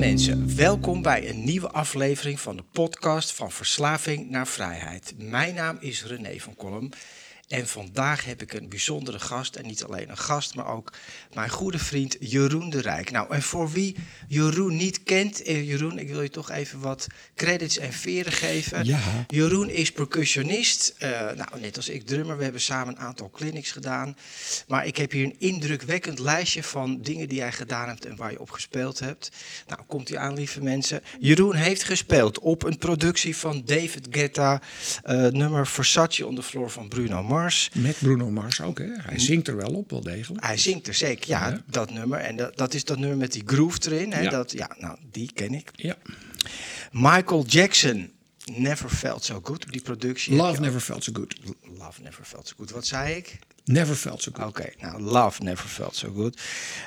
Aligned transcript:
Mensen, 0.00 0.56
welkom 0.56 1.02
bij 1.02 1.28
een 1.28 1.44
nieuwe 1.44 1.70
aflevering 1.70 2.40
van 2.40 2.56
de 2.56 2.62
podcast 2.72 3.32
van 3.32 3.50
Verslaving 3.50 4.30
naar 4.30 4.46
Vrijheid. 4.46 5.14
Mijn 5.18 5.54
naam 5.54 5.76
is 5.80 6.04
René 6.04 6.38
van 6.38 6.56
Kolm. 6.56 6.90
En 7.50 7.68
vandaag 7.68 8.24
heb 8.24 8.42
ik 8.42 8.52
een 8.52 8.68
bijzondere 8.68 9.18
gast. 9.18 9.56
En 9.56 9.66
niet 9.66 9.84
alleen 9.84 10.10
een 10.10 10.18
gast, 10.18 10.54
maar 10.54 10.66
ook 10.66 10.92
mijn 11.34 11.50
goede 11.50 11.78
vriend 11.78 12.16
Jeroen 12.20 12.70
de 12.70 12.80
Rijk. 12.80 13.10
Nou, 13.10 13.34
en 13.34 13.42
voor 13.42 13.70
wie 13.70 13.96
Jeroen 14.28 14.76
niet 14.76 15.02
kent, 15.02 15.42
eh, 15.42 15.68
Jeroen, 15.68 15.98
ik 15.98 16.08
wil 16.08 16.22
je 16.22 16.30
toch 16.30 16.50
even 16.50 16.80
wat 16.80 17.06
credits 17.34 17.78
en 17.78 17.92
veren 17.92 18.32
geven. 18.32 18.84
Ja. 18.84 18.98
Jeroen 19.28 19.70
is 19.70 19.92
percussionist. 19.92 20.94
eh, 20.98 21.10
nou, 21.10 21.60
net 21.60 21.76
als 21.76 21.88
ik 21.88 22.06
drummer. 22.06 22.36
We 22.36 22.42
hebben 22.42 22.60
samen 22.60 22.94
een 22.94 23.00
aantal 23.00 23.30
clinics 23.30 23.72
gedaan. 23.72 24.16
Maar 24.68 24.86
ik 24.86 24.96
heb 24.96 25.10
hier 25.10 25.24
een 25.24 25.36
indrukwekkend 25.38 26.18
lijstje 26.18 26.62
van 26.62 27.02
dingen 27.02 27.28
die 27.28 27.38
jij 27.38 27.52
gedaan 27.52 27.88
hebt 27.88 28.06
en 28.06 28.16
waar 28.16 28.30
je 28.30 28.40
op 28.40 28.50
gespeeld 28.50 28.98
hebt. 28.98 29.30
Nou, 29.66 29.80
komt 29.86 30.08
hij 30.08 30.18
aan, 30.18 30.34
lieve 30.34 30.62
mensen. 30.62 31.02
Jeroen 31.18 31.54
heeft 31.54 31.82
gespeeld 31.82 32.38
op 32.38 32.62
een 32.62 32.78
productie 32.78 33.36
van 33.36 33.62
David 33.64 34.06
Guetta, 34.10 34.60
eh, 35.02 35.26
nummer 35.26 35.66
Versace 35.66 36.26
on 36.26 36.34
the 36.34 36.42
Floor 36.42 36.70
van 36.70 36.88
Bruno 36.88 37.22
Mars. 37.22 37.38
Met 37.74 37.96
Bruno 37.98 38.30
Mars 38.30 38.60
ook, 38.60 38.78
hè? 38.78 38.86
Hij 38.96 39.18
zingt 39.18 39.48
er 39.48 39.56
wel 39.56 39.72
op, 39.72 39.90
wel 39.90 40.00
degelijk. 40.00 40.44
Hij 40.44 40.56
zingt 40.56 40.86
er 40.86 40.94
zeker, 40.94 41.28
ja, 41.28 41.48
Ja. 41.48 41.62
dat 41.66 41.90
nummer. 41.90 42.18
En 42.18 42.36
dat, 42.36 42.56
dat 42.56 42.74
is 42.74 42.84
dat 42.84 42.98
nummer 42.98 43.16
met 43.18 43.32
die 43.32 43.42
groove 43.46 43.78
erin. 43.84 44.12
Hè? 44.12 44.20
Ja. 44.20 44.30
Dat, 44.30 44.52
ja, 44.52 44.70
nou, 44.78 44.98
die 45.10 45.30
ken 45.34 45.54
ik. 45.54 45.70
Ja. 45.74 45.96
Michael 46.92 47.44
Jackson, 47.46 48.10
Never 48.52 48.88
Felt 48.90 49.24
So 49.24 49.40
Good, 49.42 49.64
op 49.64 49.72
die 49.72 49.82
productie. 49.82 50.34
Love 50.34 50.60
never 50.60 50.80
felt 50.80 51.04
so 51.04 51.12
good. 51.12 51.34
Love 51.78 52.02
Never 52.02 52.24
Felt 52.24 52.46
So 52.48 52.54
Good. 52.56 52.70
Wat 52.70 52.86
zei 52.86 53.14
ik? 53.14 53.38
Never 53.64 53.94
felt 53.94 54.22
so 54.22 54.30
good. 54.34 54.46
Oké, 54.48 54.68
nou, 54.80 55.00
Love 55.02 55.42
Never 55.42 55.68
Felt 55.68 55.96
So 55.96 56.12
Good. 56.12 56.40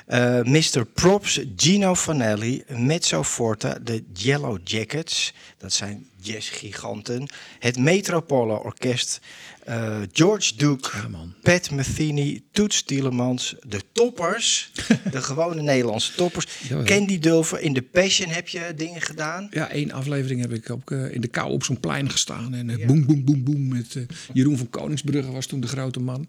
Eh, 0.06 0.42
Mr. 0.42 0.84
Props, 0.84 1.40
Gino 1.56 1.94
Vanelli, 1.94 2.64
Mezzo 2.68 3.22
Forte, 3.22 3.78
de 3.82 4.04
Yellow 4.12 4.58
Jackets. 4.64 5.32
Dat 5.64 5.72
zijn 5.72 6.06
jazzgiganten. 6.20 7.26
Het 7.58 7.78
Metropole 7.78 8.62
Orkest. 8.62 9.20
eh, 9.64 9.98
George 10.12 10.56
Duke, 10.56 10.90
Ja. 10.96 11.08
Pat 11.42 11.70
Metheny, 11.70 12.42
Toets 12.52 12.82
Tielemans, 12.82 13.54
de 13.66 13.80
toppers, 13.92 14.70
de 15.10 15.22
gewone 15.22 15.62
Nederlandse 15.62 16.14
toppers. 16.14 16.46
Jawel. 16.68 16.84
Candy 16.84 17.18
Dulver, 17.18 17.60
in 17.60 17.74
The 17.74 17.82
Passion 17.82 18.28
heb 18.30 18.48
je 18.48 18.72
dingen 18.76 19.00
gedaan. 19.00 19.48
Ja, 19.50 19.68
één 19.70 19.92
aflevering 19.92 20.40
heb 20.40 20.52
ik 20.52 20.70
ook 20.70 20.90
eh, 20.90 21.12
in 21.14 21.20
de 21.20 21.28
kou 21.28 21.50
op 21.52 21.64
zo'n 21.64 21.80
plein 21.80 22.10
gestaan. 22.10 22.54
En 22.54 22.68
uh, 22.68 22.86
boem, 22.86 23.06
boem, 23.06 23.24
boem, 23.24 23.44
boem. 23.44 23.68
Met 23.68 23.96
eh, 23.96 24.02
Jeroen 24.32 24.58
van 24.58 24.70
Koningsbrugge 24.70 25.30
was 25.32 25.46
toen 25.46 25.60
de 25.60 25.66
grote 25.68 26.00
man. 26.00 26.26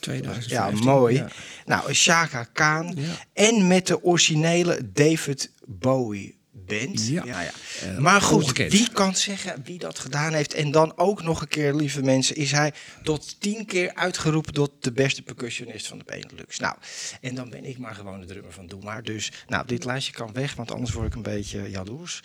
2015. 0.00 0.56
Ja, 0.56 0.70
mooi. 0.92 1.24
Nou, 1.66 1.92
Shaka 1.94 2.44
Khan. 2.52 2.96
En 3.32 3.66
met 3.66 3.86
de 3.86 4.02
originele 4.04 4.90
David 4.92 5.52
Bowie 5.66 6.38
band. 6.78 7.08
Ja. 7.08 7.24
ja. 7.24 7.50
Eh, 7.80 7.98
maar 7.98 8.22
goed, 8.22 8.42
ongekend. 8.42 8.72
wie 8.72 8.90
kan 8.90 9.16
zeggen 9.16 9.62
wie 9.64 9.78
dat 9.78 9.98
gedaan 9.98 10.32
heeft? 10.32 10.54
En 10.54 10.70
dan 10.70 10.96
ook 10.96 11.22
nog 11.22 11.40
een 11.40 11.48
keer, 11.48 11.74
lieve 11.74 12.02
mensen, 12.02 12.36
is 12.36 12.52
hij 12.52 12.72
tot 13.02 13.40
tien 13.40 13.66
keer 13.66 13.94
uitgeroepen 13.94 14.52
tot 14.52 14.70
de 14.80 14.92
beste 14.92 15.22
percussionist 15.22 15.86
van 15.86 15.98
de 15.98 16.04
Benelux. 16.04 16.58
Nou, 16.58 16.76
en 17.20 17.34
dan 17.34 17.50
ben 17.50 17.64
ik 17.64 17.78
maar 17.78 17.94
gewoon 17.94 18.20
de 18.20 18.26
drummer 18.26 18.52
van 18.52 18.66
Doe 18.66 18.82
Maar. 18.82 19.02
Dus, 19.02 19.32
nou, 19.48 19.66
dit 19.66 19.84
lijstje 19.84 20.12
kan 20.12 20.32
weg, 20.32 20.54
want 20.54 20.70
anders 20.70 20.92
word 20.92 21.06
ik 21.06 21.14
een 21.14 21.22
beetje 21.22 21.70
jaloers. 21.70 22.22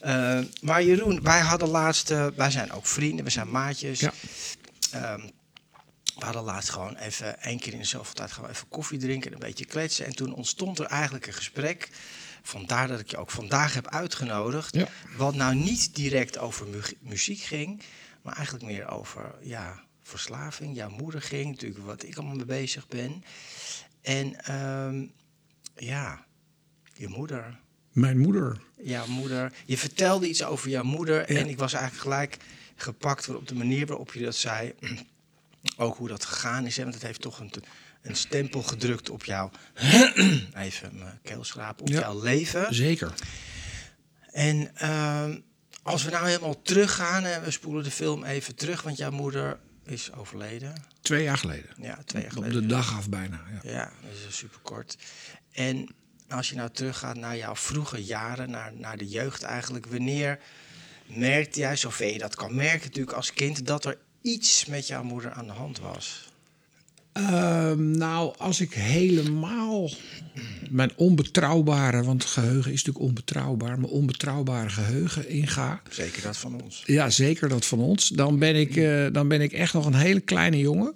Eh, 0.00 0.38
maar 0.60 0.82
Jeroen, 0.84 1.22
wij 1.22 1.40
hadden 1.40 1.68
laatst, 1.68 2.10
eh, 2.10 2.26
wij 2.36 2.50
zijn 2.50 2.72
ook 2.72 2.86
vrienden, 2.86 3.24
we 3.24 3.30
zijn 3.30 3.50
maatjes. 3.50 4.00
Ja. 4.00 4.12
Ehm, 4.92 5.20
we 6.18 6.24
hadden 6.24 6.42
laatst 6.42 6.70
gewoon 6.70 6.96
even 6.96 7.42
één 7.42 7.58
keer 7.58 7.72
in 7.72 7.78
de 7.78 7.84
zoveel 7.84 8.14
tijd 8.14 8.32
gewoon 8.32 8.50
even 8.50 8.68
koffie 8.68 8.98
drinken 8.98 9.26
en 9.26 9.32
een 9.32 9.46
beetje 9.46 9.64
kletsen. 9.64 10.06
En 10.06 10.14
toen 10.14 10.34
ontstond 10.34 10.78
er 10.78 10.86
eigenlijk 10.86 11.26
een 11.26 11.32
gesprek. 11.32 11.88
Vandaar 12.42 12.88
dat 12.88 13.00
ik 13.00 13.10
je 13.10 13.16
ook 13.16 13.30
vandaag 13.30 13.74
heb 13.74 13.88
uitgenodigd. 13.88 14.74
Ja. 14.74 14.88
Wat 15.16 15.34
nou 15.34 15.54
niet 15.54 15.94
direct 15.94 16.38
over 16.38 16.66
mu- 16.66 16.96
muziek 17.00 17.40
ging, 17.40 17.82
maar 18.22 18.34
eigenlijk 18.36 18.64
meer 18.64 18.88
over 18.88 19.34
ja, 19.42 19.82
verslaving. 20.02 20.76
Jouw 20.76 20.90
moeder 20.90 21.22
ging, 21.22 21.50
natuurlijk 21.50 21.84
wat 21.84 22.02
ik 22.02 22.16
allemaal 22.16 22.36
mee 22.36 22.44
bezig 22.44 22.88
ben. 22.88 23.24
En 24.00 24.44
ehm, 24.44 25.06
ja, 25.76 26.24
je 26.94 27.08
moeder. 27.08 27.60
Mijn 27.92 28.18
moeder. 28.18 28.60
Jouw 28.82 29.06
moeder. 29.06 29.52
Je 29.64 29.78
vertelde 29.78 30.28
iets 30.28 30.44
over 30.44 30.68
jouw 30.70 30.82
moeder. 30.82 31.32
Ja. 31.32 31.38
En 31.38 31.48
ik 31.48 31.58
was 31.58 31.72
eigenlijk 31.72 32.02
gelijk 32.02 32.36
gepakt 32.76 33.28
op 33.28 33.48
de 33.48 33.54
manier 33.54 33.86
waarop 33.86 34.12
je 34.12 34.24
dat 34.24 34.36
zei. 34.36 34.72
Ook 35.76 35.96
hoe 35.96 36.08
dat 36.08 36.24
gegaan 36.24 36.66
is. 36.66 36.76
Hè? 36.76 36.82
Want 36.82 36.94
het 36.94 37.02
heeft 37.02 37.20
toch 37.20 37.38
een, 37.38 37.52
een 38.02 38.16
stempel 38.16 38.62
gedrukt 38.62 39.10
op 39.10 39.24
jouw. 39.24 39.50
Even 40.56 40.98
mijn 40.98 41.18
keel 41.22 41.44
schrapen. 41.44 41.82
Op 41.82 41.88
Ja. 41.88 42.00
jouw 42.00 42.22
leven. 42.22 42.74
Zeker. 42.74 43.12
En 44.32 44.76
ehm, 44.76 45.38
als 45.82 46.04
we 46.04 46.10
nou 46.10 46.26
helemaal 46.26 46.62
teruggaan. 46.62 47.24
En 47.24 47.42
we 47.42 47.50
spoelen 47.50 47.84
de 47.84 47.90
film 47.90 48.24
even 48.24 48.54
terug. 48.54 48.82
Want 48.82 48.96
jouw 48.96 49.10
moeder 49.10 49.58
is 49.84 50.12
overleden. 50.12 50.74
Twee 51.00 51.22
jaar 51.22 51.38
geleden. 51.38 51.70
Ja, 51.80 51.98
twee 52.04 52.22
jaar 52.22 52.30
Op 52.36 52.42
geleden. 52.42 52.62
de 52.62 52.66
dag 52.68 52.96
af 52.96 53.08
bijna. 53.08 53.40
Ja. 53.62 53.70
Ja, 53.70 53.92
dat 54.02 54.28
is 54.28 54.36
super 54.36 54.58
kort. 54.62 54.96
En 55.52 55.88
als 56.28 56.48
je 56.48 56.56
nou 56.56 56.70
teruggaat 56.70 57.16
naar 57.16 57.36
jouw 57.36 57.56
vroege 57.56 58.04
jaren, 58.04 58.50
naar, 58.50 58.72
naar 58.74 58.96
de 58.96 59.08
jeugd 59.08 59.42
eigenlijk, 59.42 59.86
wanneer 59.86 60.38
merkte 61.06 61.60
jij, 61.60 61.76
zover 61.76 62.12
je 62.12 62.18
dat 62.18 62.34
kan 62.34 62.54
merken 62.54 62.86
natuurlijk 62.86 63.16
als 63.16 63.32
kind, 63.32 63.66
dat 63.66 63.84
er 63.84 63.98
iets 64.22 64.66
met 64.66 64.86
jouw 64.86 65.02
moeder 65.02 65.32
aan 65.32 65.46
de 65.46 65.52
hand 65.52 65.78
was? 65.78 66.31
Ehm, 67.12 67.90
nou, 67.90 68.34
als 68.38 68.60
ik 68.60 68.72
helemaal 68.72 69.90
mijn 70.70 70.90
onbetrouwbare, 70.96 72.02
want 72.02 72.24
geheugen 72.24 72.72
is 72.72 72.84
natuurlijk 72.84 73.04
onbetrouwbaar, 73.04 73.80
mijn 73.80 73.92
onbetrouwbare 73.92 74.68
geheugen 74.68 75.28
inga. 75.28 75.82
Zeker 75.90 76.22
dat 76.22 76.36
van 76.36 76.62
ons. 76.62 76.82
Ja, 76.86 77.10
zeker 77.10 77.48
dat 77.48 77.66
van 77.66 77.78
ons. 77.78 78.08
Dan 78.08 78.38
ben 78.38 78.56
ik, 78.56 78.76
eh, 78.76 79.06
dan 79.12 79.28
ben 79.28 79.40
ik 79.40 79.52
echt 79.52 79.72
nog 79.72 79.86
een 79.86 79.94
hele 79.94 80.20
kleine 80.20 80.58
jongen. 80.58 80.94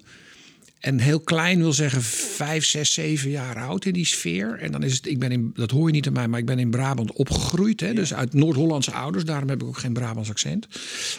En 0.87 0.99
heel 0.99 1.21
klein 1.21 1.59
wil 1.59 1.73
zeggen 1.73 2.03
vijf, 2.03 2.65
zes, 2.65 2.93
zeven 2.93 3.31
jaar 3.31 3.57
oud 3.57 3.85
in 3.85 3.93
die 3.93 4.07
sfeer. 4.07 4.59
En 4.59 4.73
dan 4.73 4.83
is 4.83 4.93
het, 4.93 5.07
ik 5.07 5.19
ben 5.19 5.33
in, 5.33 5.51
dat 5.55 5.71
hoor 5.71 5.87
je 5.87 5.93
niet 5.93 6.07
aan 6.07 6.13
mij, 6.13 6.29
maar 6.29 6.39
ik 6.39 6.47
ben 6.47 6.59
in 6.59 6.71
Brabant 6.71 7.13
opgegroeid. 7.13 7.81
Hè, 7.81 7.95
Dus 7.95 8.15
uit 8.15 8.35
Noord-Hollandse 8.35 8.93
ouders, 8.93 9.25
daarom 9.25 9.49
heb 9.49 9.63
ik 9.63 9.69
ook 9.69 9.79
geen 9.79 9.93
Brabants 9.93 10.31
accent. 10.31 10.67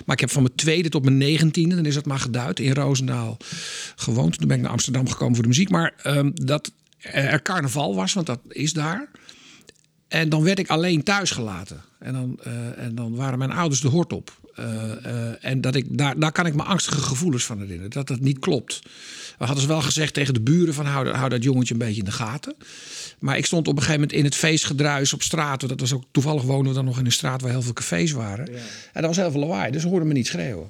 Maar 0.05 0.15
ik 0.15 0.21
heb 0.21 0.31
van 0.31 0.43
mijn 0.43 0.55
tweede 0.55 0.89
tot 0.89 1.03
mijn 1.03 1.17
negentiende, 1.17 1.75
dan 1.75 1.85
is 1.85 1.93
dat 1.93 2.05
maar 2.05 2.19
geduid, 2.19 2.59
in 2.59 2.73
Roosendaal 2.73 3.37
gewoond. 3.95 4.37
Toen 4.37 4.47
ben 4.47 4.57
ik 4.57 4.63
naar 4.63 4.71
Amsterdam 4.71 5.09
gekomen 5.09 5.33
voor 5.33 5.43
de 5.43 5.49
muziek. 5.49 5.69
Maar 5.69 5.93
ehm, 6.03 6.31
dat 6.33 6.71
er 7.01 7.41
carnaval 7.41 7.95
was, 7.95 8.13
want 8.13 8.25
dat 8.25 8.39
is 8.49 8.73
daar. 8.73 9.09
En 10.07 10.29
dan 10.29 10.43
werd 10.43 10.59
ik 10.59 10.69
alleen 10.69 11.03
thuis 11.03 11.31
gelaten. 11.31 11.81
En 11.99 12.13
dan, 12.13 12.39
eh, 12.43 12.83
en 12.83 12.95
dan 12.95 13.15
waren 13.15 13.39
mijn 13.39 13.51
ouders 13.51 13.81
de 13.81 13.87
hort 13.87 14.13
op. 14.13 14.31
Eh, 14.57 15.05
eh, 15.05 15.35
en 15.41 15.61
dat 15.61 15.75
ik, 15.75 15.97
daar, 15.97 16.19
daar 16.19 16.31
kan 16.31 16.45
ik 16.45 16.55
me 16.55 16.63
angstige 16.63 17.01
gevoelens 17.01 17.45
van 17.45 17.59
herinneren. 17.59 17.89
Dat 17.89 18.07
dat 18.07 18.19
niet 18.19 18.39
klopt. 18.39 18.79
We 19.37 19.45
hadden 19.45 19.61
ze 19.61 19.67
wel 19.67 19.81
gezegd 19.81 20.13
tegen 20.13 20.33
de 20.33 20.41
buren 20.41 20.73
van 20.73 20.85
hou, 20.85 21.09
hou 21.09 21.29
dat 21.29 21.43
jongetje 21.43 21.73
een 21.73 21.79
beetje 21.79 21.99
in 21.99 22.05
de 22.05 22.11
gaten. 22.11 22.55
Maar 23.19 23.37
ik 23.37 23.45
stond 23.45 23.67
op 23.67 23.73
een 23.73 23.81
gegeven 23.81 24.01
moment 24.01 24.17
in 24.17 24.23
het 24.23 24.35
feestgedruis 24.35 25.13
op 25.13 25.21
straat. 25.21 25.67
Dat 25.67 25.79
was 25.79 25.93
ook, 25.93 26.03
toevallig 26.11 26.43
woonden 26.43 26.67
we 26.67 26.73
dan 26.73 26.85
nog 26.85 26.99
in 26.99 27.05
een 27.05 27.11
straat 27.11 27.41
waar 27.41 27.51
heel 27.51 27.61
veel 27.61 27.73
cafés 27.73 28.11
waren. 28.11 28.47
En 28.47 29.01
dat 29.01 29.05
was 29.05 29.15
heel 29.15 29.31
veel 29.31 29.39
lawaai, 29.39 29.71
dus 29.71 29.81
ze 29.81 29.87
hoorden 29.87 30.07
me 30.07 30.13
niet 30.13 30.27
schreeuwen. 30.27 30.69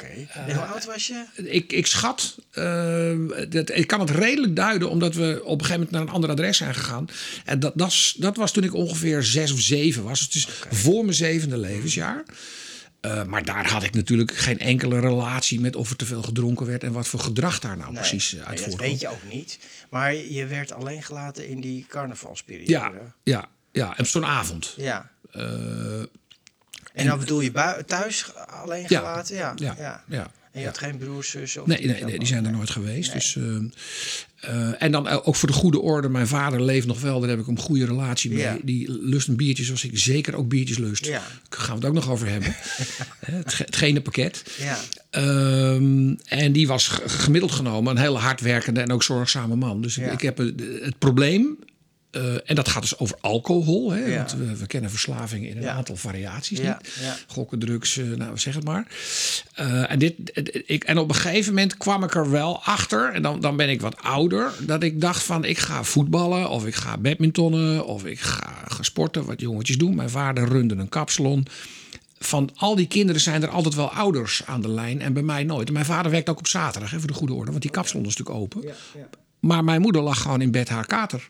Oké. 0.00 0.26
En 0.46 0.54
hoe 0.56 0.64
oud 0.64 0.84
was 0.84 1.06
je? 1.06 1.24
Ik, 1.34 1.72
ik 1.72 1.86
schat, 1.86 2.38
eh, 2.50 3.12
dat, 3.48 3.70
ik 3.70 3.86
kan 3.86 4.00
het 4.00 4.10
redelijk 4.10 4.56
duiden, 4.56 4.90
omdat 4.90 5.14
we 5.14 5.40
op 5.44 5.58
een 5.60 5.66
gegeven 5.66 5.72
moment 5.74 5.90
naar 5.90 6.00
een 6.02 6.08
ander 6.14 6.30
adres 6.30 6.56
zijn 6.56 6.74
gegaan. 6.74 7.08
En 7.44 7.60
dat, 7.60 7.72
dat, 7.74 7.88
is- 7.88 8.14
dat 8.18 8.36
was 8.36 8.52
toen 8.52 8.64
ik 8.64 8.74
ongeveer 8.74 9.22
zes 9.22 9.52
of 9.52 9.60
zeven 9.60 10.02
was. 10.02 10.20
Het 10.20 10.34
is 10.34 10.48
voor 10.70 11.02
mijn 11.04 11.16
zevende 11.16 11.56
levensjaar. 11.58 12.24
Eh, 13.00 13.24
maar 13.24 13.44
daar 13.44 13.70
had 13.70 13.82
ik 13.82 13.94
natuurlijk 13.94 14.34
geen 14.36 14.58
enkele 14.58 15.00
relatie 15.00 15.60
met 15.60 15.76
of 15.76 15.90
er 15.90 15.96
te 15.96 16.06
veel 16.06 16.22
gedronken 16.22 16.66
werd 16.66 16.82
en 16.82 16.92
wat 16.92 17.08
voor 17.08 17.20
gedrag 17.20 17.58
daar 17.58 17.76
nou 17.76 17.92
precies 17.94 18.32
eh, 18.34 18.38
Nee, 18.38 18.48
uit 18.48 18.64
dat 18.70 18.80
weet 18.80 19.00
je 19.00 19.08
ook 19.08 19.22
niet. 19.32 19.58
Maar 19.90 20.14
je 20.14 20.46
werd 20.46 20.72
alleen 20.72 21.02
gelaten 21.02 21.48
in 21.48 21.60
die 21.60 21.86
carnavalsperiode. 21.88 22.70
Ja, 22.72 22.92
ja, 23.22 23.48
ja. 23.72 23.96
En 23.96 24.06
zo'n 24.06 24.24
avond. 24.26 24.74
Ja. 24.76 25.10
Eh, 25.30 25.42
En 26.96 27.06
dan 27.06 27.18
bedoel 27.18 27.40
je 27.40 27.82
thuis 27.86 28.26
alleen 28.62 28.86
gelaten? 28.86 29.36
Ja. 29.36 29.52
ja, 29.56 29.74
ja. 29.78 30.02
ja. 30.08 30.30
En 30.52 30.60
je 30.62 30.66
had 30.68 30.78
geen 30.78 30.96
broers, 30.98 31.30
zussen? 31.30 31.62
Of 31.62 31.66
Nee, 31.68 31.86
nee, 31.86 32.04
nee, 32.04 32.18
die 32.18 32.28
zijn 32.28 32.44
er 32.46 32.52
nooit 32.52 32.70
geweest. 32.70 33.12
Dus, 33.12 33.36
eh, 33.36 33.56
eh, 34.40 34.82
en 34.82 34.92
dan 34.92 35.08
ook 35.08 35.36
voor 35.36 35.48
de 35.48 35.54
goede 35.54 35.80
orde, 35.80 36.08
mijn 36.08 36.26
vader 36.26 36.62
leeft 36.62 36.86
nog 36.86 37.00
wel, 37.00 37.20
daar 37.20 37.28
heb 37.28 37.38
ik 37.38 37.46
een 37.46 37.58
goede 37.58 37.86
relatie 37.86 38.30
mee. 38.30 38.38
Ja. 38.42 38.56
Die 38.62 38.90
lust 38.90 39.28
een 39.28 39.36
biertje 39.36 39.64
zoals 39.64 39.84
ik 39.84 39.98
zeker 39.98 40.36
ook 40.36 40.48
biertjes 40.48 40.78
lust. 40.78 41.04
Ja. 41.06 41.22
Daar 41.48 41.60
gaan 41.60 41.68
we 41.68 41.74
het 41.74 41.84
ook 41.84 41.94
nog 41.94 42.10
over 42.10 42.28
hebben. 42.28 42.54
Het, 43.24 43.54
ge- 43.54 43.62
het 43.64 43.76
gene 43.76 44.00
pakket. 44.00 44.42
Ja. 44.58 44.78
Ehm, 45.10 46.14
en 46.26 46.52
die 46.52 46.66
was 46.66 46.88
gemiddeld 47.06 47.52
genomen 47.52 47.96
een 47.96 48.02
hele 48.02 48.18
hardwerkende 48.18 48.80
en 48.80 48.92
ook 48.92 49.02
zorgzame 49.02 49.56
man. 49.56 49.80
Dus 49.82 49.94
Ja. 49.94 50.10
ik 50.10 50.20
heb 50.20 50.36
het, 50.38 50.60
het 50.82 50.98
probleem. 50.98 51.58
Eh, 52.16 52.34
en 52.44 52.54
dat 52.54 52.68
gaat 52.68 52.82
dus 52.82 52.98
over 52.98 53.16
alcohol. 53.20 53.90
Hè? 53.90 54.04
Ja. 54.04 54.16
Want 54.16 54.32
we, 54.32 54.56
we 54.56 54.66
kennen 54.66 54.90
verslaving 54.90 55.46
in 55.46 55.56
een 55.56 55.62
Ja. 55.62 55.72
aantal 55.72 55.96
variaties. 55.96 56.58
Ja, 56.58 56.78
Niet? 56.82 57.24
Gokken, 57.26 57.58
drugs, 57.58 57.96
eh, 57.98 58.04
nou 58.04 58.38
zeg 58.38 58.54
het 58.54 58.64
maar. 58.64 58.86
Eh, 59.54 59.90
en, 59.90 59.98
dit, 59.98 60.14
ik, 60.66 60.84
en 60.84 60.98
op 60.98 61.08
een 61.08 61.14
gegeven 61.14 61.54
moment 61.54 61.76
kwam 61.76 62.04
ik 62.04 62.14
er 62.14 62.30
wel 62.30 62.62
achter. 62.64 63.12
En 63.12 63.22
dan, 63.22 63.40
dan 63.40 63.56
ben 63.56 63.68
ik 63.68 63.80
wat 63.80 63.96
ouder. 64.02 64.52
Dat 64.60 64.82
ik 64.82 65.00
dacht 65.00 65.22
van 65.22 65.44
ik 65.44 65.58
ga 65.58 65.82
voetballen. 65.84 66.50
Of 66.50 66.66
ik 66.66 66.74
ga 66.74 66.98
badmintonnen. 66.98 67.86
Of 67.86 68.04
ik 68.04 68.20
ga, 68.20 68.54
ga 68.68 68.82
sporten. 68.82 69.24
Wat 69.24 69.40
jongetjes 69.40 69.78
doen. 69.78 69.94
Mijn 69.94 70.10
vader 70.10 70.48
runde 70.48 70.74
een 70.74 70.88
kapsalon 70.88 71.46
van 72.18 72.50
al 72.56 72.74
die 72.74 72.86
kinderen 72.86 73.20
zijn 73.20 73.42
er 73.42 73.48
altijd 73.48 73.74
wel 73.74 73.90
ouders 73.90 74.42
aan 74.46 74.60
de 74.60 74.68
lijn 74.68 75.00
en 75.00 75.12
bij 75.12 75.22
mij 75.22 75.44
nooit. 75.44 75.66
En 75.66 75.72
mijn 75.72 75.84
vader 75.84 76.10
werkt 76.10 76.28
ook 76.28 76.38
op 76.38 76.46
zaterdag, 76.46 76.90
hè, 76.90 76.98
voor 76.98 77.08
de 77.08 77.14
goede 77.14 77.32
orde, 77.34 77.50
want 77.50 77.62
die 77.62 77.70
kapsalon 77.70 78.06
is 78.06 78.16
natuurlijk 78.16 78.38
open. 78.42 78.64
Maar 79.40 79.64
mijn 79.64 79.80
moeder 79.80 80.02
lag 80.02 80.22
gewoon 80.22 80.40
in 80.40 80.50
bed 80.50 80.68
haar 80.68 80.86
kater 80.86 81.28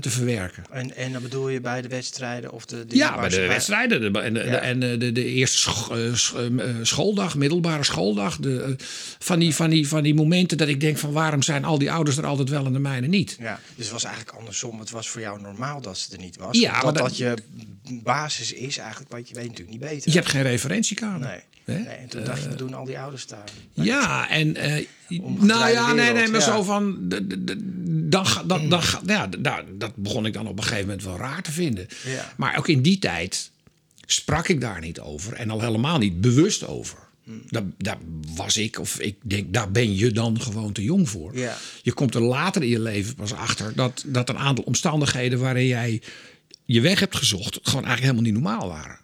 te 0.00 0.10
verwerken. 0.10 0.64
En, 0.70 0.96
en 0.96 1.12
dan 1.12 1.22
bedoel 1.22 1.48
je 1.48 1.60
bij 1.60 1.82
de 1.82 1.88
wedstrijden 1.88 2.52
of 2.52 2.64
de... 2.64 2.86
de 2.86 2.96
Ja, 2.96 3.20
bij 3.20 3.28
de 3.28 3.46
wedstrijden 3.46 4.12
de- 4.12 4.20
en, 4.20 4.34
de, 4.34 4.40
Ja. 4.40 4.58
en 4.58 4.80
de, 4.80 4.96
de, 4.96 5.12
de 5.12 5.24
eerste 5.24 5.70
eh, 5.94 6.14
sch- 6.14 6.34
eh, 6.34 6.66
schooldag, 6.82 7.34
middelbare 7.36 7.84
schooldag. 7.84 8.36
De, 8.36 8.62
eh, 8.62 8.70
van, 9.18 9.38
die, 9.38 9.54
van, 9.54 9.70
die, 9.70 9.88
van 9.88 10.02
die 10.02 10.14
momenten 10.14 10.58
dat 10.58 10.68
ik 10.68 10.80
denk 10.80 10.98
van 10.98 11.12
waarom 11.12 11.42
zijn 11.42 11.64
al 11.64 11.78
die 11.78 11.92
ouders 11.92 12.16
er 12.16 12.26
altijd 12.26 12.48
wel 12.48 12.66
en 12.66 12.72
de 12.72 12.78
mijne 12.78 13.06
niet? 13.06 13.36
Ja, 13.40 13.60
dus 13.74 13.84
het 13.84 13.92
was 13.92 14.04
eigenlijk 14.04 14.36
andersom. 14.38 14.78
Het 14.80 14.90
was 14.90 15.08
voor 15.08 15.20
jou 15.20 15.40
normaal 15.40 15.80
dat 15.80 15.98
ze 15.98 16.12
er 16.12 16.18
niet 16.18 16.36
was. 16.36 16.58
Ja, 16.58 16.80
dat, 16.80 16.96
dat- 16.96 17.16
je 17.16 17.34
basis 18.02 18.52
is 18.52 18.78
eigenlijk, 18.78 19.10
want 19.10 19.28
je 19.28 19.34
weet 19.34 19.48
natuurlijk 19.48 19.70
niet 19.80 19.90
beter. 19.90 20.10
Je 20.10 20.16
hebt 20.18 20.30
geen 20.30 20.42
referentiekader. 20.42 21.26
Nee. 21.28 21.40
Hè? 21.64 21.78
nee. 21.78 21.84
En 21.86 22.08
toen 22.08 22.24
dacht 22.24 22.42
je, 22.42 22.48
we 22.48 22.54
doen 22.54 22.74
al 22.74 22.84
die 22.84 22.98
ouders 22.98 23.26
daar. 23.26 23.44
Ja, 23.72 24.28
en 24.28 24.56
eh, 24.56 24.86
nou 25.38 25.70
ja, 25.70 25.92
nee, 25.92 26.12
nee, 26.12 26.28
maar 26.28 26.40
zo 26.42 26.62
van. 26.62 26.98
d- 27.08 27.10
d- 27.30 27.46
d- 27.46 27.54
Dan, 28.12 28.26
ga- 28.26 28.42
dan, 28.42 28.68
dan, 28.68 28.82
ga- 28.82 29.00
ja, 29.06 29.28
dat 29.78 29.96
begon 29.96 30.26
ik 30.26 30.32
dan 30.32 30.46
op 30.46 30.56
een 30.58 30.62
gegeven 30.64 30.86
moment 30.86 31.04
wel 31.04 31.16
raar 31.16 31.42
te 31.42 31.52
vinden. 31.52 31.86
Maar 32.36 32.58
ook 32.58 32.68
in 32.68 32.82
die 32.82 32.98
tijd 32.98 33.50
sprak 34.06 34.48
ik 34.48 34.60
daar 34.60 34.80
niet 34.80 35.00
over 35.00 35.32
en 35.32 35.50
al 35.50 35.60
helemaal 35.60 35.98
niet 35.98 36.20
bewust 36.20 36.66
over. 36.66 36.98
Hmm. 37.24 37.42
Daar, 37.48 37.62
daar 37.78 37.98
was 38.34 38.56
ik, 38.56 38.78
of 38.78 39.00
ik 39.00 39.16
denk, 39.22 39.52
daar 39.52 39.70
ben 39.70 39.94
je 39.96 40.10
dan 40.12 40.40
gewoon 40.40 40.72
te 40.72 40.82
jong 40.82 41.08
voor. 41.08 41.36
Je 41.82 41.92
komt 41.92 42.14
er 42.14 42.20
later 42.22 42.62
in 42.62 42.68
je 42.68 42.80
leven 42.80 43.14
pas 43.14 43.32
achter 43.32 43.72
dat, 43.74 44.04
dat 44.06 44.28
een 44.28 44.38
aantal 44.38 44.64
omstandigheden 44.64 45.38
waarin 45.38 45.66
jij 45.66 46.02
je 46.64 46.80
weg 46.80 47.00
hebt 47.00 47.16
gezocht, 47.16 47.58
gewoon 47.62 47.84
eigenlijk 47.84 48.00
helemaal 48.00 48.22
niet 48.22 48.32
normaal 48.32 48.68
waren. 48.68 48.98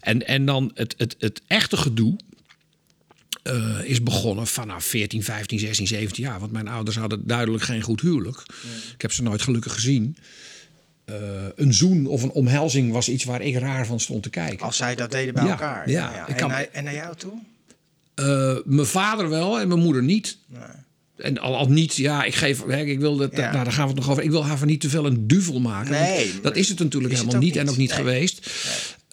En, 0.00 0.26
en 0.26 0.44
dan 0.46 0.70
het, 0.74 0.94
het, 0.98 1.14
het 1.18 1.40
echte 1.46 1.76
gedoe 1.76 2.16
eh, 3.42 3.78
is 3.84 4.02
begonnen 4.02 4.46
vanaf 4.46 4.84
14, 4.84 5.22
15, 5.22 5.58
16, 5.58 5.86
17 5.86 6.24
jaar. 6.24 6.40
Want 6.40 6.52
mijn 6.52 6.68
ouders 6.68 6.96
hadden 6.96 7.26
duidelijk 7.26 7.64
geen 7.64 7.82
goed 7.82 8.00
huwelijk. 8.00 8.42
Ik 8.94 9.02
heb 9.02 9.12
ze 9.12 9.22
nooit 9.22 9.42
gelukkig 9.42 9.72
gezien. 9.72 10.16
Eh, 11.04 11.16
een 11.56 11.74
zoen 11.74 12.06
of 12.06 12.22
een 12.22 12.30
omhelzing 12.30 12.92
was 12.92 13.08
iets 13.08 13.24
waar 13.24 13.42
ik 13.42 13.56
raar 13.56 13.86
van 13.86 14.00
stond 14.00 14.22
te 14.22 14.30
kijken. 14.30 14.66
Als 14.66 14.76
zij 14.76 14.94
dat 14.94 15.10
deden 15.10 15.34
bij 15.34 15.44
Ja, 15.44 15.50
elkaar. 15.50 15.90
ja. 15.90 16.28
En, 16.28 16.34
kan- 16.34 16.48
naar, 16.48 16.68
en 16.72 16.84
naar 16.84 16.94
jou 16.94 17.16
toe? 17.16 17.32
Eh, 18.14 18.56
mijn 18.64 18.86
vader 18.86 19.28
wel 19.28 19.60
en 19.60 19.68
mijn 19.68 19.80
moeder 19.80 20.02
niet. 20.02 20.38
Nee. 20.46 20.60
En 21.16 21.38
al, 21.38 21.56
al 21.56 21.68
niet, 21.68 21.96
ja, 21.96 22.24
ik 22.24 22.34
geef, 22.34 22.64
hè, 22.66 22.84
ik 22.84 22.98
wil 23.00 23.16
dat, 23.16 23.36
Ja. 23.36 23.52
nou, 23.52 23.64
daar 23.64 23.72
gaan 23.72 23.82
we 23.88 23.88
het 23.90 23.98
nog 24.00 24.10
over. 24.10 24.22
Ik 24.22 24.30
wil 24.30 24.44
haar 24.46 24.58
van 24.58 24.66
niet 24.66 24.80
te 24.80 24.88
veel 24.88 25.06
een 25.06 25.26
duvel 25.26 25.60
maken. 25.60 25.90
Nee, 25.92 26.40
dat 26.42 26.56
is 26.56 26.68
het 26.68 26.78
natuurlijk 26.78 27.12
het 27.12 27.20
helemaal 27.22 27.42
niet 27.42 27.56
en 27.56 27.68
ook 27.70 27.76
niet 27.76 27.88
Nee. 27.90 27.98
geweest. 27.98 28.50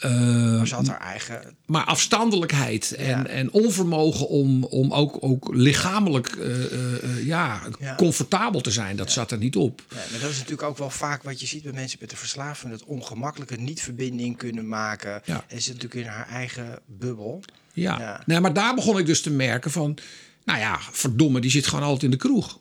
Eh, 0.02 1.00
eigen... 1.02 1.56
maar 1.66 1.84
afstandelijkheid 1.84 2.92
en, 2.92 3.06
Ja. 3.08 3.26
en 3.26 3.52
onvermogen 3.52 4.28
om, 4.28 4.64
om 4.64 4.94
ook, 4.94 5.18
ook 5.20 5.50
lichamelijk 5.54 6.28
eh, 6.28 6.66
eh, 7.04 7.26
ja, 7.26 7.62
Ja. 7.80 7.96
comfortabel 7.96 8.62
te 8.62 8.72
zijn, 8.72 8.96
dat 8.96 9.12
zat 9.12 9.32
er 9.32 9.38
niet 9.38 9.56
op. 9.56 9.84
Maar 9.90 10.20
dat 10.22 10.30
is 10.30 10.38
natuurlijk 10.38 10.64
ook 10.64 10.78
wel 10.78 10.90
vaak 10.90 11.24
wat 11.24 11.40
je 11.40 11.46
ziet 11.46 11.64
bij 11.64 11.72
mensen 11.72 11.98
met 12.02 12.12
een 12.12 12.18
verslaving. 12.18 12.72
Dat 12.72 12.84
ongemakkelijke 12.84 13.56
niet 13.56 13.82
verbinding 13.82 14.38
kunnen 14.38 14.68
maken. 14.68 15.22
Ja. 15.26 15.46
En 15.48 15.62
ze 15.62 15.74
natuurlijk 15.74 16.06
in 16.06 16.12
haar 16.12 16.28
eigen 16.28 16.80
bubbel. 16.86 17.44
Ja. 17.74 18.00
Ja. 18.00 18.22
Nee, 18.26 18.40
maar 18.40 18.54
daar 18.54 18.76
begon 18.76 18.98
ik 18.98 19.06
dus 19.06 19.22
te 19.22 19.30
merken 19.32 19.72
van... 19.72 19.98
Nou 20.46 20.60
ja, 20.60 20.80
verdomme, 20.92 21.40
die 21.40 21.52
zit 21.52 21.68
gewoon 21.68 21.84
altijd 21.84 22.04
in 22.04 22.12
de 22.12 22.18
kroeg. 22.18 22.60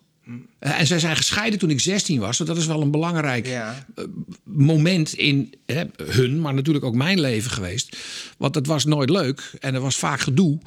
Eh, 0.59 0.81
En 0.81 0.87
zij 0.87 0.99
zijn 0.99 1.17
gescheiden 1.17 1.59
toen 1.59 1.71
ik 1.71 1.81
16 1.81 2.21
was. 2.21 2.39
Dat 2.39 2.57
is 2.57 2.67
wel 2.67 2.81
een 2.83 2.91
belangrijk 2.91 3.47
Ja. 3.47 3.87
eh, 3.95 4.05
moment 4.45 5.13
in 5.13 5.55
hè, 5.67 5.83
hun, 6.05 6.41
maar 6.41 6.55
natuurlijk 6.55 6.85
ook 6.85 6.95
mijn 6.95 7.21
leven 7.21 7.51
geweest. 7.51 7.97
Want 8.39 8.55
het 8.55 8.67
was 8.67 8.85
nooit 8.85 9.11
leuk 9.11 9.53
en 9.61 9.75
er 9.75 9.81
was 9.81 9.97
vaak 9.97 10.21
gedoe. 10.21 10.59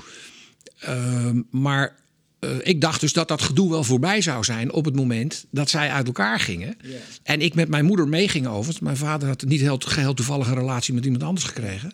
Ehm, 0.80 1.42
maar 1.50 1.96
eh, 2.40 2.50
ik 2.64 2.82
dacht 2.82 3.00
dus 3.02 3.14
dat 3.14 3.28
dat 3.28 3.42
gedoe 3.42 3.70
wel 3.70 3.84
voorbij 3.84 4.22
zou 4.22 4.44
zijn 4.44 4.72
op 4.72 4.86
het 4.86 4.96
moment 4.96 5.46
dat 5.52 5.70
zij 5.70 5.90
uit 5.90 6.08
elkaar 6.08 6.40
gingen. 6.40 6.78
En 7.24 7.42
ik 7.42 7.56
met 7.56 7.68
mijn 7.70 7.86
moeder 7.86 8.08
meeging 8.08 8.48
over. 8.48 8.72
Want 8.72 8.82
mijn 8.84 8.98
vader 8.98 9.28
had 9.28 9.44
niet 9.44 9.62
heel, 9.62 9.78
geheel 9.86 10.14
toevallige 10.14 10.54
relatie 10.54 10.94
met 10.94 11.06
iemand 11.06 11.24
anders 11.24 11.46
gekregen. 11.46 11.92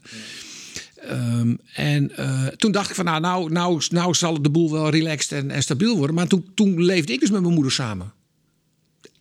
Ehm, 1.07 1.55
en 1.73 2.15
eh, 2.17 2.45
toen 2.47 2.71
dacht 2.71 2.89
ik 2.89 2.95
van 2.95 3.05
nou, 3.05 3.19
nou, 3.21 3.51
nou, 3.51 3.81
nou 3.89 4.13
zal 4.13 4.41
de 4.41 4.49
boel 4.49 4.71
wel 4.71 4.89
relaxed 4.89 5.31
en, 5.31 5.51
en 5.51 5.61
stabiel 5.61 5.97
worden. 5.97 6.15
Maar 6.15 6.27
toen, 6.27 6.51
toen 6.55 6.83
leefde 6.83 7.13
ik 7.13 7.19
dus 7.19 7.29
met 7.29 7.41
mijn 7.41 7.53
moeder 7.53 7.71
samen. 7.71 8.13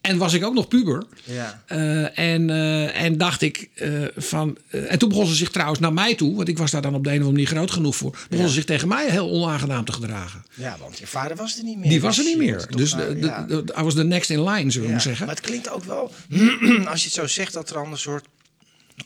En 0.00 0.18
was 0.18 0.32
ik 0.32 0.44
ook 0.44 0.54
nog 0.54 0.68
puber. 0.68 1.04
Ja. 1.24 1.62
Eh, 1.66 2.18
en, 2.18 2.50
eh, 2.50 3.02
en 3.02 3.18
dacht 3.18 3.42
ik 3.42 3.70
van. 4.16 4.58
en 4.68 4.98
toen 4.98 5.08
begon 5.08 5.26
ze 5.26 5.34
zich 5.34 5.50
trouwens 5.50 5.80
naar 5.80 5.92
mij 5.92 6.14
toe, 6.14 6.36
want 6.36 6.48
ik 6.48 6.58
was 6.58 6.70
daar 6.70 6.82
dan 6.82 6.94
op 6.94 7.04
de 7.04 7.10
een 7.10 7.20
of 7.20 7.26
andere 7.26 7.42
manier 7.42 7.56
groot 7.56 7.70
genoeg 7.70 7.96
voor. 7.96 8.18
Begon 8.30 8.48
ze 8.48 8.54
zich 8.54 8.64
tegen 8.64 8.88
mij 8.88 9.10
heel 9.10 9.30
onaangenaam 9.30 9.84
te 9.84 9.92
gedragen. 9.92 10.44
ja, 10.54 10.76
want 10.80 10.98
je 10.98 11.06
vader 11.06 11.36
was 11.36 11.58
er 11.58 11.64
niet 11.64 11.78
meer. 11.78 11.88
Die 11.88 12.00
was 12.00 12.18
er 12.18 12.24
niet 12.24 12.38
meer. 12.38 12.66
Dus 12.76 12.90
de, 12.90 13.18
de, 13.18 13.26
ja. 13.26 13.42
de- 13.42 13.64
I 13.78 13.82
was 13.82 13.94
the 13.94 14.04
next 14.04 14.30
in 14.30 14.44
line, 14.44 14.70
zullen 14.70 14.92
we 14.92 15.00
zeggen. 15.00 15.26
Maar 15.26 15.34
het 15.34 15.44
klinkt 15.44 15.70
ook 15.70 15.84
wel, 15.84 16.12
als 16.90 17.00
je 17.00 17.04
het 17.04 17.14
zo 17.14 17.26
zegt, 17.26 17.52
dat 17.52 17.68
er 17.68 17.74
dan 17.74 17.90
een 17.90 17.98
soort 17.98 18.24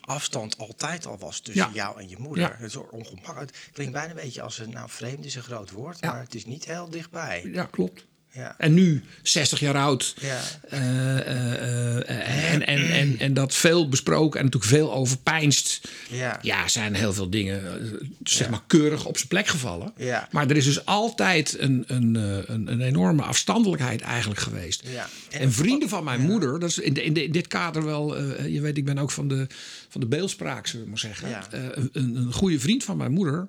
afstand 0.00 0.58
altijd 0.58 1.06
al 1.06 1.18
was 1.18 1.40
tussen 1.40 1.66
Ja. 1.66 1.74
jou 1.74 2.00
en 2.00 2.08
je 2.08 2.16
moeder. 2.18 2.44
Ja. 2.50 2.56
Het 2.56 2.70
soort 2.70 2.90
ongemak. 2.90 3.38
Het 3.38 3.58
klinkt 3.72 3.92
bijna 3.92 4.10
een 4.10 4.16
beetje 4.16 4.42
als 4.42 4.58
een, 4.58 4.70
nou 4.70 4.88
vreemd 4.90 5.24
is 5.24 5.34
een 5.34 5.42
groot 5.42 5.70
woord, 5.70 5.98
Ja. 6.00 6.10
maar 6.12 6.20
het 6.20 6.34
is 6.34 6.44
niet 6.46 6.64
heel 6.64 6.90
dichtbij. 6.90 7.48
Ja, 7.52 7.64
klopt. 7.64 8.06
Ja. 8.34 8.54
En 8.58 8.74
nu, 8.74 9.02
60 9.22 9.60
jaar 9.60 9.76
oud. 9.76 10.14
Ja. 10.20 10.40
eh, 10.68 11.18
eh, 11.18 11.96
eh, 12.08 12.52
en, 12.52 12.66
en, 12.66 12.90
en, 12.90 13.18
en 13.18 13.34
dat 13.34 13.54
veel 13.54 13.88
besproken 13.88 14.38
en 14.40 14.44
natuurlijk 14.44 14.72
veel 14.72 14.92
overpijnst. 14.92 15.88
Ja. 16.10 16.38
Ja, 16.42 16.68
zijn 16.68 16.94
heel 16.94 17.12
veel 17.12 17.30
dingen 17.30 17.62
zeg 18.24 18.50
maar 18.50 18.62
keurig 18.66 19.04
op 19.06 19.16
zijn 19.16 19.28
plek 19.28 19.46
gevallen. 19.46 19.92
Maar 20.30 20.50
er 20.50 20.56
is 20.56 20.64
dus 20.64 20.84
altijd 20.86 21.56
een, 21.58 21.84
een, 21.86 22.14
een, 22.14 22.72
een 22.72 22.80
enorme 22.80 23.22
afstandelijkheid 23.22 24.00
eigenlijk 24.00 24.40
geweest. 24.40 24.82
Ja. 24.92 25.08
En- 25.30 25.40
En, 25.40 25.52
vrienden 25.52 25.88
van 25.88 26.04
mijn 26.04 26.20
moeder, 26.20 26.60
dat 26.60 26.68
is 26.70 26.78
in, 26.78 26.92
de- 26.94 27.04
in, 27.04 27.12
de- 27.12 27.24
in 27.24 27.32
dit 27.32 27.46
kader 27.46 27.84
wel, 27.84 28.20
je 28.46 28.60
weet, 28.60 28.76
ik 28.76 28.84
ben 28.84 28.98
ook 28.98 29.10
van 29.10 29.28
de, 29.28 29.46
van 29.88 30.00
de 30.00 30.06
beeldspraak, 30.06 30.66
zullen 30.66 30.84
we 30.84 30.90
maar 30.90 30.98
zeggen. 30.98 31.28
Een, 31.92 32.16
een 32.16 32.32
goede 32.32 32.60
vriend 32.60 32.84
van 32.84 32.96
mijn 32.96 33.12
moeder, 33.12 33.46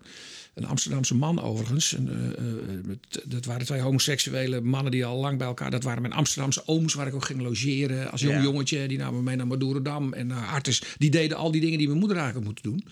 een 0.53 0.65
Amsterdamse 0.65 1.15
man 1.15 1.41
overigens. 1.41 1.93
En, 1.95 2.09
eh, 2.09 2.47
eh, 2.47 2.83
met- 2.85 3.21
dat 3.25 3.45
waren 3.45 3.65
twee 3.65 3.79
homoseksuele 3.81 4.61
mannen 4.61 4.91
die 4.91 5.05
al 5.05 5.19
lang 5.19 5.37
bij 5.37 5.47
elkaar. 5.47 5.71
Dat 5.71 5.83
waren 5.83 6.01
mijn 6.01 6.13
Amsterdamse 6.13 6.63
ooms 6.65 6.93
waar 6.93 7.07
ik 7.07 7.15
ook 7.15 7.25
ging 7.25 7.41
logeren 7.41 8.11
als 8.11 8.21
jong 8.21 8.35
Ja. 8.35 8.41
jongetje. 8.43 8.87
Die 8.87 8.97
namen 8.97 9.15
me 9.17 9.23
mee 9.23 9.35
naar 9.35 9.47
Madurodam 9.47 10.13
en 10.13 10.27
naar 10.27 10.47
Artis. 10.47 10.81
Die 10.97 11.09
deden 11.11 11.37
al 11.37 11.51
die 11.51 11.61
dingen 11.61 11.77
die 11.77 11.87
mijn 11.87 11.99
moeder 11.99 12.17
eigenlijk 12.17 12.47
had 12.47 12.55
moeten 12.55 12.71
doen. 12.73 12.91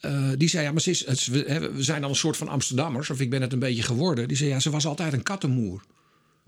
Eh, 0.00 0.30
die 0.38 0.48
zei, 0.48 0.64
ja, 0.64 0.72
maar 0.72 0.80
ze 0.80 0.90
is, 0.90 1.06
het 1.06 1.26
we, 1.26 1.70
we 1.74 1.82
zijn 1.82 2.00
dan 2.00 2.10
een 2.10 2.16
soort 2.16 2.36
van 2.36 2.48
Amsterdammers, 2.48 3.10
of 3.10 3.20
ik 3.20 3.30
ben 3.30 3.42
het 3.42 3.52
een 3.52 3.58
beetje 3.58 3.82
geworden. 3.82 4.28
Die 4.28 4.36
zei, 4.36 4.50
ja, 4.50 4.60
ze 4.60 4.70
was 4.70 4.86
altijd 4.86 5.12
een 5.12 5.22
kattenmoer. 5.22 5.82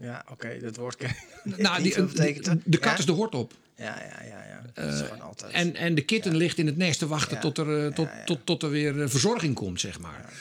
Ja, 0.01 0.25
oké, 0.31 0.59
dat 0.61 0.77
woord 0.77 0.97
ken 0.97 1.15
Nou, 1.45 1.83
die, 1.83 1.95
dat? 1.95 2.59
de 2.65 2.79
kat 2.79 2.93
Ja? 2.93 2.99
is 2.99 3.07
de 3.07 3.13
hort 3.13 3.35
op. 3.35 3.55
Ja, 3.77 4.03
ja, 4.03 4.23
ja. 4.25 4.45
ja. 4.47 4.63
Dat 4.75 4.95
is 4.95 5.01
gewoon 5.01 5.21
altijd. 5.21 5.53
En, 5.53 5.75
en 5.77 5.95
de 5.95 6.03
kitten 6.05 6.37
ligt 6.37 6.59
in 6.59 6.67
het 6.67 6.77
nest 6.77 6.99
te 6.99 7.07
wachten 7.07 7.35
Ja. 7.35 7.41
tot, 7.41 7.59
er, 7.59 7.87
eh, 7.87 7.93
tot, 7.95 8.07
Ja, 8.07 8.17
ja. 8.19 8.25
Tot, 8.25 8.47
tot 8.47 8.63
er 8.63 8.71
weer 8.71 9.03
eh, 9.03 9.09
verzorging 9.09 9.55
komt, 9.55 9.81
zeg 9.81 9.99
maar. 9.99 10.33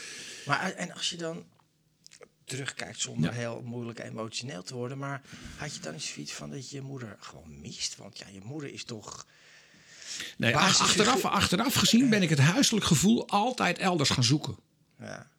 Maar 0.46 0.72
en 0.72 0.92
als 0.92 1.10
je 1.10 1.16
dan 1.16 1.44
terugkijkt 2.44 3.00
zonder 3.00 3.32
heel 3.32 3.62
moeilijk 3.64 3.98
emotioneel 3.98 4.62
te 4.62 4.74
worden, 4.74 4.98
maar 4.98 5.22
had 5.56 5.74
je 5.74 5.80
dan 5.80 5.92
eens 5.92 6.12
zoiets 6.12 6.32
van 6.32 6.50
dat 6.50 6.70
je 6.70 6.76
je 6.76 6.82
moeder 6.82 7.16
gewoon 7.20 7.60
mist? 7.60 7.96
Want 7.96 8.18
ja, 8.18 8.26
je 8.32 8.40
moeder 8.44 8.72
is 8.72 8.84
toch. 8.84 9.26
Nee, 10.36 10.52
Basis- 10.52 10.80
achteraf, 10.80 11.24
achteraf 11.24 11.74
gezien 11.74 12.08
ben 12.08 12.22
ik 12.22 12.28
het 12.30 12.38
huiselijk 12.38 12.86
gevoel 12.86 13.28
altijd 13.28 13.78
elders 13.78 14.10
gaan 14.10 14.24
zoeken. 14.24 14.56
Ja, 14.98 15.30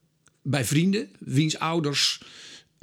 Bij 0.41 0.65
vrienden, 0.65 1.15
wiens 1.19 1.59
ouders 1.59 2.21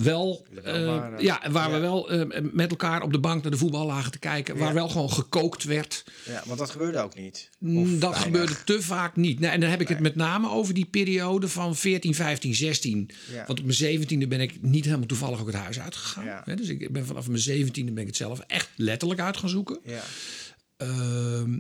wel, 0.02 0.47
eh, 0.64 0.85
waren. 0.87 1.23
ja, 1.23 1.50
waar 1.50 1.71
we 1.73 1.78
wel 1.78 2.11
eh, 2.11 2.40
met 2.52 2.71
elkaar 2.71 3.02
op 3.02 3.12
de 3.12 3.19
bank 3.19 3.43
naar 3.43 3.50
de 3.50 3.59
voetbal 3.59 3.87
lagen 3.87 4.11
te 4.12 4.19
kijken, 4.19 4.57
waar 4.57 4.75
wel 4.75 4.88
gewoon 4.88 5.12
gekookt 5.12 5.64
werd. 5.64 6.05
ja, 6.25 6.43
want 6.47 6.59
dat 6.59 6.71
gebeurde 6.71 6.99
ook 6.99 7.14
niet. 7.14 7.49
Of 7.52 7.59
Mm, 7.69 7.85
dat 7.99 8.11
weinig. 8.11 8.23
gebeurde 8.23 8.64
te 8.64 8.83
vaak 8.83 9.17
niet. 9.17 9.40
Nee, 9.40 9.50
en 9.50 9.61
dan 9.61 9.71
heb 9.71 9.81
ik 9.81 9.88
het 9.88 10.00
met 10.00 10.14
name 10.14 10.50
over 10.50 10.75
die 10.75 10.85
periode 10.87 11.49
van 11.49 11.76
14, 11.76 12.14
15, 12.14 12.55
16. 12.55 13.11
Ja. 13.33 13.45
Want 13.47 13.61
op 13.61 13.64
mijn 13.67 13.78
17e 13.78 14.28
ben 14.28 14.40
ik 14.40 14.62
niet 14.62 14.85
helemaal 14.85 15.07
toevallig 15.07 15.40
ook 15.40 15.47
het 15.47 15.57
huis 15.57 15.81
uitgegaan. 15.81 16.43
Hè, 16.45 16.55
Dus 16.55 16.69
ik 16.69 16.93
ben 16.93 17.07
vanaf 17.07 17.28
mijn 17.28 17.43
17e 17.43 17.85
ben 17.93 17.99
ik 17.99 18.07
het 18.07 18.17
zelf 18.17 18.40
echt 18.47 18.69
letterlijk 18.76 19.21
uit 19.21 19.37
gaan 19.37 19.49
zoeken. 19.49 19.78
Ja, 19.85 20.02
Ehm, 20.76 21.59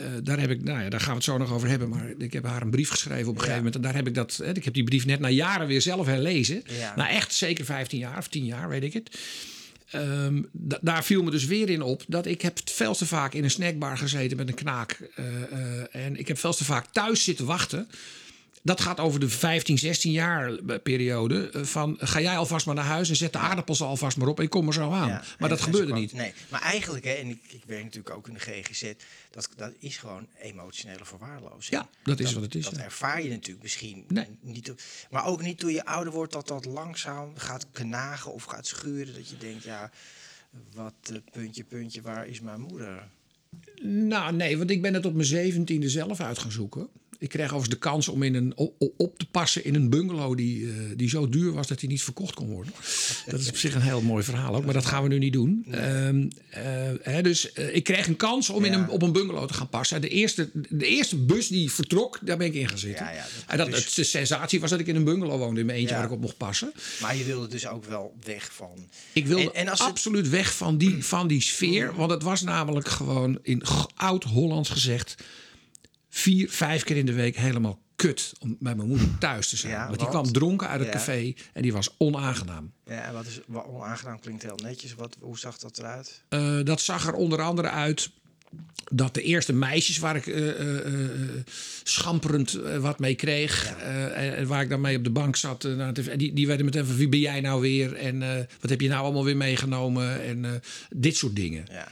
eh, 0.00 0.06
daar, 0.22 0.40
heb 0.40 0.50
ik, 0.50 0.62
nou 0.64 0.82
ja, 0.82 0.88
daar 0.88 1.00
gaan 1.00 1.08
we 1.08 1.14
het 1.14 1.24
zo 1.24 1.38
nog 1.38 1.52
over 1.52 1.68
hebben. 1.68 1.88
Maar 1.88 2.10
ik 2.18 2.32
heb 2.32 2.44
haar 2.44 2.62
een 2.62 2.70
brief 2.70 2.90
geschreven 2.90 3.28
op 3.28 3.34
een 3.34 3.40
gegeven 3.40 3.56
moment. 3.56 3.74
En 3.76 3.80
daar 3.82 3.94
heb 3.94 4.06
ik 4.06 4.14
dat. 4.14 4.40
Hè, 4.44 4.52
ik 4.56 4.64
heb 4.64 4.74
die 4.74 4.84
brief 4.84 5.06
net 5.06 5.20
na 5.20 5.28
jaren 5.28 5.66
weer 5.66 5.80
zelf 5.82 6.06
herlezen. 6.06 6.62
Ja. 6.78 6.92
Na 6.96 7.08
echt 7.10 7.34
zeker 7.34 7.64
15 7.64 7.98
jaar 7.98 8.18
of 8.18 8.28
10 8.28 8.44
jaar, 8.44 8.68
weet 8.68 8.82
ik 8.82 8.92
het. 8.92 9.18
Ehm, 9.90 10.42
da- 10.52 10.78
daar 10.82 11.04
viel 11.04 11.22
me 11.22 11.30
dus 11.30 11.44
weer 11.44 11.70
in 11.70 11.82
op 11.82 12.02
dat 12.08 12.26
ik 12.26 12.42
heb 12.42 12.58
veel 12.64 12.94
te 12.94 13.06
vaak 13.06 13.34
in 13.34 13.44
een 13.44 13.50
snackbar 13.50 13.98
gezeten 13.98 14.36
met 14.36 14.48
een 14.48 14.54
knaak. 14.54 14.98
eh, 15.14 15.24
eh, 15.42 15.86
en 16.06 16.16
ik 16.18 16.28
heb 16.28 16.38
veel 16.38 16.52
te 16.54 16.64
vaak 16.64 16.86
thuis 16.92 17.24
zitten 17.24 17.46
wachten. 17.46 17.88
Dat 18.62 18.80
gaat 18.80 18.98
over 19.00 19.20
de 19.20 19.28
15, 19.28 19.78
16 19.78 20.12
jaar 20.12 20.54
eh, 20.54 20.76
periode. 20.82 21.50
eh, 21.50 21.62
Van 21.62 21.96
ga 22.00 22.20
jij 22.20 22.36
alvast 22.36 22.66
maar 22.66 22.74
naar 22.74 22.84
huis 22.84 23.08
en 23.08 23.16
zet 23.16 23.32
de 23.32 23.38
aardappels 23.38 23.82
alvast 23.82 24.16
maar 24.16 24.28
op 24.28 24.38
en 24.38 24.44
ik 24.44 24.50
kom 24.50 24.66
er 24.66 24.72
zo 24.72 24.90
aan. 24.92 25.08
ja. 25.08 25.22
maar 25.38 25.48
dat 25.48 25.60
gebeurde 25.60 25.92
niet. 25.92 26.12
Nee, 26.12 26.32
maar 26.48 26.62
eigenlijk, 26.62 27.04
hè, 27.04 27.12
en 27.12 27.28
ik, 27.28 27.38
ik 27.48 27.62
werk 27.66 27.82
natuurlijk 27.84 28.14
ook 28.16 28.28
in 28.28 28.34
de 28.34 28.40
GGZ, 28.40 28.92
dat, 29.30 29.48
dat 29.56 29.72
is 29.78 29.96
gewoon 29.96 30.26
emotionele 30.40 31.04
verwaarlozing. 31.04 31.80
Ja, 31.80 31.88
dat 32.02 32.20
is 32.20 32.32
wat 32.32 32.42
het 32.42 32.54
is, 32.54 32.64
Dat 32.64 32.76
ja. 32.76 32.82
ervaar 32.82 33.22
je 33.22 33.28
natuurlijk 33.30 33.62
misschien 33.62 34.04
Nee. 34.08 34.26
niet. 34.40 34.72
Maar 35.10 35.26
ook 35.26 35.42
niet 35.42 35.58
toen 35.58 35.72
je 35.72 35.84
ouder 35.84 36.12
wordt, 36.12 36.32
dat 36.32 36.48
dat 36.48 36.64
langzaam 36.64 37.32
gaat 37.36 37.66
knagen 37.72 38.32
of 38.32 38.44
gaat 38.44 38.66
schuren. 38.66 39.14
Dat 39.14 39.28
je 39.28 39.36
denkt, 39.38 39.64
ja, 39.64 39.90
wat 40.74 40.94
eh, 41.02 41.16
puntje, 41.32 41.64
puntje, 41.64 42.02
waar 42.02 42.26
is 42.26 42.40
mijn 42.40 42.60
moeder? 42.60 43.08
Nou, 43.82 44.32
nee, 44.34 44.58
want 44.58 44.70
ik 44.70 44.82
ben 44.82 44.94
het 44.94 45.06
op 45.06 45.14
mijn 45.14 45.26
zeventiende 45.26 45.88
zelf 45.88 46.20
uit 46.20 46.38
gaan 46.38 46.52
zoeken. 46.52 46.88
Ik 47.20 47.28
kreeg 47.28 47.44
overigens 47.44 47.68
de 47.74 47.78
kans 47.78 48.08
om 48.08 48.22
in 48.22 48.34
een, 48.34 48.52
op 48.96 49.18
te 49.18 49.26
passen 49.30 49.64
in 49.64 49.74
een 49.74 49.90
bungalow 49.90 50.36
die, 50.36 50.66
eh, 50.66 50.74
die 50.96 51.08
zo 51.08 51.28
duur 51.28 51.52
was 51.52 51.66
dat 51.66 51.80
hij 51.80 51.88
niet 51.88 52.02
verkocht 52.02 52.34
kon 52.34 52.48
worden. 52.48 52.72
Dat 53.26 53.40
is 53.40 53.48
op 53.48 53.56
zich 53.56 53.74
een 53.74 53.80
heel 53.80 54.00
mooi 54.02 54.24
verhaal 54.24 54.54
ook, 54.54 54.64
maar 54.64 54.74
dat 54.74 54.86
gaan 54.86 55.02
we 55.02 55.08
nu 55.08 55.18
niet 55.18 55.32
doen. 55.32 55.66
Ehm, 55.70 56.28
eh, 56.50 56.62
hè, 57.02 57.22
dus 57.22 57.52
eh, 57.52 57.74
ik 57.74 57.84
kreeg 57.84 58.06
een 58.06 58.16
kans 58.16 58.48
om 58.48 58.64
in 58.64 58.72
een, 58.72 58.88
op 58.88 59.02
een 59.02 59.12
bungalow 59.12 59.48
te 59.48 59.54
gaan 59.54 59.68
passen. 59.68 60.00
De 60.00 60.08
eerste, 60.08 60.50
de 60.68 60.86
eerste 60.86 61.16
bus 61.16 61.48
die 61.48 61.70
vertrok, 61.72 62.18
daar 62.22 62.36
ben 62.36 62.46
ik 62.46 62.54
in 62.54 62.68
gaan 62.68 62.78
zitten. 62.78 63.04
Ja, 63.04 63.12
ja, 63.12 63.22
dat- 63.22 63.44
en 63.46 63.56
dat, 63.56 63.70
dus- 63.70 63.94
de 63.94 64.04
sensatie 64.04 64.60
was 64.60 64.70
dat 64.70 64.80
ik 64.80 64.86
in 64.86 64.96
een 64.96 65.04
bungalow 65.04 65.38
woonde 65.38 65.60
in 65.60 65.66
mijn 65.66 65.78
eentje 65.78 65.94
waar 65.94 66.04
ik 66.04 66.10
op 66.10 66.20
mocht 66.20 66.36
passen. 66.36 66.72
Maar 67.00 67.16
je 67.16 67.24
wilde 67.24 67.48
dus 67.48 67.66
ook 67.66 67.84
wel 67.84 68.14
weg 68.24 68.52
van. 68.52 68.88
Ik 69.12 69.26
wilde 69.26 69.42
En- 69.52 69.54
en 69.54 69.68
als 69.68 69.78
het- 69.78 69.88
absoluut 69.88 70.28
weg 70.28 70.54
van 70.56 70.78
die, 70.78 71.04
van 71.04 71.26
die 71.28 71.40
sfeer. 71.42 71.94
Want 71.94 72.10
het 72.10 72.22
was 72.22 72.42
namelijk 72.42 72.88
gewoon 72.88 73.38
in 73.42 73.62
oud-Hollands 73.94 74.68
gezegd... 74.68 75.14
vier, 76.10 76.50
vijf 76.50 76.84
keer 76.84 76.96
in 76.96 77.06
de 77.06 77.12
week 77.12 77.36
helemaal 77.36 77.78
kut 78.00 78.32
om 78.38 78.56
bij 78.60 78.74
mijn 78.74 78.88
moeder 78.88 79.18
thuis 79.18 79.48
te 79.48 79.56
zijn. 79.56 79.72
Ja, 79.72 79.86
want 79.86 79.98
die 79.98 80.08
kwam 80.08 80.32
dronken 80.32 80.68
uit 80.68 80.80
het 80.80 80.88
Ja. 80.88 80.94
café 80.94 81.34
en 81.52 81.62
die 81.62 81.72
was 81.72 81.94
onaangenaam. 81.98 82.72
Ja, 82.84 83.02
en 83.02 83.12
wat 83.12 83.26
is 83.26 83.40
wat 83.46 83.66
onaangenaam 83.66 84.20
klinkt 84.20 84.42
heel 84.42 84.58
netjes. 84.62 84.94
Wat, 84.94 85.16
hoe 85.20 85.38
zag 85.38 85.58
dat 85.58 85.78
eruit? 85.78 86.22
Eh, 86.28 86.58
dat 86.64 86.80
zag 86.80 87.06
er 87.06 87.14
onder 87.14 87.42
andere 87.42 87.68
uit 87.68 88.10
dat 88.92 89.14
de 89.14 89.22
eerste 89.22 89.52
meisjes 89.52 89.98
waar 89.98 90.16
ik 90.16 90.26
eh, 90.26 90.84
eh, 90.86 91.10
schamperend 91.82 92.52
wat 92.80 92.98
mee 92.98 93.14
kreeg... 93.14 93.76
en, 94.14 94.46
waar 94.46 94.62
ik 94.62 94.68
dan 94.68 94.80
mee 94.80 94.96
op 94.96 95.04
de 95.04 95.10
bank 95.10 95.36
zat, 95.36 95.62
naar 95.62 95.92
de 95.92 96.02
tv, 96.02 96.16
die, 96.16 96.32
die 96.32 96.46
werden 96.46 96.64
meteen 96.64 96.86
van 96.86 96.96
wie 96.96 97.08
ben 97.08 97.18
jij 97.18 97.40
nou 97.40 97.60
weer? 97.60 97.94
En 97.94 98.48
wat 98.60 98.70
heb 98.70 98.80
je 98.80 98.88
nou 98.88 99.02
allemaal 99.02 99.24
weer 99.24 99.36
meegenomen? 99.36 100.22
En 100.22 100.62
dit 100.90 101.16
soort 101.16 101.36
dingen. 101.36 101.66
Ja. 101.70 101.88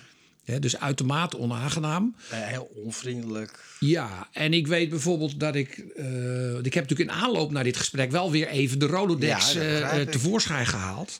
Dus 0.59 0.79
uitermate 0.79 1.39
onaangenaam. 1.39 2.17
Eh, 2.31 2.39
heel 2.47 2.71
onvriendelijk. 2.75 3.65
Ja, 3.81 4.29
en 4.33 4.53
ik 4.53 4.67
weet 4.67 4.91
bijvoorbeeld 4.91 5.41
dat 5.41 5.55
ik... 5.55 5.79
eh, 5.79 6.55
ik 6.65 6.75
heb 6.75 6.89
natuurlijk 6.89 7.11
in 7.11 7.17
aanloop 7.23 7.51
naar 7.51 7.65
dit 7.65 7.77
gesprek... 7.77 8.11
wel 8.11 8.31
weer 8.31 8.49
even 8.49 8.79
de 8.79 8.87
Rolodex 8.87 9.53
Ja, 9.53 9.61
eh, 9.91 10.07
tevoorschijn 10.07 10.67
gehaald. 10.67 11.19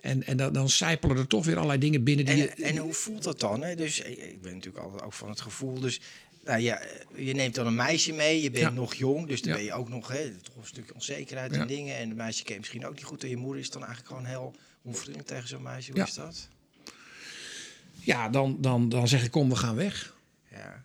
En, 0.00 0.22
en 0.26 0.36
dan, 0.36 0.52
dan 0.52 0.68
sijpelen 0.68 1.16
er 1.16 1.26
toch 1.26 1.44
weer 1.44 1.54
allerlei 1.56 1.78
dingen 1.80 2.04
binnen 2.04 2.24
die... 2.24 2.36
je- 2.36 2.48
En, 2.48 2.62
en 2.62 2.76
hoe 2.76 2.92
voelt 2.92 3.22
dat 3.22 3.40
dan? 3.40 3.62
Hè? 3.62 3.74
Dus 3.74 4.00
ik 4.00 4.42
ben 4.42 4.54
natuurlijk 4.54 4.84
altijd 4.84 5.02
ook 5.02 5.12
van 5.12 5.28
het 5.28 5.40
gevoel. 5.40 5.80
Dus 5.80 6.00
nou 6.44 6.60
ja, 6.60 6.82
je 7.16 7.34
neemt 7.34 7.54
dan 7.54 7.66
een 7.66 7.74
meisje 7.74 8.12
mee. 8.12 8.42
Je 8.42 8.50
bent 8.50 8.62
Ja. 8.64 8.70
nog 8.70 8.94
jong, 8.94 9.26
dus 9.28 9.40
dan 9.42 9.50
Ja. 9.50 9.56
ben 9.56 9.64
je 9.64 9.72
ook 9.72 9.88
nog 9.88 10.08
hè, 10.08 10.30
toch 10.42 10.56
een 10.56 10.66
stukje 10.66 10.94
onzekerheid 10.94 11.52
en 11.52 11.66
dingen. 11.66 11.96
En 11.96 12.08
de 12.08 12.14
meisje 12.14 12.44
kent 12.44 12.58
misschien 12.58 12.86
ook 12.86 12.94
niet 12.94 13.04
goed. 13.04 13.22
En 13.22 13.28
je 13.28 13.36
moeder 13.36 13.60
is 13.62 13.70
dan 13.70 13.84
eigenlijk 13.84 14.08
gewoon 14.14 14.26
heel 14.28 14.54
onvriendelijk 14.82 15.28
tegen 15.28 15.48
zo'n 15.48 15.62
meisje. 15.62 15.92
Hoe 15.92 16.02
is 16.02 16.14
dat? 16.14 16.48
Ja, 18.06 18.28
dan, 18.28 18.56
dan, 18.60 18.88
dan 18.88 19.08
zeg 19.08 19.24
ik 19.24 19.30
kom, 19.30 19.48
we 19.48 19.56
gaan 19.56 19.74
weg. 19.74 20.14
Ja. 20.50 20.84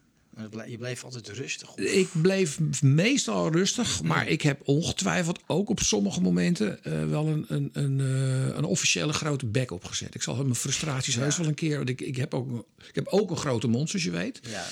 Je 0.67 0.77
bleef 0.77 1.03
altijd 1.03 1.29
rustig. 1.29 1.69
Of, 1.71 1.77
Ik 1.77 2.09
bleef 2.21 2.59
meestal 2.81 3.51
rustig, 3.51 4.03
maar 4.03 4.27
ik 4.27 4.41
heb 4.41 4.61
ongetwijfeld 4.63 5.39
ook 5.47 5.69
op 5.69 5.79
sommige 5.79 6.21
momenten 6.21 6.83
eh, 6.83 7.05
wel 7.05 7.27
een, 7.27 7.45
een, 7.47 7.69
een, 7.73 7.99
eh, 7.99 8.57
een 8.57 8.63
officiële 8.63 9.13
grote 9.13 9.45
bek 9.45 9.71
opgezet. 9.71 10.15
Ik 10.15 10.21
zal 10.21 10.35
mijn 10.35 10.55
frustraties 10.55 11.15
heus 11.15 11.37
wel 11.37 11.47
een 11.47 11.53
keer. 11.53 11.77
Want 11.77 11.89
ik, 11.89 12.01
ik, 12.01 12.15
heb 12.15 12.33
ook, 12.33 12.65
ik 12.87 12.95
heb 12.95 13.07
ook 13.07 13.29
een 13.29 13.37
grote 13.37 13.67
mond, 13.67 13.89
zoals 13.89 14.05
je 14.05 14.11
weet. 14.11 14.39
ja. 14.47 14.65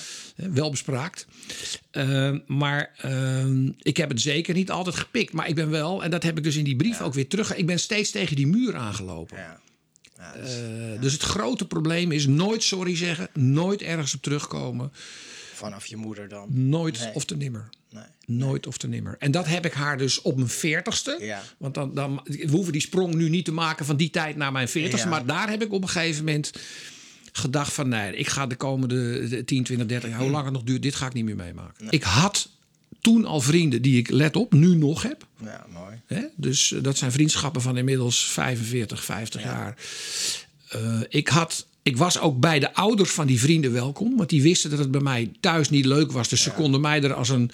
Wel 0.50 0.70
bespraakt. 0.70 1.26
Eh, 1.90 2.36
maar 2.46 2.90
eh, 2.96 3.46
ik 3.78 3.96
heb 3.96 4.08
het 4.08 4.20
zeker 4.20 4.54
niet 4.54 4.70
altijd 4.70 4.96
gepikt. 4.96 5.32
Maar 5.32 5.48
ik 5.48 5.54
ben 5.54 5.70
wel, 5.70 6.04
en 6.04 6.10
dat 6.10 6.22
heb 6.22 6.38
ik 6.38 6.44
dus 6.44 6.56
in 6.56 6.64
die 6.64 6.76
brief 6.76 7.00
ook 7.00 7.14
weer 7.14 7.28
terug. 7.28 7.56
Ik 7.56 7.66
ben 7.66 7.80
steeds 7.80 8.10
tegen 8.10 8.36
die 8.36 8.46
muur 8.46 8.76
aangelopen. 8.76 9.36
Ja. 9.36 9.60
Ja, 10.20 10.32
dus 10.42 10.54
Eh, 10.56 11.00
Dus 11.00 11.12
het 11.12 11.22
grote 11.22 11.66
probleem 11.66 12.12
is 12.12 12.26
nooit 12.26 12.62
sorry 12.62 12.96
zeggen, 12.96 13.28
nooit 13.34 13.82
ergens 13.82 14.14
op 14.14 14.22
terugkomen, 14.22 14.92
vanaf 15.54 15.86
je 15.86 15.96
moeder 15.96 16.28
dan. 16.28 16.48
nooit 16.50 16.98
Nee. 16.98 17.14
of 17.14 17.24
te 17.24 17.36
nimmer. 17.36 17.68
Nee. 17.90 18.04
Nooit 18.26 18.66
of 18.66 18.76
te 18.76 18.88
nimmer. 18.88 19.16
En 19.18 19.30
dat 19.30 19.46
heb 19.46 19.64
ik 19.66 19.72
haar 19.72 19.98
dus 19.98 20.22
op 20.22 20.36
mijn 20.36 20.48
veertigste. 20.48 21.16
Ja. 21.20 21.42
Want 21.58 21.74
dan, 21.74 21.94
dan, 21.94 22.20
we 22.24 22.48
hoeven 22.50 22.72
die 22.72 22.80
sprong 22.82 23.14
nu 23.14 23.28
niet 23.28 23.44
te 23.44 23.52
maken 23.52 23.86
van 23.86 23.96
die 23.96 24.10
tijd 24.10 24.36
naar 24.36 24.52
mijn 24.52 24.68
veertigste. 24.68 25.08
Maar 25.08 25.26
daar 25.26 25.50
heb 25.50 25.62
ik 25.62 25.72
op 25.72 25.82
een 25.82 25.88
gegeven 25.88 26.24
moment 26.24 26.52
gedacht 27.32 27.72
van... 27.72 27.88
nee, 27.88 28.16
ik 28.16 28.28
ga 28.28 28.46
de 28.46 28.56
komende 28.56 29.26
10, 29.44 29.64
20, 29.64 29.86
30 29.86 30.10
jaar, 30.10 30.20
hoe 30.20 30.30
lang 30.30 30.44
het 30.44 30.52
nog 30.52 30.62
duurt... 30.62 30.82
dit 30.82 30.94
ga 30.94 31.06
ik 31.06 31.12
niet 31.12 31.24
meer 31.24 31.36
meemaken. 31.36 31.86
Ik 31.90 32.02
had 32.02 32.48
toen 33.00 33.24
al 33.24 33.40
vrienden 33.40 33.82
die 33.82 33.98
ik, 33.98 34.10
let 34.10 34.36
op, 34.36 34.52
nu 34.52 34.76
nog 34.76 35.02
heb. 35.02 35.26
Ja, 35.44 35.66
mooi. 35.72 36.00
Hè? 36.06 36.22
Dus 36.36 36.72
eh, 36.72 36.82
dat 36.82 36.96
zijn 36.96 37.12
vriendschappen 37.12 37.62
van 37.62 37.76
inmiddels 37.76 38.24
45, 38.24 39.04
50 39.04 39.42
jaar. 39.42 39.76
Eh, 40.68 41.00
ik, 41.08 41.28
had, 41.28 41.66
ik 41.82 41.96
was 41.96 42.20
ook 42.20 42.40
bij 42.40 42.58
de 42.58 42.74
ouders 42.74 43.10
van 43.10 43.26
die 43.26 43.40
vrienden 43.40 43.72
welkom. 43.72 44.16
Want 44.16 44.28
die 44.28 44.42
wisten 44.42 44.70
dat 44.70 44.78
het 44.78 44.90
bij 44.90 45.00
mij 45.00 45.32
thuis 45.40 45.70
niet 45.70 45.84
leuk 45.84 46.12
was. 46.12 46.28
Dus 46.28 46.42
ze 46.42 46.50
konden 46.52 46.80
mij 46.80 47.02
er 47.02 47.14
als 47.14 47.28
een 47.28 47.50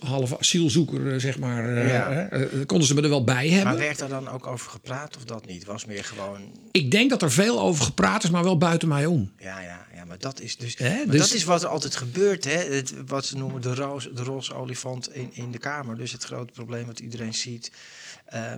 half 0.00 0.38
asielzoeker, 0.38 1.12
eh, 1.12 1.20
zeg 1.20 1.38
maar... 1.38 1.76
eh, 1.76 1.88
Ja. 1.88 2.28
eh, 2.28 2.66
konden 2.66 2.86
ze 2.86 2.94
me 2.94 3.02
er 3.02 3.08
wel 3.08 3.24
bij 3.24 3.48
hebben. 3.48 3.72
Maar 3.72 3.82
werd 3.82 4.00
er 4.00 4.08
dan 4.08 4.28
ook 4.28 4.46
over 4.46 4.70
gepraat 4.70 5.16
of 5.16 5.24
dat 5.24 5.46
niet? 5.46 5.64
Was 5.64 5.84
meer 5.84 6.04
gewoon 6.04 6.40
Ik 6.70 6.90
denk 6.90 7.10
dat 7.10 7.22
er 7.22 7.32
veel 7.32 7.60
over 7.60 7.84
gepraat 7.84 8.24
is, 8.24 8.30
maar 8.30 8.44
wel 8.44 8.58
buiten 8.58 8.88
mij 8.88 9.06
om. 9.06 9.30
Ja, 9.38 9.60
ja, 9.60 9.86
ja, 9.94 10.04
maar 10.04 10.18
dat 10.18 10.40
is 10.40 10.56
dus, 10.56 10.74
Hè, 10.78 10.96
maar 10.96 11.06
dus- 11.06 11.20
dat 11.20 11.32
is 11.32 11.44
wat 11.44 11.62
er 11.62 11.68
altijd 11.68 11.96
gebeurt, 11.96 12.44
hè? 12.44 12.50
Het, 12.74 12.94
wat 13.06 13.26
ze 13.26 13.36
noemen 13.36 13.60
de, 13.62 13.74
roos, 13.74 14.08
de 14.14 14.22
roze 14.22 14.54
olifant 14.54 15.14
in, 15.14 15.30
in 15.32 15.50
de 15.50 15.58
kamer. 15.58 15.96
Dus 15.96 16.12
het 16.12 16.24
grote 16.24 16.52
probleem 16.52 16.86
wat 16.86 16.98
iedereen 17.00 17.34
ziet. 17.34 17.70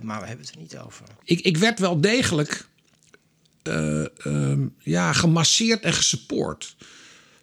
Maar 0.01 0.21
we 0.21 0.27
hebben 0.27 0.45
het 0.45 0.55
er 0.55 0.61
niet 0.61 0.77
over. 0.77 1.05
Ik, 1.23 1.39
ik 1.41 1.57
werd 1.57 1.79
wel 1.79 2.01
degelijk 2.01 2.67
eh, 3.63 4.01
ehm, 4.25 4.59
ja, 4.79 5.13
gemasseerd 5.13 5.83
en 5.83 5.93
gesupport. 5.93 6.75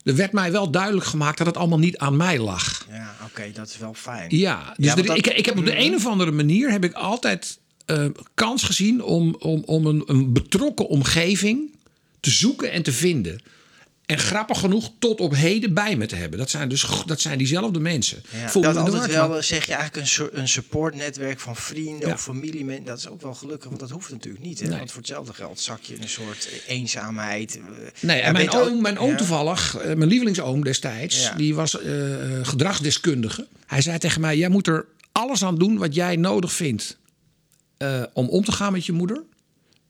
Er 0.04 0.16
werd 0.16 0.32
mij 0.32 0.52
wel 0.52 0.70
duidelijk 0.70 1.06
gemaakt 1.06 1.38
dat 1.38 1.46
het 1.46 1.56
allemaal 1.56 1.78
niet 1.78 1.98
aan 1.98 2.16
mij 2.16 2.38
lag. 2.38 2.86
Ja, 2.90 3.14
oké, 3.24 3.50
dat 3.54 3.68
is 3.68 3.78
wel 3.78 3.94
fijn. 3.94 4.36
Ja, 4.36 4.74
dus 4.76 4.86
Ja, 4.86 4.94
want 4.94 4.98
er- 4.98 5.06
dat- 5.06 5.16
ik, 5.16 5.26
ik 5.26 5.46
heb 5.46 5.58
op 5.58 5.64
de 5.64 5.78
een 5.78 5.94
of 5.94 6.06
andere 6.06 6.30
manier 6.30 6.70
heb 6.70 6.84
ik 6.84 6.92
altijd 6.92 7.58
eh, 7.86 8.04
kans 8.34 8.62
gezien 8.62 9.02
om, 9.02 9.34
om, 9.38 9.62
om 9.64 9.86
een, 9.86 10.02
een 10.06 10.32
betrokken 10.32 10.88
omgeving 10.88 11.74
te 12.20 12.30
zoeken 12.30 12.72
en 12.72 12.82
te 12.82 12.92
vinden. 12.92 13.40
En 14.06 14.18
grappig 14.18 14.58
genoeg 14.58 14.90
tot 14.98 15.20
op 15.20 15.34
heden 15.34 15.74
bij 15.74 15.96
me 15.96 16.06
te 16.06 16.16
hebben. 16.16 16.38
Dat 16.38 16.50
zijn 16.50 16.68
dus 16.68 16.86
dat 17.06 17.20
zijn 17.20 17.38
diezelfde 17.38 17.80
mensen. 17.80 18.22
Ja, 18.40 18.48
Voel 18.48 18.62
dat 18.62 18.76
altijd 18.76 19.06
wel, 19.06 19.28
maar- 19.28 19.44
zeg 19.44 19.66
je 19.66 19.72
eigenlijk 19.72 20.02
een, 20.02 20.06
soort- 20.12 20.32
een 20.34 20.48
supportnetwerk 20.48 21.40
van 21.40 21.56
vrienden 21.56 22.08
Ja. 22.08 22.14
of 22.14 22.22
familie. 22.22 22.82
Dat 22.82 22.98
is 22.98 23.08
ook 23.08 23.22
wel 23.22 23.34
gelukkig, 23.34 23.68
want 23.68 23.80
dat 23.80 23.90
hoeft 23.90 24.10
natuurlijk 24.10 24.44
niet. 24.44 24.60
Hè? 24.60 24.66
Nee. 24.68 24.78
Want 24.78 24.90
voor 24.90 25.00
hetzelfde 25.00 25.32
geld 25.34 25.60
zak 25.60 25.82
je 25.82 25.94
in 25.94 26.02
een 26.02 26.08
soort 26.08 26.48
eenzaamheid. 26.66 27.56
Eh, 27.56 27.62
Nee, 28.00 28.20
en 28.20 28.32
mijn 28.32 28.50
oom, 28.50 28.80
mijn 28.82 28.98
oom 28.98 29.10
ja. 29.10 29.16
toevallig, 29.16 29.76
eh, 29.76 29.84
mijn 29.84 30.08
lievelingsoom 30.08 30.64
destijds, 30.64 31.30
die 31.36 31.54
was 31.54 31.80
eh, 31.80 31.92
gedragsdeskundige. 32.42 33.46
Hij 33.66 33.80
zei 33.80 33.98
tegen 33.98 34.20
mij: 34.20 34.36
Jij 34.36 34.48
moet 34.48 34.66
er 34.66 34.86
alles 35.12 35.44
aan 35.44 35.58
doen 35.58 35.78
wat 35.78 35.94
jij 35.94 36.16
nodig 36.16 36.52
vindt 36.52 36.96
om 38.12 38.28
om 38.28 38.44
te 38.44 38.52
gaan 38.52 38.72
met 38.72 38.86
je 38.86 38.92
moeder. 38.92 39.22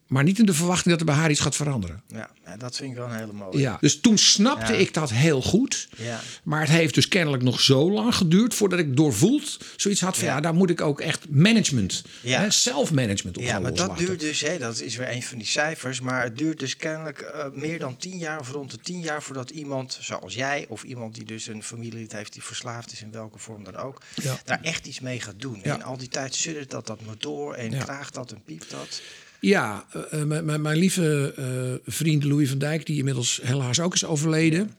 Maar 0.07 0.25
niet 0.25 0.39
in 0.39 0.47
de 0.47 0.55
verwachting 0.55 0.91
dat 0.91 1.01
er 1.01 1.07
bij 1.07 1.15
haar 1.15 1.31
iets 1.31 1.41
gaat 1.41 1.57
veranderen. 1.57 2.03
Ja, 2.09 2.31
ja, 2.45 2.57
dat 2.57 2.77
vind 2.77 2.91
ik 2.91 2.97
wel 2.97 3.07
een 3.07 3.17
hele 3.17 3.33
mooie. 3.33 3.59
Ja. 3.59 3.77
Dus 3.81 4.01
toen 4.01 4.19
snapte 4.19 4.73
Ja. 4.73 4.79
ik 4.79 4.95
dat 4.95 5.11
heel 5.11 5.43
goed. 5.43 5.89
Ja. 5.97 6.21
Maar 6.43 6.61
het 6.61 6.69
heeft 6.69 6.95
dus 6.95 7.09
kennelijk 7.09 7.43
nog 7.43 7.61
zo 7.61 7.91
lang 7.91 8.15
geduurd 8.15 8.55
voordat 8.55 8.79
ik 8.79 8.97
doorvoeld 8.97 9.59
zoiets 9.77 10.01
had 10.01 10.17
van 10.17 10.27
ja, 10.27 10.35
Ja. 10.35 10.41
daar 10.41 10.55
moet 10.55 10.71
ik 10.71 10.81
ook 10.81 11.01
echt 11.01 11.29
management, 11.29 12.05
Ja. 12.23 12.41
hè, 12.41 12.51
self-management 12.51 13.37
op 13.37 13.43
Ja, 13.43 13.59
maar 13.59 13.75
dat 13.75 13.99
duurt 13.99 14.21
dus, 14.21 14.41
hè, 14.41 14.59
dat 14.59 14.81
is 14.81 14.97
weer 14.97 15.11
een 15.11 15.23
van 15.23 15.39
die 15.39 15.47
cijfers, 15.47 16.01
maar 16.01 16.23
het 16.23 16.39
duurt 16.39 16.59
dus 16.59 16.77
kennelijk 16.77 17.21
eh, 17.21 17.45
meer 17.53 17.79
dan 17.79 17.97
tien 17.97 18.19
jaar 18.19 18.41
of 18.41 18.51
rond 18.51 18.71
de 18.71 18.79
tien 18.79 19.01
jaar 19.01 19.23
voordat 19.23 19.51
iemand 19.51 19.99
zoals 20.01 20.35
jij 20.35 20.67
of 20.69 20.83
iemand 20.83 21.15
die 21.15 21.25
dus 21.25 21.47
een 21.47 21.63
familielid 21.63 22.13
heeft 22.13 22.33
die 22.33 22.43
verslaafd 22.43 22.93
is 22.93 23.03
in 23.03 23.11
welke 23.13 23.39
vorm 23.39 23.65
dan 23.65 23.77
ook, 23.77 24.03
daar 24.45 24.61
echt 24.63 24.87
iets 24.87 25.01
mee 25.01 25.21
gaat 25.21 25.41
doen. 25.41 25.63
En 25.63 25.83
al 25.83 25.97
die 25.97 26.09
tijd 26.09 26.35
suddert 26.35 26.71
dat 26.71 26.87
dat 26.87 27.01
maar 27.07 27.15
door 27.19 27.55
en 27.55 27.79
kraagt 27.79 28.15
dat 28.15 28.31
en 28.33 28.43
piept 28.45 28.71
dat. 28.71 29.01
Ja, 29.47 29.87
eh, 29.93 30.21
eh, 30.21 30.61
mijn- 30.61 30.77
lieve 30.77 31.33
eh, 31.37 31.93
vriend 31.93 32.25
Louis 32.25 32.49
van 32.49 32.59
Dijk, 32.59 32.87
die 32.87 32.99
inmiddels 32.99 33.41
helaas 33.43 33.81
ook 33.81 33.95
is 33.95 34.05
overleden, 34.05 34.71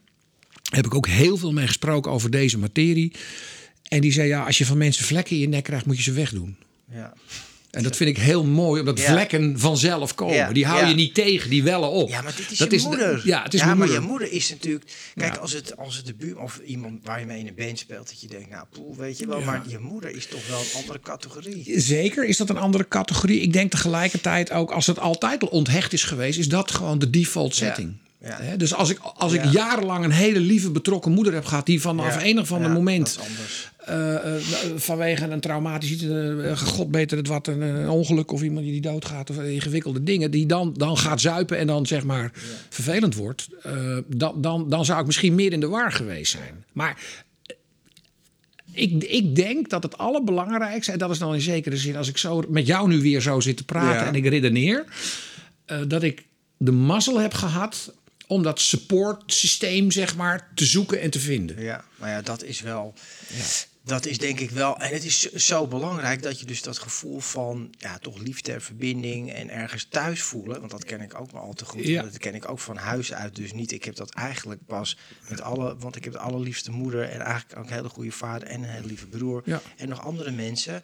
heb 0.69 0.86
ik 0.86 0.95
ook 0.95 1.07
heel 1.07 1.38
veel 1.38 1.51
mee 1.53 1.67
gesproken 1.67 2.12
over 2.12 2.29
deze 2.31 2.57
materie. 2.57 3.12
En 3.83 4.01
die 4.01 4.12
zei: 4.12 4.27
ja, 4.27 4.43
als 4.43 4.57
je 4.57 4.65
van 4.65 4.77
mensen 4.77 5.05
vlekken 5.05 5.36
in 5.36 5.41
je 5.41 5.47
nek 5.47 5.63
krijgt, 5.63 5.86
moet 5.86 5.97
je 5.97 6.03
ze 6.03 6.12
wegdoen. 6.12 6.55
Ja. 6.91 7.13
En 7.77 7.84
dat 7.84 7.96
vind 7.96 8.10
ik 8.10 8.17
heel 8.17 8.43
mooi, 8.43 8.79
omdat 8.79 9.00
Ja. 9.00 9.12
vlekken 9.12 9.60
vanzelf 9.60 10.15
komen. 10.15 10.36
Ja, 10.36 10.51
Die 10.51 10.65
hou 10.65 10.86
je 10.86 10.93
niet 10.96 11.13
tegen, 11.13 11.50
die 11.50 11.63
wellen 11.63 11.89
op. 11.89 12.10
Ja, 12.10 12.22
maar 12.22 12.36
dit 12.36 12.51
is 12.51 12.57
dat 12.57 12.72
je 12.72 12.77
de- 12.77 12.84
moeder. 12.84 13.22
ja, 13.25 13.43
het 13.43 13.53
is 13.53 13.60
ja, 13.60 13.65
mijn 13.65 13.77
maar 13.77 13.88
moeder. 13.88 14.03
je 14.03 14.10
moeder 14.10 14.31
is 14.31 14.50
natuurlijk... 14.50 14.86
Kijk, 15.15 15.38
als, 15.38 15.53
het, 15.53 15.77
als 15.77 15.96
het 15.96 16.05
de 16.05 16.13
buur 16.13 16.39
of 16.39 16.60
iemand 16.65 17.00
waar 17.03 17.19
je 17.19 17.25
mee 17.25 17.39
in 17.39 17.48
een 17.48 17.55
band 17.55 17.79
speelt... 17.79 18.07
dat 18.10 18.22
je 18.22 18.27
denkt, 18.27 18.50
nou, 18.50 18.65
poel, 18.72 18.96
weet 18.96 19.17
je 19.19 19.27
wel. 19.27 19.41
Maar 19.41 19.63
je 19.67 19.79
moeder 19.79 20.15
is 20.15 20.25
toch 20.27 20.48
wel 20.50 20.60
een 20.60 20.81
andere 20.81 21.00
categorie. 21.00 21.79
Zeker 21.79 22.25
is 22.25 22.38
dat 22.38 22.50
een 22.50 22.57
andere 22.57 22.88
categorie. 22.88 23.41
Ik 23.41 23.53
denk 23.53 23.72
tegelijkertijd 23.72 24.51
ook, 24.51 24.72
als 24.72 24.88
het 24.88 25.00
altijd 25.00 25.41
al 25.41 25.48
onthecht 25.48 25.93
is 25.93 26.03
geweest, 26.03 26.39
is 26.39 26.50
dat 26.50 26.72
gewoon 26.72 27.00
de 27.00 27.10
default 27.10 27.55
setting. 27.55 27.93
Ja. 28.21 28.55
Dus 28.57 28.74
als 28.74 28.89
ik, 28.89 29.00
als 29.00 29.33
ik 29.33 29.43
Ja. 29.43 29.51
jarenlang 29.51 30.03
een 30.05 30.12
hele 30.12 30.39
lieve 30.39 30.71
betrokken 30.71 31.12
moeder 31.12 31.33
heb 31.33 31.45
gehad, 31.45 31.65
die 31.65 31.81
vanaf 31.81 32.15
Ja. 32.15 32.25
een 32.25 32.39
of 32.39 32.51
ander 32.51 32.71
moment 32.71 33.19
eh, 33.77 34.36
eh, 34.36 34.41
vanwege 34.75 35.25
een 35.27 35.39
traumatisch 35.39 35.91
iets, 35.91 36.03
eh, 36.03 36.57
god 36.57 36.91
beter 36.91 37.17
het 37.17 37.27
wat, 37.27 37.47
een, 37.47 37.89
ongeluk 37.89 38.31
of 38.31 38.41
iemand 38.41 38.65
die 38.65 38.81
doodgaat 38.81 39.29
of 39.29 39.39
ingewikkelde 39.39 40.03
dingen, 40.03 40.31
die 40.31 40.45
dan, 40.45 40.74
dan 40.77 40.97
gaat 40.97 41.21
zuipen 41.21 41.57
en 41.57 41.67
dan 41.67 41.86
zeg 41.86 42.03
maar 42.03 42.31
vervelend 42.69 43.15
wordt, 43.15 43.47
dan, 44.07 44.41
dan, 44.41 44.69
dan 44.69 44.86
zou 44.86 45.00
ik 45.00 45.05
misschien 45.05 45.36
meer 45.36 45.51
in 45.53 45.59
de 45.59 45.67
war 45.67 45.91
geweest 45.91 46.31
zijn. 46.31 46.63
Maar 46.74 46.97
ik, 48.71 49.03
ik 49.03 49.36
denk 49.36 49.69
dat 49.69 49.83
het 49.83 49.97
allerbelangrijkste, 49.97 50.91
en 50.91 50.97
dat 50.97 51.09
is 51.09 51.19
dan 51.19 51.33
in 51.33 51.41
zekere 51.41 51.77
zin, 51.77 51.95
als 51.95 52.07
ik 52.07 52.17
zo 52.17 52.43
met 52.50 52.67
jou 52.67 52.88
nu 52.88 53.01
weer 53.01 53.21
zo 53.21 53.39
zit 53.39 53.57
te 53.57 53.63
praten 53.65 53.89
Ja. 54.01 54.05
en 54.07 54.15
ik 54.15 54.25
redeneer, 54.27 54.86
eh, 55.65 55.77
dat 55.88 56.03
ik 56.03 56.25
de 56.57 56.71
mazzel 56.71 57.19
heb 57.19 57.33
gehad 57.33 57.93
om 58.27 58.43
dat 58.43 58.60
supportsysteem, 58.60 59.91
zeg 59.91 60.15
maar, 60.15 60.51
te 60.55 60.65
zoeken 60.65 61.01
en 61.01 61.10
te 61.10 61.19
vinden. 61.19 61.62
Ja, 61.62 61.86
maar 61.96 62.10
ja, 62.10 62.22
dat 62.22 62.43
is 62.43 62.62
wel. 62.62 62.93
Dat 63.88 64.06
is 64.06 64.17
denk 64.17 64.39
ik 64.39 64.50
wel. 64.50 64.77
En 64.77 64.94
het 64.94 65.03
is 65.03 65.20
zo- 65.32 65.67
belangrijk 65.67 66.22
dat 66.22 66.39
je 66.39 66.46
dus 66.46 66.62
dat 66.62 66.77
gevoel 66.77 67.20
van. 67.20 67.74
Ja, 67.77 67.98
toch 67.98 68.17
liefde 68.17 68.51
en 68.53 68.62
verbinding. 68.62 69.34
En 69.34 69.50
ergens 69.50 69.88
thuis 69.89 70.22
voelen. 70.22 70.60
Want 70.60 70.72
dat 70.72 70.84
ken 70.86 71.01
ik 71.01 71.20
ook 71.20 71.32
maar 71.32 71.41
al 71.41 71.53
te 71.53 71.65
goed. 71.65 71.84
Ja. 71.88 72.01
Dat 72.01 72.17
ken 72.17 72.36
ik 72.36 72.50
ook 72.50 72.60
van 72.60 72.77
huis 72.77 73.13
uit. 73.13 73.36
Dus 73.36 73.53
niet. 73.53 73.72
Ik 73.72 73.84
heb 73.84 73.96
dat 73.96 74.10
eigenlijk 74.13 74.65
pas 74.65 74.98
met 75.29 75.41
alle. 75.41 75.77
Want 75.77 75.96
ik 75.96 76.03
heb 76.03 76.13
de 76.13 76.20
allerliefste 76.20 76.72
moeder. 76.72 77.03
En 77.10 77.20
eigenlijk 77.22 77.60
ook 77.60 77.65
een 77.67 77.74
hele 77.74 77.89
goede 77.89 78.12
vader. 78.12 78.48
En 78.48 78.63
een 78.63 78.70
hele 78.70 78.88
lieve 78.88 79.08
broer. 79.08 79.41
Ja. 79.46 79.62
En 79.77 79.89
nog 79.89 80.01
andere 80.06 80.32
mensen. 80.32 80.84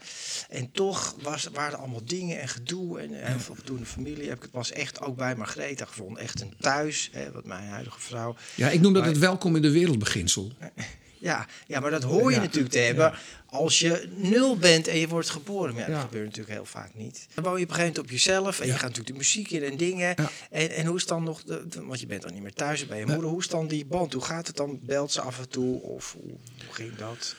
En 0.50 0.72
toch 0.72 1.16
was, 1.22 1.48
waren 1.54 1.72
er 1.74 1.78
allemaal 1.80 2.06
dingen 2.06 2.42
en 2.42 2.48
gedoe. 2.48 3.00
En 3.00 3.14
heel 3.14 3.40
veel 3.40 3.56
gedoe 3.56 3.86
familie. 3.86 4.28
Heb 4.28 4.36
ik 4.38 4.42
het 4.42 4.52
pas 4.52 4.72
echt 4.72 5.02
ook 5.02 5.16
bij 5.18 5.36
Margrethe 5.36 5.86
gevonden. 5.86 6.22
Echt 6.24 6.42
een 6.42 6.54
thuis. 6.60 7.10
Hè, 7.12 7.32
wat 7.32 7.46
mijn 7.46 7.68
huidige 7.68 8.00
vrouw. 8.00 8.36
Ja, 8.56 8.70
ik 8.70 8.82
noem 8.82 8.94
dat 8.94 9.02
Maar- 9.02 9.12
het 9.12 9.22
welkom 9.22 9.56
in 9.56 9.62
de 9.62 9.72
wereldbeginsel. 9.72 10.52
Ja, 11.24 11.48
ja, 11.68 11.80
maar 11.80 11.92
dat 11.92 12.04
hoor 12.04 12.30
je 12.30 12.36
Ja, 12.36 12.42
natuurlijk 12.44 12.74
te 12.74 12.80
hebben 12.80 13.14
als 13.46 13.80
je 13.80 14.10
nul 14.16 14.58
bent 14.58 14.88
en 14.88 14.98
je 15.00 15.08
wordt 15.08 15.30
geboren. 15.30 15.74
Maar 15.74 15.90
ja, 15.90 15.96
dat 15.96 16.02
gebeurt 16.04 16.26
natuurlijk 16.26 16.54
heel 16.56 16.66
vaak 16.66 16.90
niet. 16.94 17.28
Dan 17.34 17.44
woon 17.44 17.58
je 17.58 17.64
op 17.64 17.70
een 17.70 17.76
gegeven 17.76 17.94
moment 17.96 18.00
op 18.00 18.10
jezelf 18.10 18.60
en 18.60 18.66
je 18.66 18.72
gaat 18.74 18.82
natuurlijk 18.82 19.08
de 19.10 19.14
muziek 19.18 19.52
in 19.52 19.64
en 19.64 19.78
dingen. 19.78 20.16
En, 20.52 20.70
en 20.72 20.86
hoe 20.86 20.96
is 20.98 21.06
dan 21.06 21.24
nog, 21.24 21.44
de, 21.44 21.68
de- 21.68 21.86
want 21.86 22.00
je 22.00 22.06
bent 22.06 22.22
dan 22.22 22.34
niet 22.34 22.42
meer 22.42 22.54
thuis 22.54 22.88
bij 22.88 23.00
je 23.00 23.06
moeder. 23.06 23.30
Hoe 23.30 23.40
is 23.40 23.48
dan 23.48 23.68
die 23.68 23.86
band? 23.86 24.14
Hoe 24.14 24.22
gaat 24.24 24.48
het 24.48 24.56
dan? 24.56 24.80
Belt 24.84 25.12
ze 25.12 25.22
af 25.22 25.40
en 25.40 25.50
toe? 25.50 25.82
Of 25.82 26.16
hoe, 26.22 26.32
hoe 26.66 26.74
ging 26.74 26.96
dat? 26.96 27.36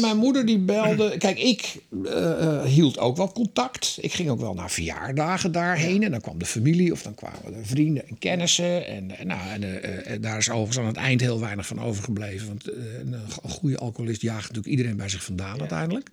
Mijn 0.00 0.16
moeder 0.16 0.46
die 0.46 0.58
belde. 0.58 1.16
Kijk, 1.18 1.38
ik 1.38 1.76
eh, 2.04 2.42
eh, 2.42 2.64
hield 2.64 2.98
ook 2.98 3.16
wel 3.16 3.32
contact. 3.32 3.98
Ik 4.00 4.12
ging 4.12 4.28
ook 4.28 4.40
wel 4.40 4.54
naar 4.54 4.70
verjaardagen 4.70 5.52
daarheen. 5.52 6.02
En 6.02 6.10
dan 6.10 6.20
kwam 6.20 6.38
de 6.38 6.46
familie 6.46 6.92
of 6.92 7.02
dan 7.02 7.14
kwamen 7.14 7.52
de 7.52 7.64
vrienden 7.64 8.08
en 8.08 8.18
kennissen. 8.18 8.86
En, 8.86 9.18
eh, 9.18 9.24
nou, 9.24 9.40
en, 9.50 10.20
daar 10.20 10.38
is 10.38 10.50
overigens 10.50 10.78
aan 10.78 10.86
het 10.86 10.96
eind 10.96 11.20
heel 11.20 11.40
weinig 11.40 11.66
van 11.66 11.80
overgebleven. 11.80 12.48
Want 12.48 12.68
een, 12.68 13.14
goede 13.42 13.78
alcoholist 13.78 14.22
jaagt 14.22 14.48
natuurlijk 14.48 14.66
iedereen 14.66 14.96
bij 14.96 15.08
zich 15.08 15.24
vandaan 15.24 15.60
uiteindelijk. 15.60 16.10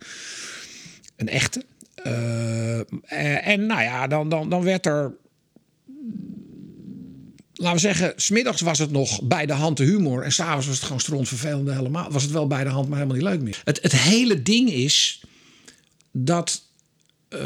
Een 1.16 1.28
echte. 1.28 1.64
Eh, 1.94 3.48
en 3.48 3.66
nou 3.66 3.82
ja, 3.82 4.06
dan, 4.06 4.28
dan, 4.28 4.50
dan 4.50 4.62
werd 4.62 4.86
er 4.86 5.12
laten 7.64 7.80
we 7.80 7.94
zeggen, 7.94 8.12
smiddags 8.16 8.60
was 8.60 8.78
het 8.78 8.90
nog 8.90 9.22
bij 9.22 9.46
de 9.46 9.52
hand 9.52 9.76
de 9.76 9.84
humor. 9.84 10.22
En 10.22 10.32
s'avonds 10.32 10.66
was 10.66 10.76
het 10.76 10.84
gewoon 10.84 11.00
strontvervelend 11.00 11.68
helemaal. 11.70 12.10
Was 12.10 12.22
het 12.22 12.32
wel 12.32 12.46
bij 12.46 12.64
de 12.64 12.70
hand, 12.70 12.88
maar 12.88 12.98
helemaal 12.98 13.18
niet 13.20 13.28
leuk 13.28 13.40
meer. 13.42 13.60
Het, 13.64 13.82
het 13.82 13.92
hele 13.92 14.42
ding 14.42 14.70
is 14.70 15.22
dat 16.12 16.62
eh, 17.28 17.40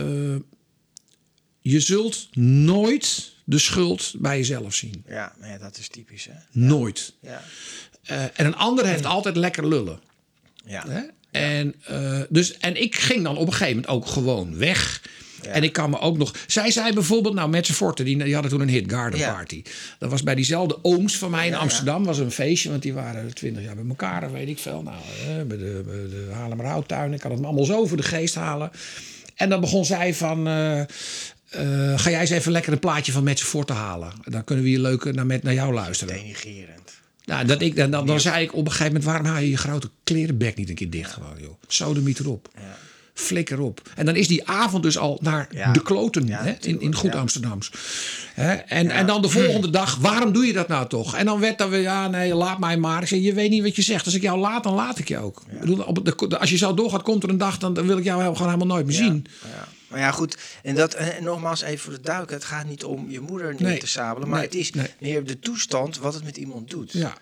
je 1.61 1.81
zult 1.81 2.28
nooit 2.37 3.33
de 3.44 3.59
schuld 3.59 4.14
bij 4.18 4.37
jezelf 4.37 4.74
zien. 4.74 5.04
Ja, 5.09 5.33
ja, 5.42 5.59
dat 5.59 5.78
is 5.78 5.88
typisch 5.88 6.24
hè. 6.24 6.35
Nooit. 6.52 7.12
Ja, 7.20 7.42
Eh, 8.02 8.22
en 8.22 8.46
een 8.46 8.57
ander 8.57 8.87
heeft 8.87 9.04
altijd 9.04 9.37
lekker 9.37 9.68
lullen. 9.68 10.00
ja. 10.64 10.85
Hè? 10.88 11.00
En, 11.31 11.74
eh, 11.85 12.20
dus, 12.28 12.57
en 12.59 12.81
ik 12.83 12.94
ging 12.96 13.24
dan 13.24 13.37
op 13.37 13.46
een 13.46 13.52
gegeven 13.52 13.74
moment 13.81 13.92
ook 13.92 14.07
gewoon 14.07 14.57
weg. 14.57 15.02
En 15.42 15.62
ik 15.62 15.72
kan 15.72 15.90
me 15.90 16.01
ook 16.01 16.18
nog. 16.18 16.35
Zij 16.46 16.70
zei 16.70 16.92
bijvoorbeeld, 16.92 17.35
nou, 17.35 17.48
Met 17.48 17.66
Forte, 17.66 18.03
die, 18.03 18.24
die 18.24 18.33
hadden 18.33 18.51
toen 18.53 18.61
een 18.61 18.68
hit 18.68 18.92
Garden 18.92 19.18
Ja. 19.18 19.33
Party. 19.33 19.62
Dat 19.98 20.11
was 20.11 20.22
bij 20.22 20.35
diezelfde 20.35 20.79
ooms 20.83 21.18
van 21.18 21.31
mij 21.31 21.46
in 21.46 21.53
ja. 21.53 21.59
Amsterdam. 21.59 22.05
Was 22.05 22.18
een 22.18 22.31
feestje, 22.31 22.70
want 22.70 22.83
die 22.83 22.92
waren 22.92 23.35
twintig 23.35 23.62
jaar 23.64 23.74
bij 23.74 23.85
elkaar, 23.88 24.22
en 24.22 24.33
weet 24.33 24.48
ik 24.48 24.59
veel. 24.59 24.83
Nou, 24.83 24.96
eh, 24.96 25.46
bij 25.46 25.57
de, 25.57 25.83
bij 25.87 25.94
de 26.09 26.29
Haarlemmerhouttuin. 26.33 27.12
Ik 27.12 27.20
kan 27.20 27.31
het 27.31 27.40
me 27.40 27.46
allemaal 27.46 27.64
zo 27.64 27.87
voor 27.87 27.96
de 27.96 28.03
geest 28.03 28.35
halen. 28.35 28.70
En 29.35 29.48
dan 29.48 29.61
begon 29.61 29.85
zij 29.85 30.14
van. 30.14 30.46
eh, 30.46 30.81
eh, 30.81 30.87
ga 31.98 32.11
jij 32.11 32.20
eens 32.20 32.31
even 32.31 32.53
lekker 32.53 32.72
een 32.72 32.79
plaatje 32.79 33.12
van 33.12 33.24
Met 33.24 33.40
Forte 33.40 33.72
halen? 33.72 34.12
Dan 34.24 34.44
kunnen 34.44 34.64
we 34.64 34.70
hier 34.70 34.79
leuk 34.81 35.14
naar, 35.14 35.27
met, 35.27 35.42
naar 35.42 35.55
jou 35.55 35.74
luisteren. 35.74 36.14
Denigerend. 36.14 36.77
Nou, 37.24 37.46
dat 37.46 37.62
ik, 37.62 37.77
dan, 37.77 37.90
dan, 37.90 38.07
dan 38.07 38.20
zei 38.20 38.42
ik 38.44 38.53
op 38.55 38.64
een 38.64 38.70
gegeven 38.72 38.87
moment... 38.87 39.05
waarom 39.05 39.27
haal 39.27 39.40
je 39.40 39.51
je 39.51 39.57
grote 39.57 39.90
klerenbek 40.05 40.57
niet 40.57 40.68
een 40.68 40.74
keer 40.74 40.90
dicht 40.90 41.12
gewoon, 41.12 41.35
joh? 41.40 41.55
Sodemiet 41.66 42.18
erop. 42.18 42.48
Ja. 42.55 42.77
Flikker 43.20 43.61
op. 43.61 43.81
En 43.96 44.07
dan 44.07 44.16
is 44.16 44.28
die 44.28 44.48
avond 44.48 44.83
dus 44.83 44.98
al 44.98 45.18
naar 45.22 45.48
Ja. 45.50 45.72
de 45.72 45.83
kloten 45.83 46.26
Ja, 46.26 46.42
hè, 46.42 46.54
in, 46.61 46.81
in 46.81 46.94
goed 46.94 47.12
ja. 47.12 47.18
Amsterdams. 47.18 47.70
Hè? 48.35 48.52
En, 48.52 48.90
en 48.90 49.07
dan 49.07 49.22
de 49.22 49.28
volgende 49.28 49.70
dag, 49.70 49.96
waarom 49.96 50.33
doe 50.33 50.46
je 50.46 50.52
dat 50.52 50.68
nou 50.68 50.88
toch? 50.88 51.16
En 51.16 51.24
dan 51.26 51.40
werd 51.40 51.59
dan 51.59 51.70
weer, 51.70 51.81
ja 51.81 52.09
nee, 52.09 52.35
laat 52.35 52.59
mij 52.59 52.76
maar. 52.76 53.02
Ik 53.02 53.09
zei, 53.09 53.22
je 53.22 53.33
weet 53.33 53.50
niet 53.50 53.62
wat 53.62 53.76
je 53.76 53.83
zegt. 53.83 54.04
Als 54.04 54.14
ik 54.14 54.22
jou 54.22 54.38
laat, 54.38 54.62
dan 54.62 54.74
laat 54.74 54.98
ik 54.98 55.09
je 55.09 55.18
ook. 55.18 55.42
Ik 55.50 55.61
bedoel, 55.61 55.81
op 55.83 56.04
de, 56.04 56.38
als 56.38 56.50
je 56.50 56.57
zo 56.57 56.74
doorgaat, 56.74 57.02
komt 57.02 57.22
er 57.22 57.28
een 57.28 57.38
dag... 57.38 57.59
dan, 57.59 57.74
dan 57.74 57.87
wil 57.87 57.98
ik 57.98 58.04
jou 58.04 58.22
gewoon 58.37 58.52
helemaal 58.52 58.74
nooit 58.76 58.87
meer 58.87 58.94
zien. 58.96 59.26
Ja. 59.42 59.68
Maar 59.88 59.98
ja, 60.00 60.11
goed. 60.11 60.37
En, 60.62 60.74
dat, 60.74 60.94
en 60.94 61.24
nogmaals 61.24 61.61
even 61.62 61.78
voor 61.78 61.92
de 61.92 62.00
duik. 62.00 62.31
Het 62.31 62.44
gaat 62.44 62.66
niet 62.66 62.85
om 62.85 63.11
je 63.11 63.20
moeder 63.20 63.52
neer 63.59 63.62
Nee. 63.68 63.78
te 63.78 63.87
sabelen. 63.87 64.28
Maar 64.28 64.38
Nee. 64.38 64.46
het 64.46 64.57
is 64.57 64.72
Nee. 64.72 64.87
meer 65.00 65.24
de 65.24 65.38
toestand 65.38 65.98
wat 65.98 66.14
het 66.14 66.24
met 66.24 66.37
iemand 66.37 66.70
doet. 66.70 66.92
Ja. 66.92 67.14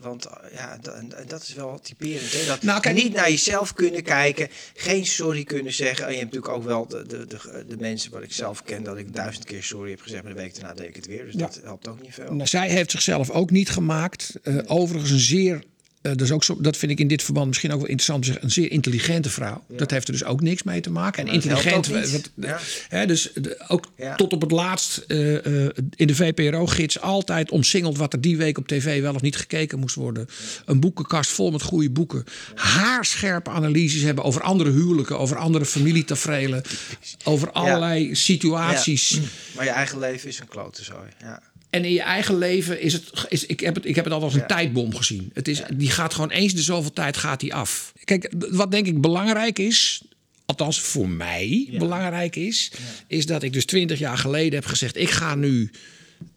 Want 0.00 0.24
eh, 0.24 0.32
ja, 0.54 0.78
dat 1.26 1.42
is 1.42 1.54
wel 1.54 1.80
typerend. 1.82 2.32
Hè? 2.32 2.46
Dat 2.46 2.62
Nou, 2.62 2.80
kijk- 2.80 2.96
niet 2.96 3.14
naar 3.14 3.30
jezelf 3.30 3.72
kunnen 3.74 4.02
kijken. 4.02 4.48
Geen 4.74 5.06
sorry 5.06 5.44
kunnen 5.44 5.72
zeggen. 5.72 6.06
En 6.06 6.12
je 6.12 6.18
hebt 6.18 6.32
natuurlijk 6.34 6.60
ook 6.62 6.64
wel 6.68 6.86
de, 6.88 7.06
de, 7.06 7.26
de, 7.26 7.64
de 7.68 7.76
mensen 7.76 8.10
wat 8.10 8.22
ik 8.22 8.32
zelf 8.32 8.62
ken. 8.62 8.82
Dat 8.82 8.96
ik 8.96 9.14
duizend 9.14 9.44
keer 9.44 9.62
sorry 9.62 9.90
heb 9.90 10.00
gezegd. 10.00 10.22
Maar 10.22 10.34
de 10.34 10.40
week 10.40 10.54
daarna 10.54 10.74
deed 10.74 10.88
ik 10.88 10.96
het 10.96 11.06
weer. 11.06 11.24
Dus 11.24 11.34
Ja. 11.34 11.38
dat 11.40 11.60
helpt 11.62 11.88
ook 11.88 12.02
niet 12.02 12.14
veel. 12.14 12.32
Nou, 12.34 12.48
zij 12.48 12.68
heeft 12.70 12.90
zichzelf 12.90 13.30
ook 13.30 13.50
niet 13.50 13.70
gemaakt. 13.70 14.34
Eh, 14.42 14.56
overigens 14.66 15.10
een 15.10 15.18
zeer, 15.18 15.62
eh, 16.02 16.12
dat, 16.12 16.20
is 16.20 16.30
ook 16.32 16.44
zo, 16.44 16.60
dat 16.60 16.76
vind 16.76 16.92
ik 16.92 17.00
in 17.00 17.08
dit 17.08 17.22
verband 17.22 17.46
misschien 17.46 17.72
ook 17.72 17.80
wel 17.80 17.88
interessant 17.88 18.42
een 18.42 18.50
zeer 18.50 18.70
intelligente 18.70 19.30
vrouw. 19.30 19.64
Dat 19.68 19.90
heeft 19.90 20.06
er 20.06 20.12
dus 20.12 20.24
ook 20.24 20.40
niks 20.40 20.62
mee 20.62 20.80
te 20.80 20.90
maken. 20.90 21.26
En 21.26 21.32
intelligent, 21.34 21.86
wat- 21.86 22.30
Ja. 22.34 22.58
hè, 22.88 23.06
dus 23.06 23.30
de- 23.34 23.64
ook 23.68 23.90
Ja. 23.96 24.14
tot 24.14 24.32
op 24.32 24.40
het 24.40 24.50
laatst 24.50 24.96
eh, 24.96 25.64
eh, 25.66 25.70
in 25.96 26.06
de 26.06 26.14
VPRO-gids 26.14 27.00
altijd 27.00 27.50
omsingeld 27.50 27.96
wat 27.96 28.12
er 28.12 28.20
die 28.20 28.36
week 28.36 28.58
op 28.58 28.68
tv 28.68 29.00
wel 29.00 29.14
of 29.14 29.20
niet 29.22 29.36
gekeken 29.36 29.78
moest 29.78 29.94
worden. 29.94 30.28
Een 30.64 30.80
boekenkast 30.80 31.30
vol 31.30 31.50
met 31.50 31.62
goede 31.62 31.90
boeken. 31.90 32.24
Haarscherpe 32.54 33.50
analyses 33.50 34.02
hebben 34.02 34.24
over 34.24 34.42
andere 34.42 34.70
huwelijken, 34.70 35.18
over 35.18 35.36
andere 35.36 35.64
familietaferelen, 35.64 36.62
over 37.24 37.50
allerlei 37.52 38.14
situaties. 38.14 39.20
Maar 39.56 39.64
je 39.64 39.70
eigen 39.70 39.98
leven 39.98 40.28
is 40.28 40.38
een 40.40 40.48
klote 40.48 40.84
zooi. 40.84 41.08
Ja. 41.20 41.42
En 41.70 41.84
in 41.84 41.92
je 41.92 42.00
eigen 42.02 42.38
leven 42.38 42.80
is 42.80 42.92
het. 42.92 43.10
Is, 43.28 43.46
ik, 43.46 43.60
heb 43.60 43.74
het 43.74 43.84
ik 43.84 43.94
heb 43.94 44.04
het 44.04 44.12
altijd 44.12 44.32
als 44.32 44.40
een 44.42 44.46
Ja. 44.48 44.54
tijdbom 44.56 44.94
gezien. 44.94 45.30
Het 45.34 45.48
is, 45.48 45.62
Die 45.74 45.90
gaat 45.90 46.14
gewoon 46.14 46.30
eens 46.30 46.54
de 46.54 46.62
zoveel 46.62 46.92
tijd 46.92 47.16
gaat 47.16 47.40
die 47.40 47.54
af. 47.54 47.92
Kijk, 48.04 48.32
wat 48.50 48.70
denk 48.70 48.86
ik 48.86 49.00
belangrijk 49.00 49.58
is. 49.58 50.02
althans 50.46 50.80
voor 50.80 51.08
mij 51.08 51.68
belangrijk 51.78 52.36
is, 52.36 52.72
is 53.06 53.26
dat 53.26 53.42
ik 53.42 53.52
dus 53.52 53.64
twintig 53.64 53.98
jaar 53.98 54.18
geleden 54.18 54.54
heb 54.58 54.66
gezegd: 54.68 54.96
ik 54.96 55.10
ga 55.10 55.34
nu. 55.34 55.70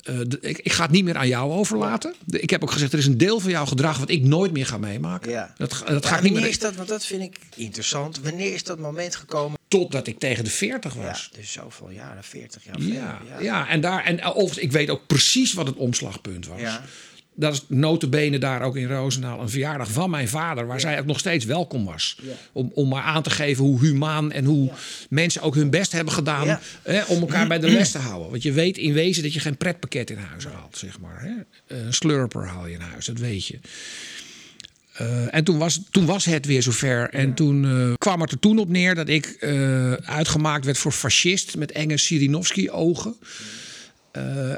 eh, 0.04 0.20
ik, 0.41 0.58
ik 0.60 0.72
ga 0.72 0.84
het 0.84 0.91
niet 0.91 1.04
meer 1.04 1.17
aan 1.17 1.28
jou 1.28 1.52
overlaten. 1.52 2.13
Ik 2.30 2.50
heb 2.50 2.63
ook 2.63 2.72
gezegd: 2.72 2.94
er 2.94 3.00
is 3.00 3.06
een 3.06 3.17
deel 3.17 3.39
van 3.39 3.52
jouw 3.52 3.65
gedrag 3.65 3.98
wat 3.98 4.10
ik 4.10 4.24
nooit 4.24 4.52
meer 4.52 4.65
ga 4.65 4.78
meemaken. 4.78 5.32
Ja. 5.32 5.54
Dat, 5.58 5.70
dat 5.70 5.80
Maar 5.80 5.88
ga 5.89 5.98
ik 5.98 6.02
niet 6.02 6.12
wanneer 6.22 6.41
meer. 6.41 6.50
is 6.50 6.60
dat? 6.60 6.76
Want 6.76 6.88
dat 6.89 7.06
vind 7.06 7.22
ik 7.22 7.38
interessant. 7.56 8.20
Wanneer 8.20 8.54
is 8.54 8.63
dat 8.63 8.80
moment 8.80 9.15
gekomen? 9.15 9.60
Totdat 9.71 10.07
ik 10.07 10.19
tegen 10.19 10.43
de 10.43 10.49
40 10.49 10.95
Ja, 10.95 11.01
was. 11.01 11.29
dus 11.36 11.51
zoveel 11.51 11.89
jaren, 11.89 12.23
40 12.23 12.63
jaar. 12.63 12.81
Ja, 12.81 13.19
ja. 13.39 13.69
en, 13.69 13.81
daar, 13.81 14.03
en 14.03 14.23
overigens, 14.23 14.57
ik 14.57 14.71
weet 14.71 14.89
ook 14.89 15.07
precies 15.07 15.53
wat 15.53 15.67
het 15.67 15.75
omslagpunt 15.75 16.47
was. 16.47 16.60
Ja. 16.60 16.84
Dat 17.36 17.53
is 17.53 17.63
notabene 17.67 18.38
daar 18.38 18.62
ook 18.62 18.75
in 18.75 18.88
Roosendaal 18.88 19.41
een 19.41 19.49
verjaardag 19.49 19.91
van 19.91 20.10
mijn 20.10 20.27
vader... 20.27 20.67
waar 20.67 20.79
zij 20.79 20.99
ook 20.99 21.05
nog 21.05 21.19
steeds 21.19 21.45
welkom 21.45 21.86
was. 21.86 22.17
Om, 22.51 22.71
om 22.73 22.89
maar 22.89 23.03
aan 23.03 23.23
te 23.23 23.29
geven 23.29 23.63
hoe 23.63 23.79
humaan 23.79 24.31
en 24.31 24.45
hoe 24.45 24.71
mensen 25.10 25.41
ook 25.41 25.55
hun 25.55 25.69
best 25.69 25.91
hebben 25.91 26.13
gedaan... 26.13 26.60
Hè, 26.84 27.03
om 27.03 27.21
elkaar 27.21 27.47
bij 27.47 27.60
de 27.60 27.69
les 27.77 27.91
te 27.91 27.97
houden. 27.97 28.29
Want 28.29 28.43
je 28.43 28.51
weet 28.51 28.77
in 28.77 28.93
wezen 28.93 29.23
dat 29.23 29.34
je 29.34 29.39
geen 29.39 29.57
pretpakket 29.57 30.10
in 30.10 30.17
huis 30.17 30.45
haalt, 30.45 30.77
zeg 30.77 30.99
maar. 30.99 31.21
Hè? 31.21 31.31
Een 31.75 31.93
slurper 31.93 32.47
haal 32.47 32.67
je 32.67 32.73
in 32.73 32.81
huis, 32.81 33.05
dat 33.05 33.17
weet 33.17 33.47
je. 33.47 33.60
Eh, 34.91 35.36
en 35.36 35.43
toen 35.43 35.58
was, 35.58 35.82
toen 35.91 36.06
was 36.06 36.25
het 36.25 36.45
weer 36.45 36.62
zover. 36.62 37.10
En 37.10 37.34
toen 37.34 37.65
eh, 37.65 37.93
kwam 37.97 38.21
het 38.21 38.32
er 38.32 38.39
toen 38.39 38.58
op 38.58 38.69
neer 38.69 38.95
dat 38.95 39.10
ik 39.10 39.25
eh, 39.25 39.93
uitgemaakt 39.93 40.65
werd 40.65 40.77
voor 40.77 40.91
fascist 40.91 41.58
met 41.58 41.71
enge 41.71 41.97
Sirinovski-ogen. 41.97 43.15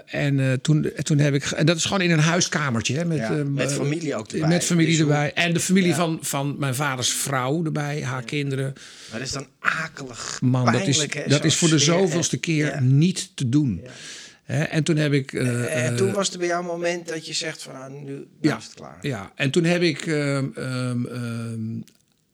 En 0.05 0.59
toen, 0.61 0.91
toen 1.03 1.17
heb 1.17 1.33
ik. 1.33 1.43
En 1.43 1.65
dat 1.65 1.77
is 1.77 1.85
gewoon 1.85 2.01
in 2.01 2.11
een 2.11 2.19
huiskamertje. 2.19 2.95
Hè, 2.95 3.05
met, 3.05 3.17
Ja, 3.17 3.29
met 3.29 3.73
familie 3.73 4.15
ook 4.15 4.31
erbij. 4.31 4.47
Met 4.49 4.63
familie 4.63 4.91
Dus 4.91 4.99
erbij. 4.99 5.33
En 5.33 5.53
de 5.53 5.59
familie 5.59 5.89
Ja. 5.89 5.95
van, 5.95 6.17
van 6.21 6.55
mijn 6.59 6.75
vaders 6.75 7.09
vrouw 7.09 7.65
erbij, 7.65 8.03
haar 8.03 8.23
kinderen. 8.23 8.73
Maar 9.09 9.19
dat 9.19 9.27
is 9.27 9.33
dan 9.33 9.47
akelig. 9.59 10.39
Man, 10.41 10.71
dat 10.71 10.87
is, 10.87 11.07
dat 11.27 11.45
is 11.45 11.55
voor 11.55 11.69
de 11.69 11.79
zoveelste 11.79 12.37
keer 12.37 12.81
niet 12.81 13.31
te 13.35 13.49
doen. 13.49 13.81
En 14.45 14.83
toen 14.83 14.95
heb 14.97 15.13
ik. 15.13 15.33
eh, 15.33 15.85
En 15.85 15.95
toen 15.95 16.11
was 16.13 16.31
er 16.31 16.37
bij 16.37 16.47
jou 16.47 16.61
een 16.61 16.67
moment 16.69 17.07
dat 17.07 17.27
je 17.27 17.33
zegt 17.33 17.61
van 17.63 17.73
nou, 17.73 17.91
nu, 17.91 18.01
nu 18.11 18.25
Ja, 18.41 18.57
is 18.57 18.63
het 18.63 18.73
klaar. 18.73 18.97
ja, 19.01 19.31
en 19.35 19.51
toen 19.51 19.63
heb 19.63 19.81
ik. 19.81 20.05
ehm, 20.07 20.47
ehm, 20.55 21.05
ehm, 21.05 21.77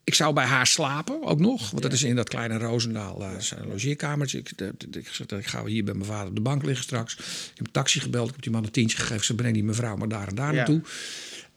ik 0.03 0.13
zou 0.15 0.33
bij 0.33 0.45
haar 0.45 0.67
slapen 0.67 1.23
ook 1.23 1.39
nog. 1.39 1.69
Want 1.71 1.83
dat 1.83 1.93
is 1.93 2.03
in 2.03 2.15
dat 2.15 2.29
kleine 2.29 2.57
Roosendaal. 2.57 3.21
eh, 3.23 3.29
zijn 3.39 3.67
logeerkamertje. 3.67 4.37
Ik, 4.37 4.51
ik 4.91 5.07
ik 5.29 5.47
ga 5.47 5.65
hier 5.65 5.83
bij 5.83 5.93
mijn 5.93 6.05
vader 6.05 6.27
op 6.29 6.35
de 6.35 6.41
bank 6.41 6.63
liggen 6.63 6.83
straks. 6.83 7.13
Ik 7.13 7.21
heb 7.55 7.65
een 7.65 7.71
taxi 7.71 7.99
gebeld. 7.99 8.27
Ik 8.27 8.33
heb 8.33 8.43
die 8.43 8.51
man 8.51 8.63
een 8.63 8.71
tientje 8.71 8.97
gegeven. 8.97 9.25
Ze 9.25 9.35
brengt 9.35 9.53
die 9.55 9.63
mevrouw 9.63 9.95
maar 9.95 10.07
daar 10.07 10.27
en 10.27 10.35
daar 10.35 10.49
Ja. 10.49 10.55
naartoe. 10.55 10.81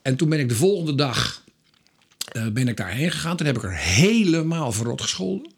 En 0.01 0.15
toen 0.15 0.29
ben 0.29 0.39
ik 0.39 0.49
de 0.49 0.55
volgende 0.55 0.95
dag. 0.95 1.41
eh, 2.31 2.47
ben 2.47 2.67
ik 2.67 2.77
daarheen 2.77 3.11
gegaan. 3.11 3.37
Toen 3.37 3.45
heb 3.47 3.55
ik 3.57 3.63
er 3.63 3.75
helemaal 3.77 4.71
verrot 4.71 5.01
gescholden. 5.01 5.51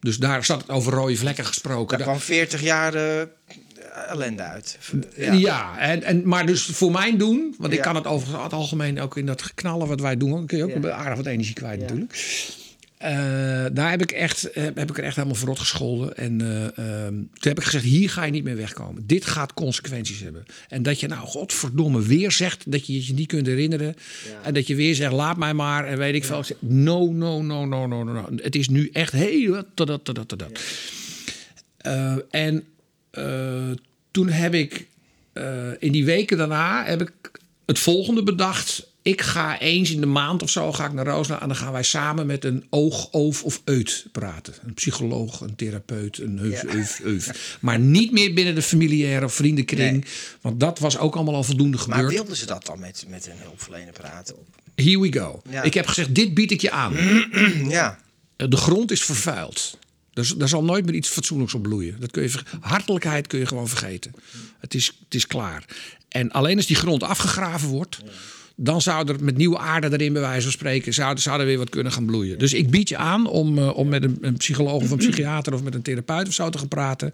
Dus 0.00 0.16
daar 0.18 0.44
zat 0.44 0.60
het 0.60 0.70
over 0.70 0.92
rode 0.92 1.16
vlekken 1.16 1.44
gesproken. 1.44 1.98
Daar 1.98 2.06
kwam 2.06 2.18
40 2.20 2.62
jaar 2.62 2.94
eh, 2.94 3.26
ellende 4.06 4.42
uit. 4.42 4.78
Ja, 5.16 5.78
en, 5.78 6.02
en, 6.02 6.28
maar 6.28 6.46
dus 6.46 6.64
voor 6.64 6.90
mijn 6.90 7.18
doen, 7.18 7.54
want 7.58 7.72
ik 7.72 7.80
kan 7.80 7.94
het 7.94 8.06
over 8.06 8.42
het 8.42 8.52
algemeen 8.52 9.00
ook 9.00 9.16
in 9.16 9.26
dat 9.26 9.42
geknallen 9.42 9.88
wat 9.88 10.00
wij 10.00 10.16
doen, 10.16 10.46
kun 10.46 10.58
je 10.58 10.64
ook 10.64 10.86
aardig 10.86 11.16
wat 11.16 11.26
energie 11.26 11.54
kwijt 11.54 11.80
natuurlijk. 11.80 12.12
Eh, 12.98 13.10
daar 13.72 13.90
heb 13.90 14.02
ik, 14.02 14.12
echt, 14.12 14.48
heb, 14.52 14.76
heb 14.76 14.90
ik 14.90 14.98
er 14.98 15.04
echt 15.04 15.16
helemaal 15.16 15.36
verrot 15.36 15.58
gescholden. 15.58 16.16
En 16.16 16.40
eh, 16.40 16.64
ehm, 16.64 17.14
toen 17.14 17.28
heb 17.40 17.58
ik 17.58 17.64
gezegd, 17.64 17.84
hier 17.84 18.10
ga 18.10 18.24
je 18.24 18.32
niet 18.32 18.44
meer 18.44 18.56
wegkomen. 18.56 19.06
Dit 19.06 19.24
gaat 19.26 19.54
consequenties 19.54 20.20
hebben. 20.20 20.44
En 20.68 20.82
dat 20.82 21.00
je 21.00 21.06
nou, 21.06 21.26
godverdomme, 21.26 22.02
weer 22.02 22.32
zegt 22.32 22.72
dat 22.72 22.86
je 22.86 23.06
je 23.06 23.12
niet 23.12 23.26
kunt 23.26 23.46
herinneren. 23.46 23.94
En 24.42 24.54
dat 24.54 24.66
je 24.66 24.74
weer 24.74 24.94
zegt, 24.94 25.12
laat 25.12 25.36
mij 25.36 25.54
maar. 25.54 25.86
En 25.86 25.98
weet 25.98 26.14
ik 26.14 26.24
veel. 26.24 26.44
No, 26.58 27.12
no, 27.12 27.42
no, 27.42 27.66
no, 27.66 27.86
no, 27.86 28.04
no, 28.04 28.12
no. 28.12 28.28
Het 28.36 28.56
is 28.56 28.68
nu 28.68 28.88
echt 28.92 29.12
heel... 29.12 29.62
Eh, 31.78 32.12
en 32.30 32.54
eh, 32.54 32.60
toen 34.10 34.28
heb 34.28 34.54
ik 34.54 34.86
eh, 35.32 35.44
in 35.78 35.92
die 35.92 36.04
weken 36.04 36.36
daarna 36.38 36.84
heb 36.84 37.00
ik 37.00 37.12
het 37.66 37.78
volgende 37.78 38.22
bedacht. 38.22 38.86
Ik 39.02 39.20
ga 39.20 39.58
eens 39.60 39.90
in 39.90 40.00
de 40.00 40.06
maand 40.06 40.42
of 40.42 40.50
zo 40.50 40.72
ga 40.72 40.84
ik 40.86 40.92
naar 40.92 41.06
Roosnaal 41.06 41.40
en 41.40 41.46
dan 41.48 41.56
gaan 41.56 41.72
wij 41.72 41.82
samen 41.82 42.26
met 42.26 42.44
een 42.44 42.66
oog, 42.70 43.08
oof 43.12 43.42
of 43.44 43.62
eut 43.64 44.06
praten. 44.12 44.54
Een 44.66 44.74
psycholoog, 44.74 45.40
een 45.40 45.56
therapeut, 45.56 46.18
een 46.18 46.38
heuf, 46.38 46.62
Ja. 46.62 46.68
euf, 46.74 47.00
euf. 47.00 47.56
Maar 47.60 47.78
niet 47.78 48.12
meer 48.12 48.34
binnen 48.34 48.54
de 48.54 48.62
familiaire 48.62 49.24
of 49.24 49.34
vriendenkring. 49.34 49.90
Nee. 49.92 50.04
Want 50.40 50.60
dat 50.60 50.78
was 50.78 50.98
ook 50.98 51.14
allemaal 51.14 51.34
al 51.34 51.42
voldoende 51.44 51.76
Maar 51.76 51.96
gebeurd. 51.96 52.12
wilden 52.14 52.36
ze 52.36 52.46
dat 52.46 52.66
dan 52.66 52.78
met, 52.80 53.04
met 53.08 53.26
een 53.26 53.38
hulpverlener 53.42 53.92
praten? 53.92 54.34
Here 54.74 55.00
we 55.00 55.12
go. 55.18 55.42
Ja. 55.50 55.62
Ik 55.62 55.74
heb 55.74 55.86
gezegd, 55.86 56.14
dit 56.14 56.34
bied 56.34 56.50
ik 56.50 56.60
je 56.60 56.70
aan. 56.70 56.92
Ja, 57.68 57.98
Eh, 58.36 58.48
De 58.48 58.56
grond 58.56 58.90
is 58.90 59.02
vervuild. 59.02 59.78
Dus 60.18 60.30
daar 60.30 60.48
zal 60.48 60.64
nooit 60.64 60.84
meer 60.84 60.94
iets 60.94 61.08
fatsoenlijks 61.08 61.54
op 61.54 61.62
bloeien. 61.62 61.96
Dat 62.00 62.10
kun 62.10 62.22
je 62.22 62.30
Hartelijkheid 62.60 63.26
kun 63.26 63.38
je 63.38 63.46
gewoon 63.46 63.68
vergeten. 63.68 64.12
Het 64.58 64.74
is, 64.74 64.86
het 65.04 65.14
is 65.14 65.26
klaar. 65.26 65.64
En 66.08 66.30
alleen 66.30 66.56
als 66.56 66.66
die 66.66 66.76
grond 66.76 67.02
afgegraven 67.02 67.68
wordt... 67.68 67.98
dan 68.56 68.80
zou 68.80 69.08
er 69.08 69.24
met 69.24 69.36
nieuwe 69.36 69.58
aarde 69.58 69.92
erin, 69.92 70.12
bij 70.12 70.22
wijze 70.22 70.42
van 70.42 70.52
spreken... 70.52 70.94
zou, 70.94 71.18
zou 71.18 71.40
er 71.40 71.46
weer 71.46 71.58
wat 71.58 71.68
kunnen 71.68 71.92
gaan 71.92 72.06
bloeien. 72.06 72.38
Dus 72.38 72.52
ik 72.52 72.70
bied 72.70 72.88
je 72.88 72.96
aan 72.96 73.26
om, 73.26 73.58
eh, 73.58 73.76
om 73.76 73.88
met 73.88 74.02
een, 74.02 74.18
een 74.20 74.36
psycholoog 74.36 74.82
of 74.82 74.90
een 74.90 74.96
psychiater... 74.96 75.54
of 75.54 75.62
met 75.62 75.74
een 75.74 75.82
therapeut 75.82 76.28
of 76.28 76.34
zo 76.34 76.50
te 76.50 76.58
gaan 76.58 76.68
praten. 76.68 77.12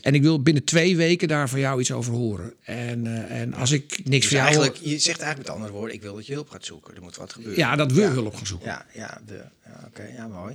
En 0.00 0.14
ik 0.14 0.22
wil 0.22 0.42
binnen 0.42 0.64
twee 0.64 0.96
weken 0.96 1.28
daar 1.28 1.48
van 1.48 1.60
jou 1.60 1.80
iets 1.80 1.92
over 1.92 2.12
horen. 2.12 2.52
En, 2.62 3.06
eh, 3.06 3.40
en 3.40 3.54
als 3.54 3.70
ik 3.70 4.00
niks 4.04 4.08
dus 4.08 4.26
van 4.26 4.36
jou... 4.36 4.48
eigenlijk, 4.48 4.76
je 4.76 4.98
zegt 4.98 5.20
eigenlijk 5.20 5.38
met 5.38 5.50
andere 5.50 5.72
woorden, 5.72 5.94
ik 5.94 6.02
wil 6.02 6.14
dat 6.14 6.26
je 6.26 6.32
hulp 6.32 6.50
gaat 6.50 6.64
zoeken. 6.64 6.94
Er 6.94 7.02
moet 7.02 7.16
wat 7.16 7.32
gebeuren. 7.32 7.58
Ja, 7.58 7.76
dat 7.76 7.92
we 7.92 8.02
hulp 8.02 8.34
gaan 8.34 8.46
zoeken. 8.46 8.68
Ja, 8.68 8.86
ja, 8.94 9.20
de, 9.26 9.42
ja 9.64 9.84
oké, 9.86 10.02
ja, 10.16 10.26
mooi. 10.26 10.54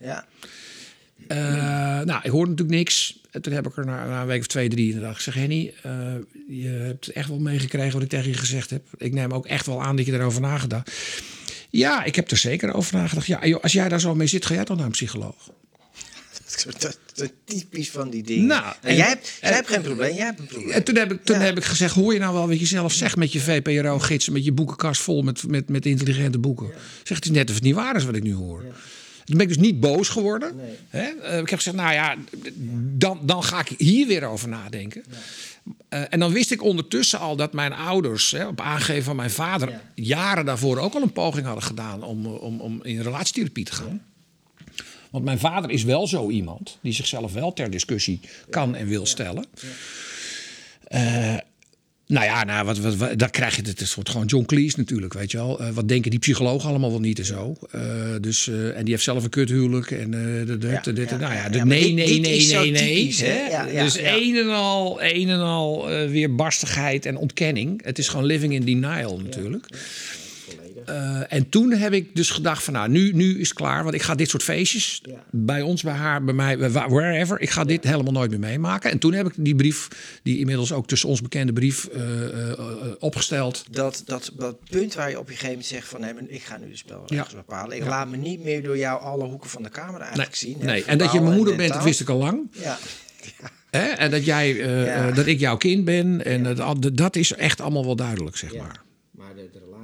Ja. 0.00 0.26
Eh, 1.26 1.38
nou, 2.00 2.20
ik 2.22 2.30
hoorde 2.30 2.50
natuurlijk 2.50 2.78
niks. 2.78 3.20
En 3.30 3.42
toen 3.42 3.52
heb 3.52 3.66
ik 3.66 3.76
er 3.76 3.86
na, 3.86 4.06
na 4.06 4.20
een 4.20 4.26
week 4.26 4.40
of 4.40 4.46
twee, 4.46 4.68
drie 4.68 4.86
inderdaad 4.86 5.14
gezegd... 5.14 5.36
Henny, 5.36 5.74
eh, 5.82 5.92
je 6.48 6.68
hebt 6.68 7.08
echt 7.08 7.28
wel 7.28 7.38
meegekregen 7.38 7.92
wat 7.92 8.02
ik 8.02 8.08
tegen 8.08 8.30
je 8.30 8.36
gezegd 8.36 8.70
heb. 8.70 8.82
Ik 8.96 9.12
neem 9.12 9.32
ook 9.32 9.46
echt 9.46 9.66
wel 9.66 9.82
aan 9.82 9.96
dat 9.96 10.06
je 10.06 10.12
erover 10.12 10.40
nagedacht. 10.40 10.92
Ja, 11.70 12.04
ik 12.04 12.16
heb 12.16 12.30
er 12.30 12.36
zeker 12.36 12.74
over 12.74 12.96
nagedacht. 12.96 13.26
Ja, 13.26 13.46
joh, 13.46 13.62
als 13.62 13.72
jij 13.72 13.88
daar 13.88 14.00
zo 14.00 14.14
mee 14.14 14.26
zit, 14.26 14.46
ga 14.46 14.54
jij 14.54 14.64
dan 14.64 14.76
naar 14.76 14.86
een 14.86 14.92
psycholoog? 14.92 15.36
Dat, 16.64 16.80
dat, 16.80 16.98
dat 17.14 17.32
typisch 17.44 17.90
van 17.90 18.10
die 18.10 18.22
dingen. 18.22 18.46
Nou, 18.46 18.64
en, 18.64 18.88
en- 18.88 18.96
jij, 18.96 19.08
hebt, 19.08 19.38
jij 19.40 19.50
en- 19.50 19.56
hebt 19.56 19.68
geen 19.68 19.82
probleem, 19.82 20.14
jij 20.14 20.24
hebt 20.24 20.38
een 20.38 20.46
probleem. 20.46 20.70
En 20.70 20.84
toen 20.84 20.96
heb 20.96 21.12
ik, 21.12 21.24
toen 21.24 21.36
Ja. 21.38 21.42
heb 21.42 21.56
ik 21.56 21.64
gezegd, 21.64 21.94
hoor 21.94 22.12
je 22.12 22.18
nou 22.18 22.34
wel 22.34 22.48
wat 22.48 22.58
je 22.60 22.66
zelf 22.66 22.92
zegt 22.92 23.16
met 23.16 23.32
je 23.32 23.40
VPRO-gidsen... 23.40 24.32
met 24.32 24.44
je 24.44 24.52
boekenkast 24.52 25.00
vol 25.00 25.22
met, 25.22 25.46
met, 25.46 25.68
met 25.68 25.86
intelligente 25.86 26.38
boeken? 26.38 26.70
Zeg, 27.02 27.16
het 27.16 27.24
is 27.26 27.30
net 27.30 27.48
of 27.48 27.54
het 27.54 27.64
niet 27.64 27.74
waar 27.74 27.96
is 27.96 28.04
wat 28.04 28.14
ik 28.14 28.22
nu 28.22 28.34
hoor. 28.34 28.64
Toen 29.28 29.36
ben 29.36 29.46
ik 29.46 29.54
dus 29.54 29.66
niet 29.66 29.80
boos 29.80 30.08
geworden. 30.08 30.60
Hè? 30.88 31.02
Eh, 31.02 31.38
ik 31.38 31.50
heb 31.50 31.58
gezegd, 31.58 31.76
nou 31.76 31.92
ja, 31.92 32.16
dan, 32.98 33.20
dan 33.22 33.44
ga 33.44 33.60
ik 33.60 33.74
hier 33.78 34.06
weer 34.06 34.24
over 34.24 34.48
nadenken. 34.48 35.04
Eh, 35.88 36.02
en 36.10 36.18
dan 36.18 36.32
wist 36.32 36.50
ik 36.50 36.62
ondertussen 36.62 37.18
al 37.18 37.36
dat 37.36 37.52
mijn 37.52 37.72
ouders, 37.72 38.30
hè, 38.30 38.46
op 38.46 38.60
aangeven 38.60 39.02
van 39.02 39.16
mijn 39.16 39.30
vader... 39.30 39.68
Ja. 39.70 39.80
jaren 39.94 40.44
daarvoor 40.44 40.78
ook 40.78 40.94
al 40.94 41.02
een 41.02 41.12
poging 41.12 41.46
hadden 41.46 41.64
gedaan 41.64 42.02
om, 42.02 42.26
om, 42.26 42.60
om 42.60 42.80
in 42.82 43.00
relatietherapie 43.00 43.64
te 43.64 43.72
gaan. 43.72 44.02
Want 45.10 45.24
mijn 45.24 45.38
vader 45.38 45.70
is 45.70 45.84
wel 45.84 46.06
zo 46.06 46.30
iemand 46.30 46.78
die 46.80 46.92
zichzelf 46.92 47.32
wel 47.32 47.52
ter 47.52 47.70
discussie 47.70 48.20
kan 48.50 48.74
en 48.74 48.86
wil 48.86 49.06
stellen. 49.06 49.44
Eh, 50.84 51.36
nou 52.08 52.24
ja, 52.24 52.44
nou, 52.44 52.64
wat, 52.66 52.78
wat, 52.78 52.96
wat- 52.96 53.18
dan 53.18 53.30
krijg 53.30 53.56
je 53.56 53.62
het. 53.62 53.80
Het 53.80 53.94
wordt 53.94 54.10
gewoon 54.10 54.26
John 54.26 54.44
Cleese 54.44 54.74
natuurlijk, 54.78 55.12
weet 55.12 55.30
je 55.30 55.36
wel. 55.36 55.60
Eh, 55.60 55.70
wat 55.70 55.88
denken 55.88 56.10
die 56.10 56.18
psychologen 56.20 56.68
allemaal 56.68 56.90
wel 56.90 57.00
niet 57.00 57.18
en 57.18 57.24
zo. 57.24 57.56
Eh, 57.70 57.80
dus, 58.20 58.48
eh, 58.48 58.76
en 58.76 58.82
die 58.84 58.92
heeft 58.92 59.02
zelf 59.04 59.24
een 59.24 59.30
kuthuwelijk. 59.30 59.90
En 59.90 60.10
de, 60.10 60.56
de, 60.58 60.68
Ja, 60.68 60.80
de- 60.80 61.06
ja, 61.10 61.16
nou 61.16 61.34
ja, 61.34 61.48
de 61.48 61.58
ja, 61.58 61.64
nee, 61.64 61.82
dit- 61.84 61.94
nee, 61.94 62.06
dit 62.06 62.20
nee, 62.20 62.46
nee, 62.60 62.70
nee. 62.70 62.98
typisch, 62.98 63.20
hè? 63.20 63.82
dus 63.84 63.98
een 63.98 64.36
en 64.36 64.48
al, 64.48 65.02
een 65.02 65.28
en 65.28 65.40
al 65.40 65.86
weer 65.88 66.34
barstigheid 66.34 67.06
en 67.06 67.16
ontkenning. 67.16 67.80
Het 67.84 67.98
is 67.98 68.08
gewoon 68.08 68.24
living 68.26 68.52
in 68.52 68.64
denial 68.64 69.20
natuurlijk. 69.20 69.66
Eh, 70.88 71.32
en 71.32 71.48
toen 71.48 71.72
heb 71.72 71.92
ik 71.92 72.16
dus 72.16 72.30
gedacht 72.30 72.62
van 72.62 72.72
nou, 72.72 72.88
nu, 72.88 73.12
nu 73.12 73.38
is 73.40 73.48
het 73.48 73.56
klaar. 73.58 73.82
Want 73.82 73.94
ik 73.94 74.02
ga 74.02 74.14
dit 74.14 74.28
soort 74.28 74.42
feestjes 74.42 75.02
bij 75.30 75.62
ons, 75.62 75.82
bij 75.82 75.92
haar, 75.94 76.24
bij 76.24 76.34
mij, 76.34 76.58
wherever. 76.70 77.40
Ik 77.40 77.50
ga 77.50 77.64
dit 77.64 77.84
helemaal 77.84 78.12
nooit 78.12 78.30
meer 78.30 78.38
meemaken. 78.38 78.90
En 78.90 78.98
toen 78.98 79.12
heb 79.12 79.26
ik 79.26 79.32
die 79.36 79.54
brief, 79.54 79.88
die 80.22 80.38
inmiddels 80.38 80.72
ook 80.72 80.86
tussen 80.86 81.08
ons 81.08 81.22
bekende 81.22 81.52
brief 81.52 81.84
eh, 81.86 82.50
eh, 82.50 82.58
opgesteld. 82.98 83.64
Dat, 83.70 84.02
dat, 84.06 84.30
dat 84.36 84.56
punt 84.70 84.94
waar 84.94 85.10
je 85.10 85.18
op 85.18 85.22
een 85.26 85.28
gegeven 85.32 85.48
moment 85.48 85.66
zegt 85.66 85.88
van... 85.88 86.00
Nee, 86.00 86.14
maar 86.14 86.22
ik 86.26 86.42
ga 86.42 86.56
nu 86.58 86.70
de 86.70 86.76
spelregels 86.76 87.30
Ja. 87.30 87.36
bepalen. 87.36 87.76
Ik 87.76 87.86
laat 87.86 88.08
me 88.08 88.16
niet 88.16 88.44
meer 88.44 88.62
door 88.62 88.78
jou 88.78 89.00
alle 89.00 89.24
hoeken 89.24 89.50
van 89.50 89.62
de 89.62 89.68
kamer 89.70 89.92
Nee, 89.92 90.00
eigenlijk 90.02 90.34
zien. 90.34 90.56
nee. 90.60 90.84
En 90.84 90.98
dat 90.98 91.12
je 91.12 91.20
mijn 91.20 91.34
moeder 91.36 91.52
en 91.52 91.58
bent, 91.58 91.72
dat 91.72 91.84
wist 91.84 92.00
ik 92.00 92.08
al 92.08 92.18
lang. 92.18 92.40
Ja. 92.50 92.78
Hè? 93.70 93.86
En 93.86 94.10
dat, 94.10 94.24
jij, 94.24 95.12
dat 95.14 95.26
ik 95.26 95.40
jouw 95.40 95.56
kind 95.56 95.84
ben. 95.84 96.24
En 96.24 96.54
dat, 96.54 96.90
dat 96.92 97.16
is 97.16 97.32
echt 97.34 97.60
allemaal 97.60 97.84
wel 97.84 97.96
duidelijk, 97.96 98.36
zeg 98.36 98.54
maar. 98.56 98.86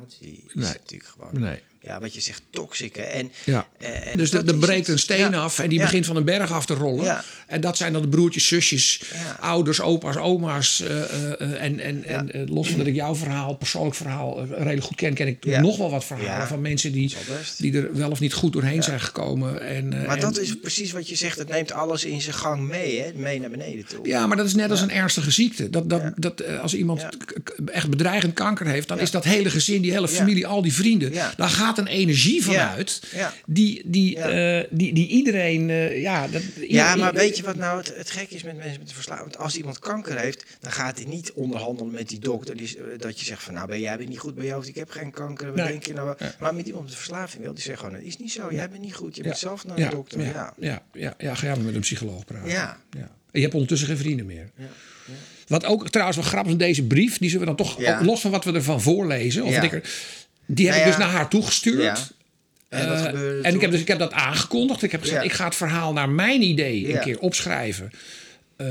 Relatie 0.05 0.45
is 0.47 0.55
Nee. 0.55 0.65
natuurlijk 0.73 1.11
gewoon... 1.11 1.41
Nee. 1.41 1.63
Ja, 1.85 2.01
wat 2.01 2.15
je 2.15 2.21
zegt, 2.21 2.43
toxic. 2.51 2.97
Hè? 2.97 3.03
En, 3.03 3.33
Ja. 3.45 3.67
eh, 3.79 4.07
en 4.13 4.19
dus 4.19 4.31
dat 4.31 4.49
er 4.49 4.55
is 4.55 4.61
breekt 4.61 4.89
een 4.89 4.99
steen 4.99 5.19
Ja. 5.31 5.39
af 5.39 5.59
en 5.59 5.69
die 5.69 5.79
Ja. 5.79 5.85
begint 5.85 6.07
van 6.07 6.17
een 6.17 6.25
berg 6.25 6.53
af 6.53 6.67
te 6.67 6.75
rollen. 6.75 7.05
Ja. 7.05 7.25
En 7.47 7.61
dat 7.61 7.77
zijn 7.77 7.93
dan 7.93 8.03
de 8.03 8.09
broertjes, 8.09 8.47
zusjes, 8.47 9.03
ouders, 9.41 9.81
opa's, 9.81 10.17
oma's. 10.17 10.81
eh, 10.81 11.03
eh, 11.03 11.63
en 11.63 11.81
en, 11.81 12.05
en 12.05 12.49
los 12.51 12.69
van 12.69 12.79
dat 12.79 12.87
ik 12.87 12.95
jouw 12.95 13.15
verhaal, 13.15 13.55
persoonlijk 13.55 13.95
verhaal, 13.97 14.45
redelijk 14.47 14.83
goed 14.83 14.97
ken, 14.97 15.15
ken 15.15 15.27
ik 15.27 15.45
nog 15.47 15.77
wel 15.77 15.91
wat 15.91 16.05
verhalen 16.05 16.47
van 16.47 16.61
mensen 16.61 16.93
die, 16.93 17.15
die 17.59 17.77
er 17.77 17.97
wel 17.97 18.11
of 18.11 18.21
niet 18.21 18.33
goed 18.35 18.53
doorheen 18.53 18.83
zijn 18.83 19.01
gekomen. 19.01 19.61
En, 19.61 19.89
Maar 19.89 20.07
en- 20.17 20.21
dat 20.21 20.39
is 20.39 20.59
precies 20.59 20.93
wat 20.93 21.09
je 21.09 21.17
zegt. 21.17 21.39
Het 21.39 21.49
neemt 21.49 21.73
alles 21.73 22.05
in 22.05 22.21
zijn 22.21 22.35
gang 22.35 22.69
mee, 22.69 23.01
hè? 23.01 23.11
mee 23.15 23.41
naar 23.41 23.51
beneden 23.51 23.87
toe. 23.87 24.07
Ja, 24.09 24.27
maar 24.27 24.37
dat 24.37 24.47
is 24.47 24.55
net 24.55 24.71
als 24.71 24.81
een 24.81 24.91
ernstige 24.91 25.31
ziekte. 25.31 25.71
Dat, 25.71 25.91
dat, 25.91 26.03
dat, 26.17 26.59
als 26.59 26.75
iemand 26.75 27.07
echt 27.73 27.91
bedreigend 27.91 28.35
kanker 28.35 28.67
heeft, 28.67 28.89
dan 28.89 28.99
is 29.01 29.11
dat 29.11 29.25
hele 29.25 29.51
gezin, 29.51 29.83
die 29.83 29.93
hele 29.93 30.09
familie, 30.09 30.47
al 30.47 30.63
die 30.63 30.73
vrienden, 30.75 31.13
Ja. 31.13 31.33
daar 31.37 31.51
een 31.79 31.87
energie 31.87 32.45
vanuit. 32.45 33.03
Ja. 33.15 33.33
Die, 33.47 33.83
die, 33.85 34.17
Ja. 34.17 34.59
eh, 34.61 34.67
die, 34.71 34.95
die 34.95 35.09
iedereen. 35.09 35.71
eh, 35.71 36.01
ja, 36.01 36.29
dat, 36.29 36.43
Ja, 36.69 36.97
maar 36.97 37.13
weet 37.15 37.37
je 37.37 37.43
wat 37.43 37.57
nou 37.57 37.79
het, 37.79 37.93
het 37.97 38.11
gek 38.11 38.31
is 38.31 38.43
met 38.43 38.57
mensen 38.57 38.81
met 38.81 38.93
verslaving? 38.93 39.25
Want 39.31 39.39
als 39.45 39.57
iemand 39.57 39.79
kanker 39.79 40.19
heeft, 40.19 40.45
dan 40.61 40.73
gaat 40.73 40.97
hij 40.99 41.07
niet 41.07 41.33
onderhandelen 41.33 41.93
met 41.93 42.09
die 42.09 42.19
dokter. 42.19 42.57
Die, 42.57 42.77
eh, 42.79 42.99
dat 42.99 43.19
je 43.21 43.25
zegt 43.27 43.43
van, 43.43 43.55
nou 43.55 43.67
ben 43.69 43.81
jij 43.81 43.97
bent 43.97 44.09
niet 44.09 44.19
goed 44.19 44.35
bij 44.35 44.45
je 44.47 44.53
hoofd, 44.53 44.69
ik 44.69 44.75
heb 44.75 44.91
geen 44.91 45.11
kanker, 45.11 45.47
wat 45.47 45.57
Nee. 45.57 45.67
denk 45.67 45.87
je 45.87 45.93
nou? 45.93 46.17
Maar 46.41 46.55
met 46.55 46.67
iemand 46.67 46.85
met 46.85 46.95
verslaving 46.95 47.43
wil 47.43 47.55
die 47.55 47.63
zeggen 47.63 47.85
gewoon, 47.85 48.01
dat 48.01 48.09
is 48.09 48.17
niet 48.17 48.33
zo, 48.33 48.49
jij 48.51 48.69
bent 48.71 48.83
niet 48.83 48.95
goed, 48.95 49.17
je 49.17 49.23
Ja. 49.23 49.29
moet 49.29 49.39
zelf 49.39 49.65
naar 49.67 49.79
ja, 49.79 49.89
de 49.89 49.95
dokter. 49.95 50.21
ja, 50.21 50.27
Ja. 50.33 50.53
ja, 50.59 50.83
ja, 50.93 51.15
ja, 51.19 51.35
ga 51.35 51.47
jij 51.47 51.55
maar 51.57 51.65
met 51.65 51.75
een 51.75 51.81
psycholoog 51.81 52.25
praten. 52.25 52.49
Ja. 52.51 52.79
Ja. 52.91 53.01
En 53.01 53.41
je 53.41 53.41
hebt 53.41 53.55
ondertussen 53.55 53.89
geen 53.89 53.97
vrienden 53.97 54.27
meer. 54.27 54.51
Wat 55.47 55.65
ook 55.65 55.89
trouwens 55.91 56.19
wel 56.19 56.27
grappig 56.27 56.53
is, 56.53 56.59
deze 56.59 56.83
brief, 56.85 57.19
die 57.19 57.31
zullen 57.31 57.47
we 57.47 57.55
dan 57.55 57.67
toch, 57.67 57.81
Ja. 57.81 58.05
los 58.05 58.21
van 58.21 58.31
wat 58.31 58.45
we 58.45 58.53
ervan 58.53 58.81
voorlezen, 58.83 59.45
of 59.45 59.51
Ja. 59.51 59.71
er, 59.71 59.83
die 60.47 60.67
heb 60.67 60.75
Nou 60.75 60.89
ik 60.89 60.93
dus 60.93 61.01
ja. 61.05 61.07
naar 61.11 61.17
haar 61.17 61.29
toegestuurd. 61.29 61.83
Ja. 61.83 61.97
En 62.69 62.89
Eh, 62.89 63.47
en 63.47 63.55
ik 63.55 63.61
heb, 63.61 63.71
dus, 63.71 63.81
ik 63.81 63.89
heb 63.89 63.99
dat 63.99 64.13
aangekondigd. 64.13 64.83
Ik 64.83 64.93
heb 64.93 65.01
gezegd, 65.01 65.21
Ja. 65.23 65.29
ik 65.31 65.33
ga 65.35 65.45
het 65.45 65.55
verhaal 65.55 65.93
naar 65.93 66.09
mijn 66.09 66.43
idee 66.43 66.95
een 66.95 67.01
keer 67.01 67.19
opschrijven. 67.19 67.91
Eh, 68.57 68.67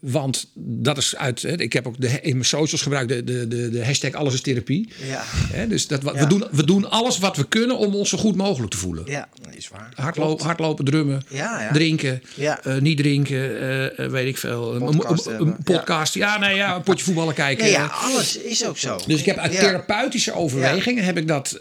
want 0.00 0.46
dat 0.54 0.98
is 0.98 1.16
uit. 1.16 1.42
Hè, 1.42 1.60
ik 1.60 1.72
heb 1.72 1.86
ook 1.86 2.00
de, 2.00 2.08
in 2.20 2.32
mijn 2.32 2.44
socials 2.44 2.82
gebruikt 2.82 3.08
de, 3.08 3.24
de, 3.24 3.48
de, 3.48 3.70
de 3.70 3.84
hashtag 3.84 4.12
alles 4.12 4.34
is 4.34 4.40
therapie. 4.40 4.88
Ja. 5.08 5.22
Hè, 5.26 5.66
dus 5.68 5.86
dat, 5.86 6.02
we, 6.02 6.10
Ja. 6.14 6.20
we, 6.20 6.26
doen, 6.26 6.44
we 6.50 6.64
doen 6.64 6.90
alles 6.90 7.18
wat 7.18 7.36
we 7.36 7.48
kunnen 7.48 7.78
om 7.78 7.94
ons 7.94 8.08
zo 8.08 8.18
goed 8.18 8.36
mogelijk 8.36 8.70
te 8.72 8.78
voelen. 8.78 9.04
Ja, 9.06 9.28
dat 9.42 9.54
is 9.54 9.68
waar. 9.68 9.92
Hardlopen, 9.94 10.22
Klopt. 10.28 10.42
hardlopen, 10.42 10.84
drummen, 10.84 11.22
Ja, 11.28 11.60
ja. 11.62 11.72
drinken, 11.72 12.22
Ja. 12.34 12.64
eh, 12.64 12.78
niet 12.80 12.96
drinken, 12.98 13.60
eh, 13.96 14.06
weet 14.08 14.26
ik 14.26 14.36
veel. 14.38 14.74
Een- 14.74 14.80
Podcast 14.96 15.26
een, 15.26 15.32
een, 15.32 15.38
hebben, 15.38 15.54
een 15.56 15.62
podcast, 15.76 16.14
ja. 16.14 16.38
nee, 16.38 16.54
ja, 16.54 16.74
een 16.76 16.82
potje 16.82 17.04
voetballen 17.04 17.34
kijken. 17.34 17.68
Ja, 17.70 17.86
alles 17.86 18.36
is 18.38 18.66
ook 18.66 18.78
zo. 18.78 19.00
Dus 19.06 19.18
ik 19.20 19.24
heb 19.26 19.36
uit 19.36 19.52
therapeutische 19.52 20.32
overwegingen 20.34 21.04
heb 21.04 21.16
ik 21.18 21.28
dat 21.28 21.58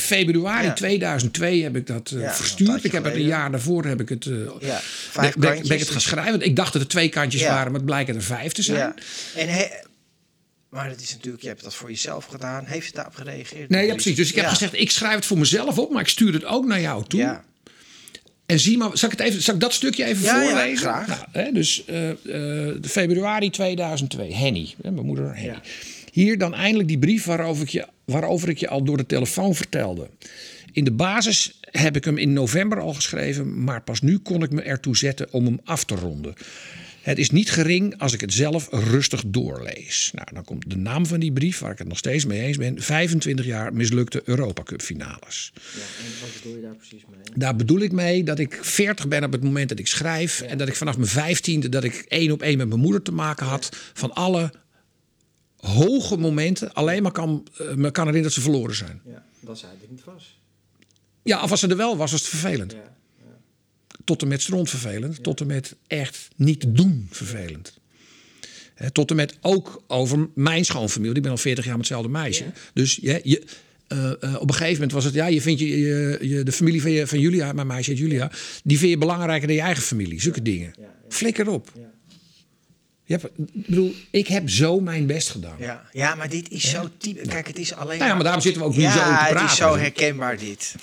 februari 0.00 0.66
Ja. 0.66 0.72
2002 0.72 1.62
heb 1.62 1.76
ik 1.76 1.86
dat 1.86 2.14
verstuurd. 2.16 2.84
Ik 2.84 2.92
heb 2.92 3.04
het 3.04 3.14
een 3.14 3.22
jaar 3.26 3.50
daarvoor 3.50 3.84
heb 3.84 4.00
ik 4.00 4.08
het. 4.08 4.24
Ja, 4.60 4.80
ben, 5.20 5.32
ben- 5.38 5.62
ben 5.62 5.70
ik 5.72 5.78
het 5.78 5.90
gaan 5.90 6.00
schrijven. 6.00 6.40
Ik 6.40 6.56
dacht 6.56 6.73
dat 6.74 6.82
er 6.82 6.88
twee 6.88 7.08
kantjes 7.08 7.40
Ja. 7.42 7.48
waren, 7.48 7.66
maar 7.66 7.74
het 7.80 7.84
blijken 7.84 8.14
er 8.14 8.22
vijf 8.22 8.52
te 8.52 8.62
zijn. 8.62 8.78
Ja. 8.78 8.94
En 9.36 9.48
he- 9.48 9.68
maar 10.68 10.88
het 10.88 11.00
is 11.02 11.12
natuurlijk, 11.12 11.42
je 11.42 11.48
hebt 11.48 11.62
dat 11.62 11.74
voor 11.74 11.88
jezelf 11.90 12.24
gedaan. 12.24 12.64
Heeft 12.64 12.86
het 12.86 12.94
daarop 12.94 13.14
gereageerd? 13.14 13.68
Nee, 13.68 13.86
ja, 13.86 13.92
precies. 13.92 14.16
Dus 14.16 14.28
ik 14.28 14.34
heb 14.34 14.46
gezegd, 14.46 14.74
ik 14.80 14.90
schrijf 14.90 15.14
het 15.14 15.26
voor 15.26 15.38
mezelf 15.38 15.78
op, 15.78 15.90
maar 15.92 16.00
ik 16.02 16.08
stuur 16.08 16.32
het 16.32 16.44
ook 16.44 16.66
naar 16.66 16.80
jou 16.80 17.04
toe. 17.06 17.20
Ja. 17.20 17.44
En 18.46 18.58
zie 18.60 18.76
maar, 18.78 18.90
zal 18.98 19.10
ik, 19.10 19.18
het 19.18 19.26
even, 19.28 19.42
zal 19.42 19.54
ik 19.54 19.60
dat 19.60 19.72
stukje 19.72 20.04
even 20.04 20.28
voorlezen? 20.28 20.76
graag. 20.76 21.06
Nou, 21.06 21.20
hè, 21.32 21.52
dus 21.52 21.84
eh, 21.84 22.10
eh, 22.70 22.74
februari 22.82 23.50
2002, 23.50 24.34
Henny, 24.34 24.74
hè, 24.82 24.90
mijn 24.90 25.06
moeder 25.06 25.36
Henny. 25.36 25.58
Hier 26.12 26.38
dan 26.38 26.54
eindelijk 26.54 26.88
die 26.88 26.98
brief 26.98 27.24
waarover 27.24 27.62
ik, 27.62 27.68
je, 27.68 27.86
waarover 28.04 28.48
ik 28.48 28.58
je 28.58 28.68
al 28.68 28.84
door 28.84 28.96
de 28.96 29.06
telefoon 29.06 29.54
vertelde. 29.54 30.08
In 30.74 30.84
de 30.84 30.92
basis 30.92 31.58
heb 31.60 31.96
ik 31.96 32.04
hem 32.04 32.18
in 32.18 32.32
november 32.32 32.80
al 32.80 32.94
geschreven, 32.94 33.64
maar 33.64 33.82
pas 33.82 34.00
nu 34.00 34.18
kon 34.18 34.42
ik 34.42 34.50
me 34.50 34.62
ertoe 34.62 34.96
zetten 34.96 35.32
om 35.32 35.44
hem 35.44 35.60
af 35.64 35.84
te 35.84 35.94
ronden. 35.94 36.34
Het 37.00 37.18
is 37.18 37.30
niet 37.30 37.50
gering 37.50 37.98
als 37.98 38.12
ik 38.12 38.20
het 38.20 38.32
zelf 38.32 38.68
rustig 38.70 39.22
doorlees. 39.26 40.10
Nou, 40.14 40.28
dan 40.32 40.44
komt 40.44 40.70
de 40.70 40.76
naam 40.76 41.06
van 41.06 41.20
die 41.20 41.32
brief, 41.32 41.58
waar 41.58 41.70
ik 41.70 41.78
het 41.78 41.88
nog 41.88 41.98
steeds 41.98 42.24
mee 42.24 42.40
eens 42.40 42.56
ben. 42.56 42.82
25 42.82 43.44
jaar 43.44 43.74
mislukte 43.74 44.22
Europa 44.24 44.62
Cup 44.62 44.82
finales. 44.82 45.52
Ja, 45.54 45.60
en 45.60 46.20
wat 46.20 46.30
bedoel 46.42 46.56
je 46.56 46.62
daar 46.62 46.74
precies 46.74 47.02
mee? 47.10 47.18
Daar 47.34 47.56
bedoel 47.56 47.80
ik 47.80 47.92
mee 47.92 48.24
dat 48.24 48.38
ik 48.38 48.58
40 48.62 49.08
ben 49.08 49.24
op 49.24 49.32
het 49.32 49.42
moment 49.42 49.68
dat 49.68 49.78
ik 49.78 49.86
schrijf. 49.86 50.40
En 50.40 50.58
dat 50.58 50.68
ik 50.68 50.76
vanaf 50.76 50.96
mijn 50.96 51.08
vijftiende 51.08 51.68
dat 51.68 51.84
ik 51.84 52.04
één 52.08 52.30
op 52.30 52.42
één 52.42 52.58
met 52.58 52.68
mijn 52.68 52.80
moeder 52.80 53.02
te 53.02 53.12
maken 53.12 53.46
had. 53.46 53.68
Van 53.92 54.12
alle 54.14 54.52
hoge 55.56 56.16
momenten 56.16 56.72
alleen 56.72 57.02
maar 57.02 57.12
kan, 57.12 57.46
eh, 57.52 57.74
me 57.74 57.90
kan 57.90 58.06
herinneren 58.06 58.22
dat 58.22 58.32
ze 58.32 58.40
verloren 58.40 58.74
zijn. 58.74 59.00
Ja, 59.06 59.24
dat 59.40 59.58
zij 59.58 59.68
er 59.68 59.88
niet 59.90 60.04
was. 60.04 60.42
Ja, 61.24 61.42
of 61.42 61.50
als 61.50 61.60
ze 61.60 61.68
er 61.68 61.76
wel 61.76 61.96
was, 61.96 62.10
was 62.10 62.20
het 62.20 62.30
vervelend. 62.30 62.72
Ja, 62.72 62.92
Tot 64.04 64.22
en 64.22 64.28
met 64.28 64.42
stront 64.42 64.70
vervelend. 64.70 65.22
Tot 65.22 65.40
en 65.40 65.46
met 65.46 65.76
echt 65.86 66.28
niet 66.36 66.60
te 66.60 66.72
doen 66.72 67.08
vervelend. 67.10 67.78
Tot 68.92 69.10
en 69.10 69.16
met 69.16 69.36
ook 69.40 69.82
over 69.86 70.28
mijn 70.34 70.64
schoonfamilie. 70.64 71.16
Ik 71.16 71.22
ben 71.22 71.30
al 71.30 71.36
40 71.36 71.64
jaar 71.64 71.76
met 71.76 71.88
hetzelfde 71.88 72.10
meisje. 72.12 72.44
Dus 72.74 72.98
je, 73.02 73.20
je, 73.24 73.42
eh, 73.86 74.10
eh, 74.22 74.34
op 74.40 74.48
een 74.48 74.54
gegeven 74.54 74.72
moment 74.74 74.92
was 74.92 75.04
het... 75.04 75.14
Ja, 75.14 75.26
je 75.26 75.40
vindt 75.40 75.60
je, 75.60 75.66
je, 75.78 76.18
je- 76.20 76.42
de 76.42 76.52
familie 76.52 76.82
van, 76.82 76.90
je, 76.90 77.06
van 77.06 77.18
Julia, 77.20 77.52
mijn 77.52 77.66
meisje 77.66 77.90
heet 77.90 77.98
Julia... 77.98 78.30
die 78.64 78.78
vind 78.78 78.90
je 78.90 78.98
belangrijker 78.98 79.46
dan 79.46 79.56
je 79.56 79.62
eigen 79.62 79.82
familie. 79.82 80.20
Zulke 80.20 80.42
dingen. 80.42 80.74
Flikker 81.08 81.48
op. 81.48 81.72
ja. 83.04 83.16
Ik 83.16 83.66
bedoel, 83.66 83.94
ik 84.10 84.26
heb 84.28 84.50
zo 84.50 84.80
mijn 84.80 85.06
best 85.06 85.30
gedaan. 85.30 85.56
Ja. 85.58 85.88
ja, 85.92 86.14
maar 86.14 86.28
dit 86.28 86.50
is 86.50 86.70
zo 86.70 86.88
typisch. 86.98 87.28
Kijk, 87.28 87.46
het 87.46 87.58
is 87.58 87.74
alleen. 87.74 87.98
Nou 87.98 88.08
ja, 88.08 88.14
maar 88.14 88.24
daarom 88.24 88.42
zitten 88.42 88.62
we 88.62 88.68
ook 88.68 88.76
nu 88.76 88.82
ja, 88.82 88.92
zo 88.92 88.98
te 88.98 89.04
praten. 89.04 89.40
het 89.42 89.50
is 89.50 89.56
zo 89.56 89.76
herkenbaar 89.76 90.38
dit. 90.38 90.74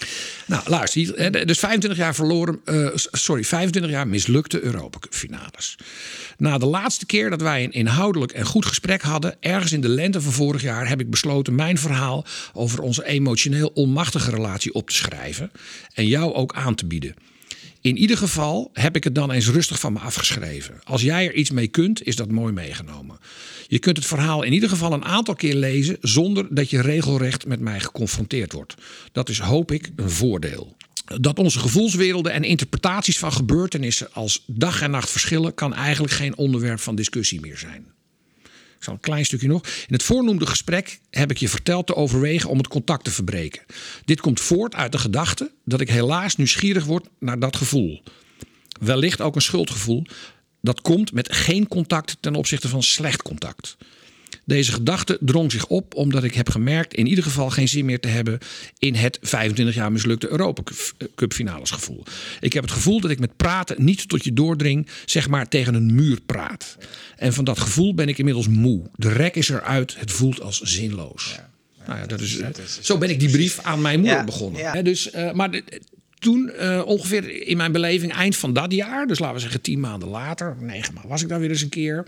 Nou, 0.46 0.62
luister. 0.70 1.46
Dus 1.48 1.60
25 1.60 2.00
jaar 2.00 2.16
verloren. 2.16 2.60
s- 2.96 3.08
sorry, 3.12 3.44
25 3.44 3.92
jaar 3.92 4.08
mislukte 4.08 4.62
Europa 4.64 4.98
finales. 5.10 5.76
Na 6.38 6.58
de 6.58 6.66
laatste 6.66 7.06
keer 7.06 7.30
dat 7.30 7.42
wij 7.42 7.64
een 7.64 7.72
inhoudelijk 7.72 8.32
en 8.32 8.46
goed 8.46 8.66
gesprek 8.66 9.02
hadden, 9.02 9.36
ergens 9.40 9.72
in 9.72 9.82
de 9.82 9.90
lente 9.90 10.22
van 10.22 10.32
vorig 10.34 10.62
jaar, 10.62 10.88
heb 10.88 11.00
ik 11.00 11.10
besloten 11.10 11.56
mijn 11.56 11.78
verhaal 11.78 12.26
over 12.54 12.82
onze 12.82 13.06
emotioneel 13.06 13.68
onmachtige 13.74 14.32
relatie 14.32 14.74
op 14.74 14.90
te 14.90 14.96
schrijven 14.96 15.52
en 15.94 16.08
jou 16.08 16.34
ook 16.34 16.54
aan 16.56 16.76
te 16.76 16.86
bieden. 16.86 17.16
In 17.82 17.98
ieder 17.98 18.18
geval 18.18 18.70
heb 18.74 18.96
ik 18.96 19.04
het 19.04 19.16
dan 19.16 19.32
eens 19.32 19.50
rustig 19.50 19.80
van 19.80 19.94
me 19.94 20.00
afgeschreven. 20.00 20.80
Als 20.84 21.02
jij 21.02 21.26
er 21.26 21.34
iets 21.34 21.52
mee 21.52 21.68
kunt, 21.68 22.04
is 22.04 22.16
dat 22.16 22.32
mooi 22.32 22.54
meegenomen. 22.54 23.20
Je 23.68 23.80
kunt 23.80 23.98
het 23.98 24.06
verhaal 24.06 24.44
in 24.44 24.54
ieder 24.54 24.70
geval 24.70 24.94
een 24.94 25.06
aantal 25.06 25.36
keer 25.36 25.56
lezen 25.56 25.98
zonder 26.02 26.48
dat 26.50 26.70
je 26.70 26.82
regelrecht 26.82 27.46
met 27.46 27.60
mij 27.60 27.80
geconfronteerd 27.80 28.52
wordt. 28.52 28.76
Dat 29.12 29.30
is, 29.30 29.40
hoop 29.40 29.72
ik, 29.72 29.90
een 29.96 30.10
voordeel. 30.10 30.76
Dat 31.20 31.40
onze 31.40 31.60
gevoelswerelden 31.60 32.32
en 32.32 32.44
interpretaties 32.44 33.20
van 33.20 33.34
gebeurtenissen 33.34 34.14
als 34.14 34.44
dag 34.48 34.82
en 34.82 34.92
nacht 34.92 35.10
verschillen, 35.10 35.54
kan 35.54 35.74
eigenlijk 35.74 36.14
geen 36.14 36.38
onderwerp 36.38 36.80
van 36.80 36.96
discussie 36.96 37.40
meer 37.40 37.58
zijn. 37.58 37.86
Ik 38.82 38.88
zal 38.88 38.96
een 38.96 39.10
klein 39.12 39.26
stukje 39.26 39.48
nog. 39.48 39.64
In 39.66 39.94
het 39.94 40.04
voornoemde 40.04 40.46
gesprek 40.46 41.00
heb 41.10 41.32
ik 41.32 41.38
je 41.38 41.50
verteld 41.50 41.88
te 41.88 41.96
overwegen 41.96 42.50
om 42.50 42.58
het 42.58 42.68
contact 42.68 43.04
te 43.04 43.12
verbreken. 43.12 43.62
Dit 44.06 44.22
komt 44.22 44.40
voort 44.40 44.76
uit 44.76 44.92
de 44.92 44.98
gedachte 44.98 45.52
dat 45.66 45.82
ik 45.82 45.90
helaas 45.90 46.36
nieuwsgierig 46.36 46.86
word 46.86 47.08
naar 47.20 47.40
dat 47.40 47.56
gevoel. 47.56 48.04
Wellicht 48.80 49.22
ook 49.22 49.36
een 49.36 49.42
schuldgevoel. 49.42 50.06
Dat 50.62 50.82
komt 50.82 51.14
met 51.14 51.34
geen 51.36 51.68
contact 51.68 52.18
ten 52.20 52.36
opzichte 52.36 52.70
van 52.70 52.84
slecht 52.84 53.22
contact. 53.22 53.78
Deze 54.52 54.72
gedachte 54.72 55.18
drong 55.22 55.52
zich 55.52 55.66
op 55.68 55.96
omdat 55.96 56.24
ik 56.24 56.34
heb 56.34 56.50
gemerkt 56.50 56.94
in 56.94 57.08
ieder 57.08 57.24
geval 57.24 57.50
geen 57.50 57.68
zin 57.68 57.86
meer 57.86 58.00
te 58.00 58.08
hebben 58.08 58.40
in 58.80 58.96
het 58.96 59.20
25 59.22 59.76
jaar 59.76 59.92
mislukte 59.92 60.30
Europa 60.32 60.62
Cup 61.16 61.34
finales 61.34 61.72
gevoel. 61.72 62.04
Ik 62.40 62.54
heb 62.54 62.64
het 62.64 62.72
gevoel 62.72 63.00
dat 63.02 63.12
ik 63.12 63.20
met 63.20 63.38
praten 63.38 63.84
niet 63.84 64.10
tot 64.10 64.24
je 64.24 64.34
doordring, 64.34 64.88
zeg 65.06 65.30
maar 65.30 65.48
tegen 65.48 65.74
een 65.74 65.96
muur 65.96 66.20
praat. 66.26 66.78
En 67.16 67.34
van 67.34 67.44
dat 67.44 67.60
gevoel 67.60 67.94
ben 67.94 68.08
ik 68.08 68.18
inmiddels 68.18 68.48
moe. 68.48 68.82
De 68.96 69.10
rek 69.10 69.36
is 69.36 69.50
eruit, 69.50 69.96
het 70.00 70.12
voelt 70.12 70.42
als 70.42 70.62
zinloos. 70.62 71.40
nou 71.88 72.00
ja, 72.00 72.06
dat 72.06 72.20
is, 72.22 72.40
zo 72.82 72.98
ben 72.98 73.10
ik 73.10 73.20
die 73.20 73.30
brief 73.30 73.60
aan 73.62 73.82
mijn 73.82 74.00
moeder 74.00 74.18
Ja, 74.18 74.24
begonnen. 74.24 74.84
dus, 74.84 75.12
eh, 75.12 75.32
maar 75.32 75.52
de- 75.52 75.64
toen, 76.20 76.50
eh, 76.50 76.82
ongeveer 76.86 77.48
in 77.48 77.58
mijn 77.58 77.72
beleving, 77.72 78.14
eind 78.14 78.36
van 78.36 78.54
dat 78.54 78.72
jaar, 78.74 79.08
dus 79.08 79.20
laten 79.20 79.36
we 79.36 79.42
zeggen 79.42 79.62
tien 79.62 79.80
maanden 79.80 80.10
later, 80.10 80.56
negen 80.60 80.94
maanden, 80.94 81.12
was 81.12 81.22
ik 81.22 81.28
daar 81.30 81.40
weer 81.40 81.50
eens 81.50 81.62
een 81.62 81.70
keer 81.70 82.06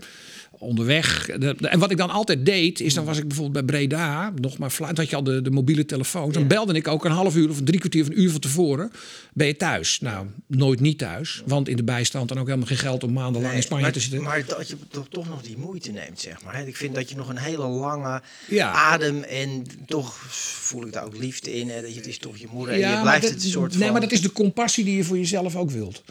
onderweg. 0.64 1.26
De- 1.26 1.38
de- 1.38 1.68
en 1.68 1.78
wat 1.78 1.90
ik 1.90 1.96
dan 1.96 2.10
altijd 2.10 2.46
deed, 2.46 2.80
is 2.80 2.94
dan 2.94 3.04
was 3.04 3.18
ik 3.18 3.28
bijvoorbeeld 3.28 3.66
bij 3.66 3.76
Breda, 3.76 4.32
nog 4.40 4.58
maar 4.58 4.70
fluit, 4.70 4.96
had 4.96 5.10
je 5.10 5.16
al 5.16 5.24
de, 5.24 5.42
de 5.42 5.50
mobiele 5.50 5.84
telefoon. 5.86 6.32
Dan 6.32 6.46
belde 6.46 6.72
ik 6.74 6.88
ook 6.88 7.04
een 7.04 7.10
half 7.10 7.36
uur 7.36 7.50
of 7.50 7.58
een 7.58 7.64
drie 7.64 7.78
kwartier 7.78 8.02
of 8.02 8.08
een 8.08 8.20
uur 8.20 8.30
van 8.30 8.40
tevoren. 8.40 8.92
Ben 9.32 9.46
je 9.46 9.56
thuis? 9.56 10.00
Nou, 10.00 10.26
nooit 10.46 10.80
niet 10.80 10.98
thuis, 10.98 11.42
want 11.46 11.68
in 11.68 11.76
de 11.76 11.84
bijstand 11.84 12.30
en 12.30 12.38
ook 12.38 12.46
helemaal 12.46 12.66
geen 12.66 12.76
geld 12.76 13.04
om 13.04 13.12
maandenlang 13.12 13.54
in 13.54 13.62
Spanje 13.62 13.82
maar, 13.82 13.92
te 13.92 14.00
zitten. 14.00 14.22
maar 14.22 14.44
dat 14.46 14.68
je 14.68 14.76
toch, 14.88 15.08
toch 15.08 15.28
nog 15.28 15.42
die 15.42 15.58
moeite 15.58 15.90
neemt, 15.90 16.20
zeg 16.20 16.42
maar. 16.44 16.68
Ik 16.68 16.76
vind 16.76 16.94
dat 16.94 17.10
je 17.10 17.16
nog 17.16 17.28
een 17.28 17.38
hele 17.38 17.66
lange 17.66 18.22
Ja. 18.48 18.72
adem 18.72 19.22
en 19.22 19.62
toch 19.86 20.14
voel 20.28 20.86
ik 20.86 20.92
daar 20.92 21.04
ook 21.04 21.16
liefde 21.18 21.54
in. 21.58 21.68
Hè, 21.68 21.80
dat 21.80 21.90
je, 21.90 21.96
het 21.96 22.06
is 22.08 22.18
toch 22.18 22.36
je 22.36 22.46
moeder 22.52 22.74
en 22.74 22.90
je 22.90 23.00
blijft 23.00 23.22
dat, 23.22 23.30
het 23.30 23.44
een 23.44 23.50
soort 23.50 23.72
nee, 23.72 23.82
van... 23.82 23.92
maar 23.92 24.00
dat 24.00 24.12
is 24.12 24.22
de 24.22 24.32
compassie 24.32 24.84
die 24.84 24.96
je 24.96 25.04
voor 25.04 25.18
jezelf 25.18 25.56
ook 25.56 25.70
wilt. 25.70 26.02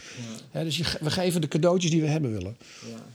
Dus 0.52 0.76
je, 0.76 0.84
we 1.00 1.10
geven 1.10 1.40
de 1.40 1.48
cadeautjes 1.48 1.90
die 1.90 2.00
we 2.00 2.06
hebben 2.06 2.32
willen. 2.32 2.56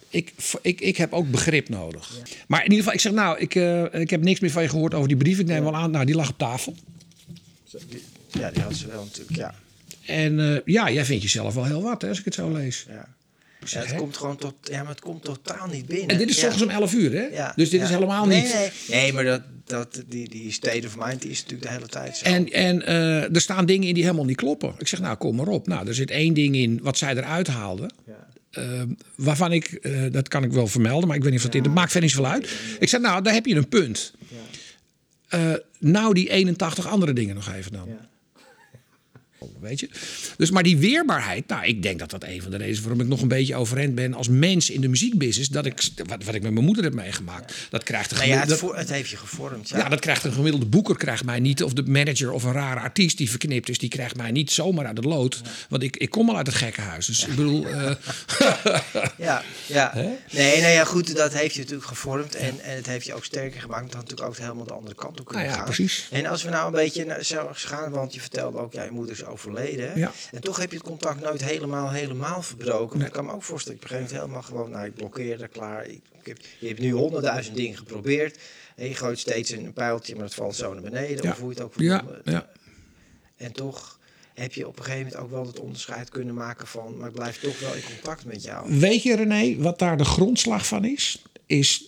Ik, 0.09 0.33
ik, 0.61 0.81
ik 0.81 0.97
heb 0.97 1.13
ook 1.13 1.28
begrip 1.31 1.69
nodig. 1.69 2.11
Maar 2.47 2.59
in 2.59 2.71
ieder 2.71 2.77
geval, 2.77 2.93
ik 2.93 2.99
zeg 2.99 3.11
nou, 3.11 3.39
ik, 3.39 3.55
eh, 3.55 3.83
ik 4.01 4.09
heb 4.09 4.21
niks 4.21 4.39
meer 4.39 4.51
van 4.51 4.61
je 4.61 4.69
gehoord 4.69 4.93
over 4.93 5.07
die 5.07 5.17
brief. 5.17 5.39
Ik 5.39 5.45
neem 5.45 5.63
wel 5.63 5.75
aan, 5.75 5.91
nou, 5.91 6.05
die 6.05 6.15
lag 6.15 6.29
op 6.29 6.37
tafel. 6.37 6.75
Ja, 8.31 8.51
die 8.51 8.63
had 8.63 8.75
ze 8.75 8.87
wel 8.87 9.03
natuurlijk, 9.03 9.37
ja. 9.37 9.55
En 10.05 10.39
eh, 10.39 10.61
ja, 10.65 10.91
jij 10.91 11.05
vindt 11.05 11.23
jezelf 11.23 11.53
wel 11.53 11.65
heel 11.65 11.81
wat, 11.81 12.01
hè, 12.01 12.07
als 12.07 12.19
ik 12.19 12.25
het 12.25 12.33
zo 12.33 12.51
lees. 12.51 12.85
ja. 12.89 13.17
Ja, 13.65 13.79
het 13.79 13.95
komt 13.95 14.17
gewoon 14.17 14.37
tot, 14.37 14.53
ja, 14.61 14.79
maar 14.79 14.91
het 14.91 14.99
komt 14.99 15.23
totaal 15.23 15.67
niet 15.67 15.85
binnen. 15.85 16.07
En 16.07 16.17
dit 16.17 16.29
is 16.29 16.41
ja. 16.41 16.53
om 16.61 16.69
11 16.69 16.93
uur, 16.93 17.11
hè? 17.11 17.23
Ja, 17.23 17.53
Dus 17.55 17.69
dit 17.69 17.79
ja. 17.79 17.85
is 17.85 17.91
helemaal 17.91 18.25
niet. 18.25 18.53
Nee, 18.53 18.69
nee, 18.87 19.13
maar 19.13 19.23
dat, 19.23 19.41
dat, 19.65 20.03
die, 20.07 20.29
die 20.29 20.51
state 20.51 20.87
of 20.87 20.97
mind 20.97 21.21
die 21.21 21.31
is 21.31 21.41
natuurlijk 21.41 21.69
de 21.69 21.75
hele 21.75 21.87
tijd 21.87 22.17
zo. 22.17 22.25
En, 22.25 22.51
en 22.51 22.85
eh, 22.85 23.35
er 23.35 23.41
staan 23.41 23.65
dingen 23.65 23.87
in 23.87 23.93
die 23.93 24.03
helemaal 24.03 24.25
niet 24.25 24.35
kloppen. 24.37 24.73
Ik 24.77 24.87
zeg, 24.87 24.99
nou, 24.99 25.17
kom 25.17 25.35
maar 25.35 25.47
op. 25.47 25.67
Nou, 25.67 25.87
er 25.87 25.95
zit 25.95 26.11
één 26.11 26.33
ding 26.33 26.55
in 26.55 26.79
wat 26.83 26.97
zij 26.97 27.15
eruit 27.15 27.47
haalde. 27.47 27.89
Ja. 28.07 28.27
Eh, 28.49 28.81
waarvan 29.15 29.51
ik, 29.51 29.67
eh, 29.67 30.01
dat 30.11 30.27
kan 30.27 30.43
ik 30.43 30.51
wel 30.51 30.67
vermelden, 30.67 31.07
maar 31.07 31.17
ik 31.17 31.23
weet 31.23 31.31
niet 31.31 31.39
of 31.39 31.45
dat 31.45 31.55
in. 31.55 31.63
Dat 31.63 31.73
maakt 31.73 31.91
verder 31.91 32.09
niet 32.09 32.17
zoveel 32.17 32.31
uit. 32.31 32.49
Ik 32.79 32.89
zeg, 32.89 33.01
nou, 33.01 33.23
daar 33.23 33.33
heb 33.33 33.45
je 33.45 33.55
een 33.55 33.69
punt. 33.69 34.13
Eh, 35.27 35.53
nou, 35.79 36.13
die 36.13 36.29
81 36.29 36.87
andere 36.87 37.13
dingen 37.13 37.35
nog 37.35 37.53
even 37.53 37.71
dan. 37.71 37.87
Ja. 37.87 38.09
Weet 39.59 39.79
je? 39.79 39.89
Dus, 40.37 40.51
maar 40.51 40.63
die 40.63 40.77
weerbaarheid, 40.77 41.47
nou, 41.47 41.65
ik 41.65 41.83
denk 41.83 41.99
dat 41.99 42.09
dat 42.09 42.23
een 42.23 42.41
van 42.41 42.51
de 42.51 42.57
redenen 42.57 42.67
is 42.77 42.81
waarom 42.81 43.01
ik 43.01 43.07
nog 43.07 43.21
een 43.21 43.27
beetje 43.27 43.55
overeind 43.55 43.95
ben 43.95 44.13
als 44.13 44.27
mens 44.27 44.69
in 44.69 44.81
de 44.81 44.87
muziekbusiness. 44.87 45.49
Dat 45.49 45.65
ik, 45.65 45.81
wat, 46.05 46.23
wat 46.23 46.35
ik 46.35 46.41
met 46.41 46.51
mijn 46.53 46.65
moeder 46.65 46.83
heb 46.83 46.93
meegemaakt, 46.93 47.53
dat 47.69 47.83
krijgt 47.83 48.11
een 48.11 48.17
Nou 48.17 48.29
ja, 48.29 48.33
het, 48.35 48.43
gemiddelde- 48.43 48.73
voor- 48.73 48.79
het 48.81 48.89
heeft 48.89 49.09
je 49.09 49.17
gevormd. 49.17 49.69
Ja. 49.69 49.77
ja, 49.77 49.89
dat 49.89 49.99
krijgt 49.99 50.23
een 50.23 50.31
gemiddelde 50.33 50.65
boeker 50.65 50.97
krijgt 50.97 51.23
mij 51.23 51.39
niet. 51.39 51.63
Of 51.63 51.73
de 51.73 51.83
manager 51.83 52.31
of 52.31 52.43
een 52.43 52.51
rare 52.51 52.79
artiest 52.79 53.17
die 53.17 53.29
verknipt 53.29 53.69
is, 53.69 53.77
die 53.77 53.89
krijgt 53.89 54.15
mij 54.15 54.31
niet 54.31 54.51
zomaar 54.51 54.85
uit 54.85 54.97
het 54.97 55.05
lood. 55.05 55.41
Want 55.69 55.83
ik, 55.83 55.97
ik 55.97 56.09
kom 56.09 56.29
al 56.29 56.37
uit 56.37 56.47
het 56.47 56.55
gekkenhuis. 56.55 57.05
Dus 57.05 57.25
ik 57.27 57.35
bedoel, 57.35 57.67
eh, 57.67 57.91
Ja, 59.17 59.43
ja. 59.65 59.91
Hè? 59.93 60.09
Nee, 60.31 60.61
nee, 60.61 60.73
ja, 60.73 60.83
goed, 60.83 61.15
dat 61.15 61.33
heeft 61.33 61.53
je 61.53 61.59
natuurlijk 61.59 61.87
gevormd 61.87 62.35
en, 62.35 62.59
en 62.59 62.75
het 62.75 62.85
heeft 62.85 63.05
je 63.05 63.13
ook 63.13 63.25
sterker 63.25 63.61
gemaakt. 63.61 63.93
Had 63.93 64.01
natuurlijk 64.03 64.27
ook 64.29 64.37
helemaal 64.37 64.65
de 64.65 64.73
andere 64.73 64.95
kant 64.95 65.19
op 65.19 65.25
kunnen 65.25 65.43
Nou 65.45 65.57
ja, 65.57 65.63
gaan. 65.65 65.73
precies. 65.73 66.07
En 66.11 66.25
als 66.25 66.43
we 66.43 66.49
nou 66.49 66.65
een 66.65 66.71
beetje 66.71 67.05
naar 67.05 67.17
gaan, 67.53 67.91
want 67.91 68.13
je 68.13 68.19
vertelde 68.21 68.57
ook, 68.57 68.73
ja, 68.73 68.83
je 68.83 68.91
moeder 68.91 69.15
is 69.15 69.23
overleden. 69.29 69.91
hè? 69.91 69.99
Ja. 69.99 70.11
En 70.31 70.41
toch 70.41 70.57
heb 70.57 70.71
je 70.71 70.77
het 70.77 70.85
contact 70.85 71.21
nooit 71.21 71.43
helemaal, 71.43 71.91
helemaal 71.91 72.41
verbroken. 72.41 73.01
Ik 73.01 73.11
kan 73.11 73.25
me 73.25 73.31
ook 73.31 73.43
voorstellen, 73.43 73.79
een 73.81 73.87
gegeven 73.87 74.05
moment 74.07 74.21
helemaal 74.23 74.47
gewoon, 74.49 74.69
nou, 74.69 74.85
ik 74.85 74.93
blokkeer 74.95 75.41
er 75.41 75.47
klaar. 75.47 75.85
Ik, 75.85 76.01
ik 76.19 76.25
heb, 76.25 76.37
je 76.59 76.67
hebt 76.67 76.79
nu 76.79 76.91
honderdduizend 76.91 77.55
dingen 77.55 77.77
geprobeerd. 77.77 78.37
En 78.75 78.87
je 78.87 78.95
gooit 78.95 79.19
steeds 79.19 79.49
een 79.49 79.73
pijltje, 79.73 80.15
maar 80.15 80.23
het 80.23 80.33
valt 80.33 80.55
zo 80.55 80.73
naar 80.73 80.81
beneden. 80.83 81.23
Ja. 81.25 81.31
Of 81.31 81.39
hoe 81.39 81.49
je 81.49 81.55
het 81.55 81.63
ook 81.63 81.73
ja, 81.77 82.03
ja. 82.23 82.49
En 83.37 83.51
toch 83.51 83.99
heb 84.33 84.53
je 84.53 84.67
op 84.67 84.77
een 84.79 84.83
gegeven 84.83 85.05
moment 85.05 85.21
ook 85.23 85.31
wel 85.31 85.45
het 85.45 85.59
onderscheid 85.59 86.09
kunnen 86.09 86.33
maken 86.35 86.67
van, 86.67 86.97
maar 86.97 87.07
ik 87.07 87.13
blijf 87.15 87.39
toch 87.39 87.59
wel 87.59 87.73
in 87.73 87.83
contact 87.93 88.25
met 88.25 88.43
jou. 88.43 88.79
Weet 88.79 89.03
je, 89.03 89.15
René, 89.15 89.55
wat 89.57 89.79
daar 89.79 89.97
de 89.97 90.05
grondslag 90.05 90.67
van 90.67 90.85
is? 90.85 91.21
Is, 91.45 91.85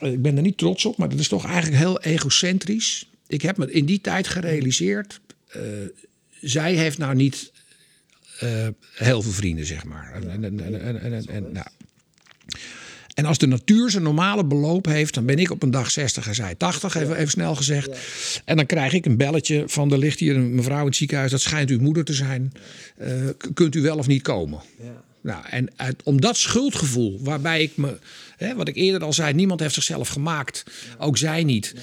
ik 0.00 0.22
ben 0.22 0.36
er 0.36 0.42
niet 0.42 0.58
trots 0.58 0.84
op, 0.84 0.96
maar 0.96 1.08
dat 1.08 1.18
is 1.18 1.28
toch 1.28 1.44
eigenlijk 1.46 1.76
heel 1.76 2.00
egocentrisch. 2.00 3.08
Ik 3.26 3.42
heb 3.42 3.56
me 3.56 3.72
in 3.72 3.84
die 3.84 4.00
tijd 4.00 4.28
gerealiseerd. 4.28 5.20
eh, 5.48 5.60
zij 6.44 6.74
heeft 6.74 6.98
nou 6.98 7.14
niet 7.14 7.52
eh, 8.38 8.68
heel 8.94 9.22
veel 9.22 9.32
vrienden, 9.32 9.66
zeg 9.66 9.84
maar. 9.84 10.12
En, 10.12 10.30
en, 10.30 10.44
en, 10.44 10.60
en, 10.60 11.00
en, 11.00 11.12
en, 11.12 11.26
en, 11.28 11.52
nou. 11.52 11.66
en 13.14 13.24
als 13.24 13.38
de 13.38 13.46
natuur 13.46 13.90
zijn 13.90 14.02
normale 14.02 14.44
beloop 14.44 14.86
heeft, 14.86 15.14
dan 15.14 15.26
ben 15.26 15.38
ik 15.38 15.50
op 15.50 15.62
een 15.62 15.70
dag 15.70 15.90
60 15.90 16.28
en 16.28 16.34
zij 16.34 16.54
80, 16.54 16.94
even, 16.94 17.16
even 17.16 17.30
snel 17.30 17.54
gezegd. 17.54 17.98
En 18.44 18.56
dan 18.56 18.66
krijg 18.66 18.92
ik 18.92 19.06
een 19.06 19.16
belletje 19.16 19.64
van 19.66 19.92
er 19.92 19.98
ligt 19.98 20.18
hier 20.18 20.36
een 20.36 20.54
mevrouw 20.54 20.80
in 20.80 20.86
het 20.86 20.96
ziekenhuis, 20.96 21.30
dat 21.30 21.40
schijnt 21.40 21.70
uw 21.70 21.80
moeder 21.80 22.04
te 22.04 22.14
zijn. 22.14 22.52
Eh, 22.96 23.12
kunt 23.54 23.74
u 23.74 23.82
wel 23.82 23.98
of 23.98 24.06
niet 24.06 24.22
komen? 24.22 24.60
Ja. 24.82 25.02
Nou, 25.20 25.44
en 25.50 25.68
uit, 25.76 26.02
om 26.02 26.20
dat 26.20 26.36
schuldgevoel, 26.36 27.20
waarbij 27.22 27.62
ik 27.62 27.76
me, 27.76 27.98
hè, 28.36 28.54
wat 28.54 28.68
ik 28.68 28.76
eerder 28.76 29.02
al 29.04 29.12
zei, 29.12 29.32
niemand 29.32 29.60
heeft 29.60 29.74
zichzelf 29.74 30.08
gemaakt, 30.08 30.64
ook 30.98 31.18
zij 31.18 31.44
niet. 31.44 31.74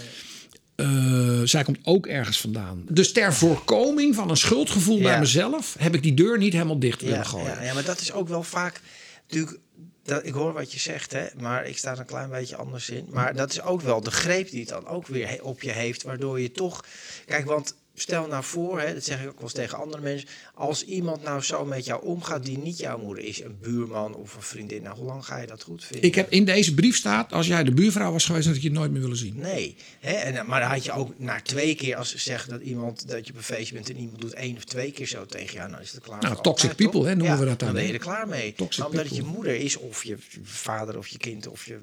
Eh, 0.82 1.42
zij 1.44 1.64
komt 1.64 1.80
ook 1.84 2.08
ergens 2.08 2.42
vandaan. 2.42 2.84
Dus 2.90 3.12
ter 3.12 3.34
voorkoming 3.34 4.16
van 4.16 4.30
een 4.30 4.38
schuldgevoel 4.38 5.02
bij 5.02 5.20
mezelf 5.20 5.76
heb 5.80 5.96
ik 5.96 6.04
die 6.04 6.14
deur 6.14 6.38
niet 6.38 6.54
helemaal 6.54 6.80
dicht 6.80 7.02
willen 7.02 7.18
Ja, 7.18 7.24
gooien. 7.24 7.46
ja, 7.48 7.62
ja, 7.62 7.74
maar 7.74 7.84
dat 7.86 8.00
is 8.02 8.12
ook 8.12 8.28
wel 8.28 8.44
vaak 8.44 8.82
natuurlijk. 9.28 9.60
Dat, 10.04 10.26
ik 10.26 10.34
hoor 10.34 10.54
wat 10.54 10.72
je 10.74 10.80
zegt, 10.80 11.12
hè, 11.12 11.26
maar 11.40 11.66
ik 11.66 11.78
sta 11.78 11.92
er 11.92 12.00
een 12.00 12.06
klein 12.06 12.30
beetje 12.30 12.56
anders 12.56 12.90
in. 12.90 13.06
Maar 13.10 13.36
dat 13.36 13.52
is 13.52 13.62
ook 13.62 13.82
wel 13.82 14.02
de 14.02 14.12
greep 14.12 14.50
die 14.50 14.60
het 14.60 14.70
dan 14.70 14.88
ook 14.88 15.08
weer 15.08 15.40
op 15.44 15.62
je 15.62 15.72
heeft, 15.72 16.04
waardoor 16.04 16.40
je 16.40 16.52
toch. 16.52 16.86
Kijk, 17.26 17.46
want 17.46 17.76
stel 17.96 18.28
nou 18.28 18.44
voor, 18.44 18.80
hè, 18.80 18.94
dat 18.94 19.04
zeg 19.04 19.22
ik 19.22 19.28
ook 19.28 19.34
wel 19.34 19.44
eens 19.44 19.54
tegen 19.54 19.78
andere 19.78 20.02
mensen. 20.02 20.28
Als 20.54 20.86
iemand 20.86 21.24
nou 21.24 21.42
zo 21.42 21.66
met 21.66 21.86
jou 21.86 22.06
omgaat 22.06 22.46
die 22.46 22.58
niet 22.58 22.78
jouw 22.78 22.98
moeder 22.98 23.24
is, 23.24 23.42
een 23.42 23.58
buurman 23.62 24.16
of 24.16 24.36
een 24.36 24.42
vriendin, 24.42 24.82
nou, 24.82 24.98
hoe 24.98 25.06
lang 25.06 25.26
ga 25.26 25.38
je 25.38 25.48
dat 25.48 25.64
goed 25.64 25.86
vinden? 25.86 26.08
Ik 26.08 26.16
heb 26.16 26.32
in 26.32 26.46
deze 26.46 26.74
brief 26.74 26.96
staat, 26.96 27.34
als 27.34 27.48
jij 27.48 27.64
de 27.64 27.72
buurvrouw 27.72 28.12
was 28.12 28.26
geweest, 28.26 28.48
had 28.48 28.56
ik 28.56 28.62
je 28.62 28.72
nooit 28.72 28.92
meer 28.92 29.02
willen 29.02 29.18
zien. 29.18 29.36
Nee, 29.38 29.76
hè? 30.00 30.12
En, 30.14 30.46
maar 30.46 30.60
dan 30.60 30.70
had 30.70 30.86
je 30.86 30.92
ook 30.92 31.20
na 31.20 31.42
twee 31.42 31.76
keer, 31.76 31.96
als 31.96 32.10
ze 32.10 32.18
zeggen 32.18 32.50
dat 32.50 32.62
iemand 32.62 33.08
dat 33.08 33.26
je 33.26 33.32
op 33.32 33.38
een 33.38 33.44
feestje 33.44 33.74
bent 33.74 33.90
en 33.90 33.98
iemand 33.98 34.22
doet 34.22 34.34
één 34.34 34.58
of 34.58 34.64
twee 34.64 34.92
keer 34.92 35.08
zo 35.08 35.26
tegen 35.26 35.56
jou, 35.56 35.70
nou 35.70 35.82
is 35.82 35.92
het 35.92 36.04
klaar. 36.04 36.22
Nou, 36.22 36.42
toxic 36.42 36.70
altijd, 36.70 36.76
people, 36.76 37.10
hè, 37.10 37.16
noemen 37.16 37.36
Ja, 37.36 37.40
we 37.40 37.46
dat 37.46 37.60
dan, 37.60 37.68
Dan 37.68 37.78
ben 37.78 37.88
je 37.88 37.94
er 37.94 38.00
klaar 38.00 38.28
mee. 38.28 38.54
Toxic 38.54 38.80
maar 38.80 38.90
omdat 38.90 39.06
het 39.06 39.16
je 39.16 39.24
moeder 39.24 39.56
is, 39.56 39.78
of 39.78 40.04
je 40.04 40.18
vader 40.44 40.98
of 40.98 41.08
je 41.08 41.18
kind 41.18 41.48
of 41.48 41.66
je 41.66 41.78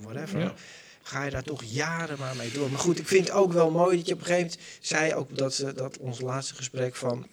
whatever, 0.00 0.40
Ja. 0.40 0.54
Ga 1.02 1.24
je 1.24 1.30
daar 1.30 1.42
toch 1.42 1.62
jaren 1.64 2.18
maar 2.18 2.36
mee 2.36 2.50
door. 2.52 2.70
Maar 2.70 2.80
goed, 2.80 2.98
ik 2.98 3.06
vind 3.08 3.26
het 3.28 3.36
ook 3.36 3.52
wel 3.52 3.70
mooi 3.70 3.96
dat 3.96 4.06
je 4.06 4.12
op 4.14 4.20
een 4.20 4.26
gegeven 4.26 4.48
moment 4.50 4.66
zei 4.80 5.14
ook 5.14 5.36
dat, 5.38 5.54
ze, 5.54 5.72
dat 5.74 5.98
ons 5.98 6.20
laatste 6.20 6.54
gesprek 6.54 6.94
van, 6.96 7.26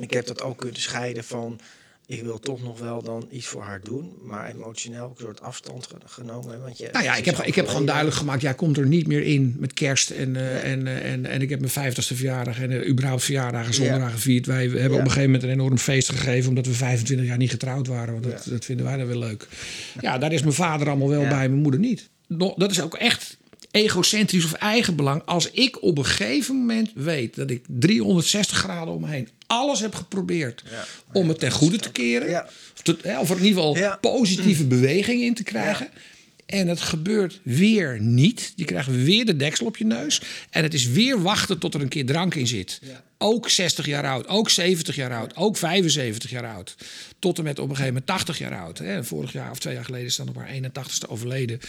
ik 0.00 0.10
heb 0.12 0.26
dat 0.26 0.42
ook 0.42 0.58
kunnen 0.58 0.80
scheiden 0.80 1.24
van. 1.24 1.60
Ik 2.06 2.22
wil 2.22 2.38
toch 2.38 2.62
nog 2.62 2.78
wel 2.78 3.02
dan 3.02 3.28
iets 3.30 3.46
voor 3.46 3.62
haar 3.62 3.80
doen, 3.82 4.12
maar 4.22 4.50
emotioneel 4.50 5.04
een 5.04 5.24
soort 5.24 5.40
afstand 5.40 5.86
ge- 5.86 5.94
genomen. 6.04 6.60
Want 6.62 6.78
je, 6.78 6.88
Nou 6.92 7.04
ja, 7.04 7.14
ik 7.16 7.24
heb, 7.24 7.38
ik 7.38 7.54
heb 7.54 7.66
gewoon 7.68 7.86
duidelijk 7.86 8.16
gemaakt, 8.16 8.42
jij 8.42 8.54
komt 8.54 8.76
er 8.78 8.86
niet 8.86 9.06
meer 9.06 9.22
in 9.22 9.56
met 9.58 9.72
kerst. 9.74 10.10
En, 10.10 10.36
eh, 10.36 10.70
en, 10.72 10.86
eh, 10.86 11.12
en, 11.12 11.26
en 11.26 11.42
ik 11.42 11.48
heb 11.50 11.58
mijn 11.60 11.72
vijftigste 11.72 12.14
verjaardag 12.14 12.60
en 12.60 12.70
uh, 12.70 12.88
überhaupt 12.88 13.24
verjaardagen 13.24 13.74
zonder 13.74 13.98
Ja. 13.98 14.08
gevierd. 14.08 14.46
Wij 14.46 14.62
hebben 14.66 14.84
op 14.84 14.98
een 14.98 15.10
gegeven 15.10 15.22
moment 15.22 15.42
een 15.42 15.50
enorm 15.50 15.78
feest 15.78 16.08
gegeven, 16.08 16.48
omdat 16.48 16.66
we 16.66 16.72
25 16.72 17.26
jaar 17.26 17.36
niet 17.36 17.50
getrouwd 17.50 17.86
waren. 17.86 18.12
Want 18.12 18.24
dat, 18.24 18.46
dat 18.50 18.64
vinden 18.64 18.84
wij 18.86 18.96
dan 18.96 19.06
wel 19.06 19.18
leuk. 19.18 19.48
Ja, 20.00 20.18
daar 20.18 20.32
is 20.32 20.40
mijn 20.42 20.52
vader 20.54 20.88
allemaal 20.88 21.08
wel 21.08 21.20
bij, 21.28 21.48
mijn 21.48 21.62
moeder 21.62 21.80
niet. 21.80 22.08
Dat 22.56 22.70
is 22.70 22.80
ook 22.80 22.94
echt 22.94 23.36
egocentrisch 23.70 24.44
of 24.44 24.52
eigenbelang. 24.52 25.22
Als 25.24 25.50
ik 25.50 25.82
op 25.82 25.98
een 25.98 26.04
gegeven 26.04 26.56
moment 26.56 26.90
weet 26.94 27.34
dat 27.34 27.50
ik 27.50 27.64
360 27.68 28.56
graden 28.58 28.94
om 28.94 29.00
me 29.00 29.08
heen 29.08 29.28
alles 29.46 29.80
heb 29.80 29.94
geprobeerd 29.94 30.62
Ja. 30.70 30.84
om 31.12 31.28
het 31.28 31.38
ten 31.38 31.50
goede 31.50 31.76
te 31.78 31.90
keren. 31.92 32.28
Ja. 32.28 32.48
Of, 32.74 32.82
te- 32.82 33.16
of 33.20 33.30
er 33.30 33.36
in 33.36 33.44
ieder 33.44 33.58
geval 33.62 33.76
Ja. 33.76 33.96
positieve 34.00 34.64
beweging 34.64 35.22
in 35.22 35.34
te 35.34 35.42
krijgen. 35.42 35.88
En 36.48 36.68
het 36.68 36.80
gebeurt 36.80 37.40
weer 37.42 38.00
niet. 38.00 38.52
Je 38.56 38.64
krijgt 38.64 39.04
weer 39.04 39.24
de 39.24 39.36
deksel 39.36 39.66
op 39.66 39.76
je 39.76 39.84
neus. 39.84 40.22
En 40.50 40.62
het 40.62 40.74
is 40.74 40.88
weer 40.88 41.22
wachten 41.22 41.58
tot 41.58 41.74
er 41.74 41.80
een 41.80 41.88
keer 41.88 42.06
drank 42.06 42.34
in 42.34 42.46
zit. 42.46 42.80
Ja. 42.82 43.02
Ook 43.18 43.48
60 43.48 43.86
jaar 43.86 44.06
oud, 44.06 44.28
ook 44.28 44.50
70 44.50 44.94
jaar 44.94 45.14
oud, 45.14 45.36
ook 45.36 45.56
75 45.56 46.30
jaar 46.30 46.54
oud. 46.54 46.76
Tot 47.18 47.38
en 47.38 47.44
met 47.44 47.58
op 47.58 47.68
een 47.68 47.76
gegeven 47.76 47.92
moment 47.92 48.06
80 48.06 48.38
jaar 48.38 48.58
oud. 48.60 48.78
Hè. 48.78 49.04
Vorig 49.04 49.32
jaar 49.32 49.50
of 49.50 49.58
twee 49.58 49.74
jaar 49.74 49.84
geleden 49.84 50.06
is 50.06 50.16
dan 50.16 50.28
op 50.28 50.36
haar 50.36 50.50
81ste 50.54 51.08
overleden. 51.08 51.60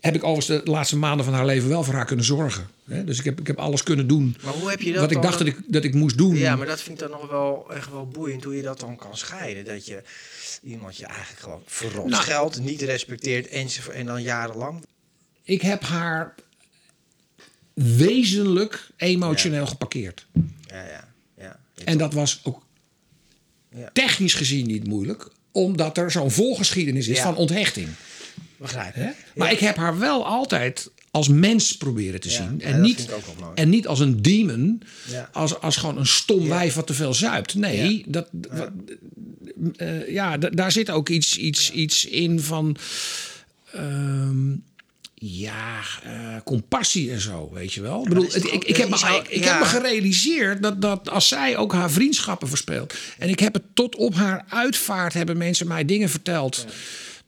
Heb 0.00 0.14
ik 0.14 0.24
overigens 0.24 0.64
de 0.64 0.70
laatste 0.70 0.96
maanden 0.96 1.24
van 1.24 1.34
haar 1.34 1.46
leven 1.46 1.68
wel 1.68 1.84
voor 1.84 1.94
haar 1.94 2.06
kunnen 2.06 2.24
zorgen. 2.24 2.68
Hè. 2.84 3.04
Dus 3.04 3.18
ik 3.18 3.24
heb, 3.24 3.40
ik 3.40 3.46
heb 3.46 3.58
alles 3.58 3.82
kunnen 3.82 4.06
doen 4.06 4.36
Maar 4.42 4.52
hoe 4.52 4.70
heb 4.70 4.80
je 4.80 4.92
dat 4.92 5.00
wat 5.00 5.10
ik 5.10 5.22
dacht 5.22 5.38
dat 5.38 5.46
ik, 5.46 5.56
dat 5.66 5.84
ik 5.84 5.94
moest 5.94 6.18
doen. 6.18 6.36
Ja, 6.36 6.56
maar 6.56 6.66
dat 6.66 6.80
vind 6.80 7.00
ik 7.02 7.08
dan 7.08 7.20
nog 7.20 7.30
wel 7.30 7.66
echt 7.74 7.90
wel 7.90 8.08
boeiend 8.08 8.44
hoe 8.44 8.56
je 8.56 8.62
dat 8.62 8.80
dan 8.80 8.96
kan 8.96 9.16
scheiden. 9.16 9.64
Dat 9.64 9.86
je 9.86 10.02
iemand 10.62 10.96
je 10.96 11.06
eigenlijk 11.06 11.40
gewoon 11.40 11.62
verrot 11.66 12.08
Nou. 12.08 12.22
geld 12.22 12.60
niet 12.60 12.82
respecteert 12.82 13.48
enzovoort 13.48 13.96
en 13.96 14.06
dan 14.06 14.22
jarenlang. 14.22 14.84
Ik 15.42 15.62
heb 15.62 15.82
haar 15.82 16.34
wezenlijk 17.74 18.88
emotioneel 18.96 19.66
geparkeerd. 19.66 20.26
Ja, 20.60 20.84
ja, 20.86 21.08
ja. 21.38 21.60
En 21.84 21.98
dat 21.98 22.12
was 22.12 22.40
ook 22.42 22.66
Ja. 23.76 23.90
technisch 23.92 24.34
gezien 24.34 24.66
niet 24.66 24.86
moeilijk, 24.86 25.28
omdat 25.52 25.98
er 25.98 26.10
zo'n 26.10 26.30
volgeschiedenis 26.30 27.08
is 27.08 27.16
Ja. 27.16 27.22
van 27.22 27.36
onthechting. 27.36 27.88
begrijp 28.56 28.94
Hè? 28.94 29.04
je. 29.06 29.14
Maar 29.34 29.52
ik 29.52 29.58
heb 29.58 29.76
haar 29.76 29.98
wel 29.98 30.26
altijd 30.26 30.90
als 31.10 31.28
mens 31.28 31.76
proberen 31.76 32.20
te 32.20 32.30
zien. 32.30 32.60
En, 32.60 32.80
niet, 32.80 33.08
en 33.54 33.68
niet 33.68 33.86
als 33.86 34.00
een 34.00 34.22
demon, 34.22 34.82
als, 35.32 35.60
als 35.60 35.76
gewoon 35.76 35.98
een 35.98 36.06
stom 36.06 36.48
wijf 36.48 36.74
wat 36.74 36.86
te 36.86 36.94
veel 36.94 37.14
zuipt. 37.14 37.54
Nee, 37.54 38.04
dat, 38.06 38.28
wat- 38.32 38.70
eh, 39.76 40.08
ja, 40.12 40.36
da- 40.38 40.48
daar 40.50 40.72
zit 40.72 40.90
ook 40.90 41.08
iets, 41.08 41.36
iets, 41.36 41.70
iets 41.70 42.04
in 42.04 42.40
van. 42.40 42.76
ehm, 43.72 44.50
ja, 45.20 45.80
eh, 46.04 46.36
compassie 46.44 47.12
en 47.12 47.20
zo, 47.20 47.50
weet 47.52 47.72
je 47.72 47.80
wel. 47.80 48.02
Ik, 48.02 48.08
bedoel, 48.08 48.24
het- 48.24 48.44
ik, 48.44 48.54
ook- 48.54 48.64
ik, 48.64 48.76
heb, 48.76 48.88
me, 48.88 48.96
ik, 48.96 49.04
ook- 49.14 49.28
ik 49.28 49.44
ja. 49.44 49.50
heb 49.50 49.58
me 49.60 49.66
gerealiseerd 49.66 50.62
dat, 50.62 50.82
dat 50.82 51.10
als 51.10 51.28
zij 51.28 51.56
ook 51.56 51.72
haar 51.72 51.90
vriendschappen 51.90 52.48
verspeelt. 52.48 52.94
En 53.18 53.28
ik 53.28 53.38
heb 53.40 53.54
het 53.54 53.62
tot 53.74 53.96
op 53.96 54.14
haar 54.14 54.44
uitvaart 54.48 55.12
hebben 55.14 55.36
mensen 55.36 55.66
mij 55.66 55.84
dingen 55.84 56.08
verteld. 56.10 56.66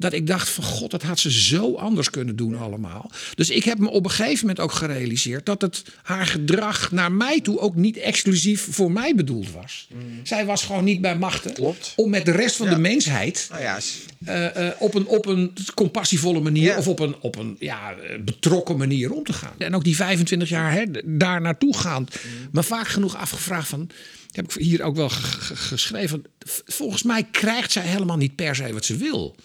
Dat 0.01 0.13
ik 0.13 0.27
dacht 0.27 0.49
van 0.49 0.65
god, 0.65 0.91
dat 0.91 1.03
had 1.03 1.19
ze 1.19 1.31
zo 1.33 1.75
anders 1.75 2.11
kunnen 2.11 2.37
doen 2.37 2.59
allemaal. 2.59 3.11
Dus 3.35 3.51
ik 3.51 3.65
heb 3.65 3.79
me 3.79 3.89
op 3.91 4.05
een 4.05 4.11
gegeven 4.11 4.41
moment 4.41 4.61
ook 4.61 4.73
gerealiseerd 4.73 5.47
dat 5.47 5.61
het 5.63 5.83
haar 6.03 6.27
gedrag 6.27 6.91
naar 6.93 7.13
mij 7.13 7.41
toe 7.41 7.59
ook 7.59 7.75
niet 7.75 7.97
exclusief 7.97 8.67
voor 8.71 8.93
mij 8.93 9.15
bedoeld 9.15 9.51
was. 9.53 9.89
Zij 10.23 10.45
was 10.47 10.63
gewoon 10.65 10.85
niet 10.85 11.01
bij 11.01 11.17
machten 11.19 11.53
Klopt. 11.53 11.93
om 11.97 12.11
met 12.11 12.25
de 12.25 12.31
rest 12.31 12.57
van 12.57 12.67
Ja. 12.67 12.75
de 12.75 12.81
mensheid 12.81 13.47
Nou 13.51 13.63
ja, 13.63 13.79
eh, 14.25 14.67
eh, 14.69 14.75
op, 14.79 14.95
een, 14.95 15.07
op 15.07 15.27
een 15.27 15.53
compassievolle 15.75 16.41
manier 16.41 16.63
Ja. 16.73 16.79
of 16.79 16.89
op 16.89 16.99
een, 17.01 17.15
op 17.21 17.37
een 17.37 17.57
ja, 17.59 17.93
eh, 17.95 18.21
betrokken 18.25 18.77
manier 18.77 19.13
om 19.13 19.25
te 19.25 19.33
gaan. 19.33 19.55
En 19.59 19.75
ook 19.75 19.85
die 19.85 19.97
25 19.97 20.49
jaar 20.49 20.73
hè, 20.73 20.85
daar 21.05 21.41
naartoe 21.41 21.77
gaand, 21.77 22.17
me 22.53 22.63
vaak 22.63 22.89
genoeg 22.89 23.17
afgevraagd 23.17 23.69
van. 23.69 23.91
Heb 24.31 24.53
ik 24.55 24.63
hier 24.63 24.83
ook 24.83 24.97
wel 24.97 25.09
ge- 25.09 25.41
ge- 25.41 25.57
geschreven. 25.57 26.25
Volgens 26.67 27.03
mij 27.03 27.25
krijgt 27.31 27.73
zij 27.73 27.83
helemaal 27.87 28.17
niet 28.17 28.35
per 28.35 28.55
se 28.57 28.73
wat 28.73 28.85
ze 28.85 28.97
wil. 28.97 29.37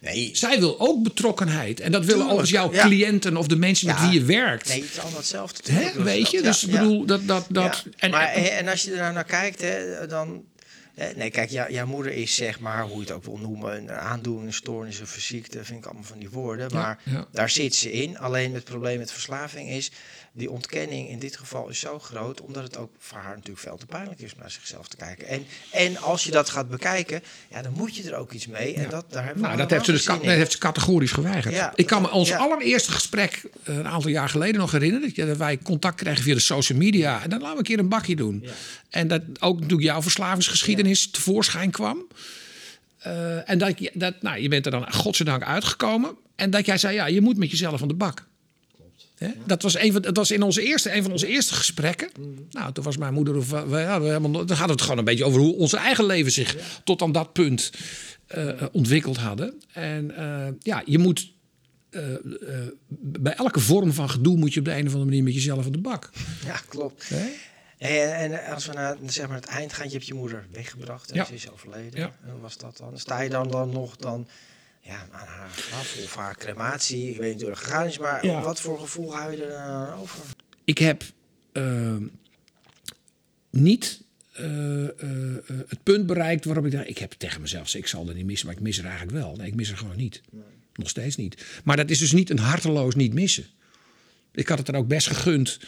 Nee. 0.00 0.30
Zij 0.32 0.58
wil 0.58 0.80
ook 0.80 1.02
betrokkenheid. 1.02 1.80
En 1.80 1.92
dat 1.92 2.04
willen 2.04 2.30
ook 2.30 2.44
jouw 2.44 2.72
ja. 2.72 2.82
cliënten 2.84 3.36
of 3.36 3.46
de 3.46 3.56
mensen 3.56 3.86
met 3.86 4.00
wie 4.00 4.10
je 4.10 4.24
werkt. 4.24 4.68
Nee, 4.68 4.80
het 4.80 4.90
is 4.90 4.98
allemaal 4.98 5.18
hetzelfde. 5.18 5.72
Hè, 5.72 6.02
weet 6.02 6.30
je? 6.30 6.42
Dus 6.42 6.64
ik 6.64 6.70
bedoel, 6.70 7.04
dat. 7.04 7.26
dat, 7.26 7.46
dat 7.48 7.84
en, 7.96 8.10
maar, 8.10 8.32
en 8.32 8.68
als 8.68 8.82
je 8.82 8.90
er 8.90 8.96
nou 8.98 9.12
naar 9.12 9.24
kijkt, 9.24 9.60
hè, 9.60 10.06
dan. 10.06 10.44
Nee, 11.16 11.30
kijk, 11.30 11.50
jou- 11.50 11.72
jouw 11.72 11.86
moeder 11.86 12.12
is 12.12 12.34
zeg 12.34 12.60
maar, 12.60 12.82
hoe 12.82 12.94
je 12.94 13.00
het 13.00 13.10
ook 13.10 13.24
wil 13.24 13.38
noemen, 13.38 13.76
een 13.76 13.90
aandoening, 13.90 14.46
een 14.46 14.52
stoornis, 14.52 15.00
een 15.00 15.06
verziekte, 15.06 15.64
vind 15.64 15.78
ik 15.78 15.84
allemaal 15.84 16.04
van 16.04 16.18
die 16.18 16.30
woorden. 16.30 16.68
Ja, 16.70 16.78
Maar 16.78 16.98
ja. 17.04 17.26
daar 17.32 17.50
zit 17.50 17.74
ze 17.74 17.92
in. 17.92 18.18
Alleen 18.18 18.54
het 18.54 18.64
probleem 18.64 18.98
met 18.98 19.12
verslaving 19.12 19.70
is, 19.70 19.90
die 20.32 20.50
ontkenning 20.50 21.08
in 21.08 21.18
dit 21.18 21.36
geval 21.36 21.68
is 21.68 21.78
zo 21.78 21.98
groot, 21.98 22.40
omdat 22.40 22.62
het 22.62 22.76
ook 22.76 22.90
voor 22.98 23.18
haar 23.18 23.34
natuurlijk 23.34 23.58
veel 23.60 23.76
te 23.76 23.86
pijnlijk 23.86 24.20
is 24.20 24.32
om 24.34 24.40
naar 24.40 24.50
zichzelf 24.50 24.88
te 24.88 24.96
kijken. 24.96 25.26
En, 25.26 25.46
en 25.70 25.96
als 25.96 26.24
je 26.24 26.30
dat 26.30 26.50
gaat 26.50 26.68
bekijken, 26.68 27.22
ja, 27.50 27.62
dan 27.62 27.72
moet 27.76 27.96
je 27.96 28.10
er 28.10 28.16
ook 28.16 28.32
iets 28.32 28.46
mee. 28.46 28.74
En 28.74 28.90
dat, 28.90 29.04
daar 29.12 29.24
hebben 29.24 29.42
we 29.42 29.46
Nou, 29.48 29.60
dat 29.60 29.70
heeft 29.70 29.84
ze 29.84 29.92
dus 29.92 30.06
in. 30.06 30.28
heeft 30.28 30.52
ze 30.52 30.58
categorisch 30.58 31.12
geweigerd. 31.12 31.54
Ja, 31.54 31.72
ik 31.74 31.86
kan 31.86 32.02
me 32.02 32.10
ons 32.10 32.28
ja. 32.28 32.36
allereerste 32.38 32.92
gesprek 32.92 33.42
eh, 33.62 33.76
een 33.76 33.88
aantal 33.88 34.10
jaar 34.10 34.28
geleden 34.28 34.60
nog 34.60 34.72
herinneren. 34.72 35.14
Dat 35.14 35.26
Dat 35.26 35.36
wij 35.36 35.58
contact 35.58 35.96
kregen 36.02 36.22
via 36.24 36.34
de 36.34 36.40
social 36.40 36.78
media. 36.78 37.22
En 37.22 37.30
dan 37.30 37.38
laten 37.38 37.52
we 37.52 37.58
een 37.58 37.64
keer 37.66 37.78
een 37.78 37.88
bakje 37.88 38.16
doen. 38.16 38.44
En 38.90 39.08
dat 39.08 39.22
ook 39.40 39.54
natuurlijk 39.60 39.88
jouw 39.88 40.02
verslavingsgeschiedenis 40.02 41.10
tevoorschijn 41.10 41.70
kwam. 41.70 42.06
Eh, 42.98 43.50
en 43.50 43.58
dat, 43.58 43.78
je- 43.78 43.90
dat, 43.94 44.22
nou, 44.22 44.38
je 44.40 44.48
bent 44.48 44.64
er 44.64 44.70
dan 44.70 44.92
godzijdank 44.92 45.42
uitgekomen. 45.42 46.16
En 46.36 46.50
dat 46.50 46.66
jij 46.66 46.78
zei, 46.78 46.94
ja, 46.94 47.06
je 47.06 47.20
moet 47.20 47.36
met 47.36 47.50
jezelf 47.50 47.82
aan 47.82 47.88
de 47.88 47.94
bak. 47.94 48.28
Dat, 49.46 49.62
was 49.62 49.78
een 49.78 49.92
van, 49.92 50.02
dat 50.02 50.16
was 50.16 50.30
in 50.30 50.42
onze 50.42 50.62
eerste, 50.62 50.94
een 50.94 51.02
van 51.02 51.12
onze 51.12 51.26
eerste 51.26 51.54
gesprekken. 51.54 52.08
Nou, 52.50 52.72
toen 52.72 52.84
was 52.84 52.96
mijn 52.96 53.14
moeder... 53.14 53.36
Of, 53.36 53.50
we, 53.50 53.78
ja, 53.78 54.00
we 54.00 54.06
helemaal, 54.06 54.46
dan 54.46 54.56
gaat 54.56 54.68
het 54.68 54.80
gewoon 54.82 54.98
een 54.98 55.04
beetje 55.04 55.24
over 55.24 55.40
hoe 55.40 55.56
onze 55.56 55.76
eigen 55.76 56.04
leven 56.04 56.32
zich 56.32 56.56
tot 56.84 57.02
aan 57.02 57.12
dat 57.12 57.32
punt 57.32 57.70
eh, 58.26 58.48
ontwikkeld 58.72 59.16
hadden. 59.16 59.54
En 59.72 60.16
eh, 60.16 60.46
ja, 60.62 60.82
je 60.84 60.98
moet... 60.98 61.32
eh, 61.90 62.12
eh, 62.14 62.18
bij 62.90 63.34
elke 63.34 63.60
vorm 63.60 63.92
van 63.92 64.10
gedoe 64.10 64.36
moet 64.36 64.52
je 64.54 64.58
op 64.58 64.64
de 64.66 64.72
een 64.72 64.86
of 64.86 64.92
andere 64.92 65.04
manier 65.04 65.22
met 65.22 65.34
jezelf 65.34 65.64
aan 65.64 65.72
de 65.72 65.78
bak. 65.78 66.10
Ja, 66.44 66.60
klopt. 66.68 67.10
En, 67.78 68.44
als 68.52 68.66
we 68.66 68.72
naar 68.72 68.96
zeg 69.06 69.26
maar, 69.26 69.36
het 69.36 69.46
eind 69.46 69.72
gaan, 69.72 69.86
je 69.86 69.92
hebt 69.92 70.06
je 70.06 70.14
moeder 70.14 70.46
weggebracht 70.52 71.10
en 71.10 71.16
Ja. 71.16 71.24
ze 71.24 71.34
is 71.34 71.50
overleden. 71.50 72.00
Ja. 72.00 72.10
En 72.26 72.40
was 72.40 72.56
dat 72.56 72.76
dan? 72.76 72.98
Sta 72.98 73.20
je 73.20 73.30
dan, 73.30 73.48
dan 73.50 73.70
nog 73.70 73.96
dan, 73.96 74.28
ja, 74.90 75.06
aan 75.10 75.26
haar 75.26 75.50
graf 75.50 75.98
of 76.04 76.14
haar 76.14 76.36
crematie? 76.36 77.10
Ik 77.10 77.16
weet 77.16 77.32
niet 77.32 77.42
hoe 77.42 77.50
het 77.50 77.58
gegaan 77.58 77.86
is, 77.86 77.98
maar 77.98 78.26
Ja. 78.26 78.40
wat 78.40 78.60
voor 78.60 78.78
gevoel 78.78 79.14
hou 79.16 79.30
je 79.36 79.44
er 79.44 79.86
dan 79.88 79.98
over? 79.98 80.24
Ik 80.64 80.78
heb 80.78 81.02
eh, 81.52 81.96
niet 83.50 84.02
eh, 84.32 84.84
eh, 84.84 84.88
eh, 84.88 85.44
het 85.68 85.82
punt 85.82 86.06
bereikt 86.06 86.44
waarop 86.44 86.64
ik 86.66 86.72
dacht... 86.72 86.88
ik 86.88 86.98
heb 86.98 87.12
tegen 87.12 87.40
mezelf 87.40 87.62
gezegd, 87.64 87.84
ik 87.84 87.90
zal 87.90 88.08
er 88.08 88.14
niet 88.14 88.24
missen, 88.24 88.46
maar 88.46 88.56
ik 88.56 88.62
mis 88.62 88.78
er 88.78 88.84
eigenlijk 88.84 89.16
wel. 89.18 89.36
Nee, 89.36 89.46
ik 89.46 89.54
mis 89.54 89.70
er 89.70 89.76
gewoon 89.76 89.96
niet. 89.96 90.20
Nog 90.74 90.88
steeds 90.88 91.16
niet. 91.16 91.44
Maar 91.64 91.76
dat 91.76 91.90
is 91.90 91.98
dus 91.98 92.12
niet 92.12 92.30
een 92.30 92.38
harteloos 92.38 92.94
niet 92.94 93.14
missen. 93.14 93.44
Ik 94.32 94.48
had 94.48 94.58
het 94.58 94.68
er 94.68 94.74
ook 94.74 94.88
best 94.88 95.06
gegund 95.06 95.58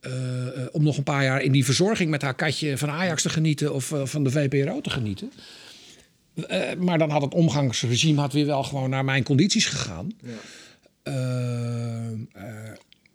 eh, 0.00 0.62
eh, 0.62 0.66
om 0.72 0.82
nog 0.82 0.96
een 0.96 1.02
paar 1.02 1.24
jaar 1.24 1.42
in 1.42 1.52
die 1.52 1.64
verzorging 1.64 2.10
met 2.10 2.22
haar 2.22 2.34
katje 2.34 2.78
van 2.78 2.90
Ajax 2.90 3.22
te 3.22 3.28
genieten 3.28 3.74
of 3.74 3.92
eh, 3.92 4.06
van 4.06 4.24
de 4.24 4.30
VPRO 4.30 4.80
te 4.80 4.90
genieten. 4.90 5.32
Eh, 6.46 6.74
maar 6.78 6.98
dan 6.98 7.10
had 7.10 7.22
het 7.22 7.34
omgangsregime 7.34 8.20
had 8.20 8.32
weer 8.32 8.46
wel 8.46 8.62
gewoon 8.62 8.90
naar 8.90 9.04
mijn 9.04 9.22
condities 9.24 9.66
gegaan. 9.66 10.12
Eh, 11.02 12.06
eh, 12.12 12.16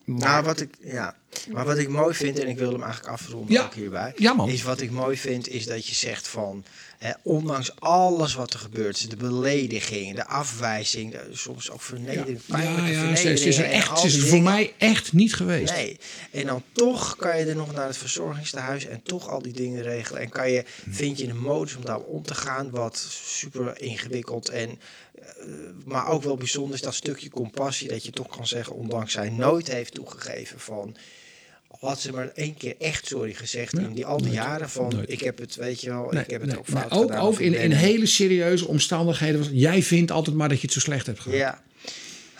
Nou, 0.05 0.43
wat 0.43 0.61
ik, 0.61 0.69
ja. 0.81 1.15
Maar 1.51 1.65
wat 1.65 1.77
ik 1.77 1.89
mooi 1.89 2.13
vind, 2.13 2.39
en 2.39 2.47
ik 2.47 2.57
wil 2.57 2.71
hem 2.71 2.81
eigenlijk 2.83 3.13
afronden 3.13 3.53
Ja. 3.53 3.63
ook 3.63 3.73
hierbij, 3.73 4.13
Ja, 4.15 4.33
man. 4.33 4.49
is 4.49 4.63
wat 4.63 4.81
ik 4.81 4.91
mooi 4.91 5.17
vind, 5.17 5.47
is 5.47 5.65
dat 5.65 5.87
je 5.87 5.95
zegt 5.95 6.27
van, 6.27 6.63
ondanks 7.23 7.79
alles 7.79 8.33
wat 8.33 8.53
er 8.53 8.59
gebeurt, 8.59 9.09
de 9.09 9.15
belediging, 9.15 10.15
de 10.15 10.25
afwijzing, 10.25 11.11
de, 11.11 11.27
soms 11.31 11.71
ook 11.71 11.81
vernedering, 11.81 12.39
pijnlijke 12.45 12.91
Ja, 12.91 13.03
ja, 13.03 13.15
ze, 13.15 13.37
ze 13.37 13.47
is 13.47 13.57
er 13.57 13.65
echt, 13.65 13.99
ze 13.99 14.07
is 14.07 14.19
voor 14.29 14.41
mij 14.41 14.73
echt 14.77 15.13
niet 15.13 15.35
geweest. 15.35 15.73
Nee. 15.73 15.99
En 16.31 16.45
dan 16.45 16.63
toch 16.71 17.15
kan 17.15 17.39
je 17.39 17.45
er 17.45 17.55
nog 17.55 17.73
naar 17.73 17.87
het 17.87 17.97
verzorgingstehuis 17.97 18.85
en 18.85 19.03
toch 19.03 19.29
al 19.29 19.41
die 19.41 19.53
dingen 19.53 19.81
regelen. 19.81 20.21
En 20.21 20.29
kan 20.29 20.51
je, 20.51 20.63
vind 20.89 21.17
je 21.19 21.27
een 21.27 21.39
modus 21.39 21.75
om 21.75 21.85
daar 21.85 21.99
om 21.99 22.23
te 22.23 22.35
gaan, 22.35 22.69
wat 22.69 22.97
super 23.23 23.81
ingewikkeld 23.81 24.49
en 24.49 24.79
eh, 25.15 25.45
maar 25.85 26.07
ook 26.07 26.23
wel 26.23 26.37
bijzonder 26.37 26.75
is 26.75 26.81
dat 26.81 26.93
stukje 26.93 27.29
compassie 27.29 27.87
dat 27.87 28.05
je 28.05 28.11
toch 28.11 28.27
kan 28.27 28.47
zeggen, 28.47 28.75
ondanks 28.75 29.13
zij 29.13 29.29
nooit 29.29 29.71
heeft 29.71 29.93
toegegeven 29.93 30.59
van 30.59 30.95
had 31.87 31.99
ze 32.01 32.11
maar 32.11 32.31
één 32.35 32.57
keer 32.57 32.75
echt 32.79 33.07
sorry 33.07 33.33
gezegd 33.33 33.73
in 33.73 33.93
die 33.93 34.05
al 34.05 34.17
die 34.21 34.31
jaren 34.31 34.69
van 34.69 34.89
Nooit. 34.95 35.11
ik 35.11 35.19
heb 35.19 35.37
het, 35.37 35.55
weet 35.55 35.81
je 35.81 35.89
wel, 35.89 36.07
Nee, 36.11 36.23
ik 36.23 36.29
heb 36.29 36.41
het 36.41 36.49
nee, 36.49 36.59
ook 36.59 36.67
fout 36.67 36.91
ook, 36.91 37.01
gedaan. 37.01 37.25
ook 37.25 37.39
in, 37.39 37.53
in 37.53 37.71
hele 37.71 38.05
serieuze 38.05 38.67
omstandigheden. 38.67 39.39
Was, 39.39 39.49
jij 39.51 39.83
vindt 39.83 40.11
altijd 40.11 40.35
maar 40.35 40.49
dat 40.49 40.57
je 40.57 40.63
het 40.65 40.73
zo 40.73 40.79
slecht 40.79 41.05
hebt 41.05 41.19
gehad. 41.19 41.37
Ja. 41.37 41.61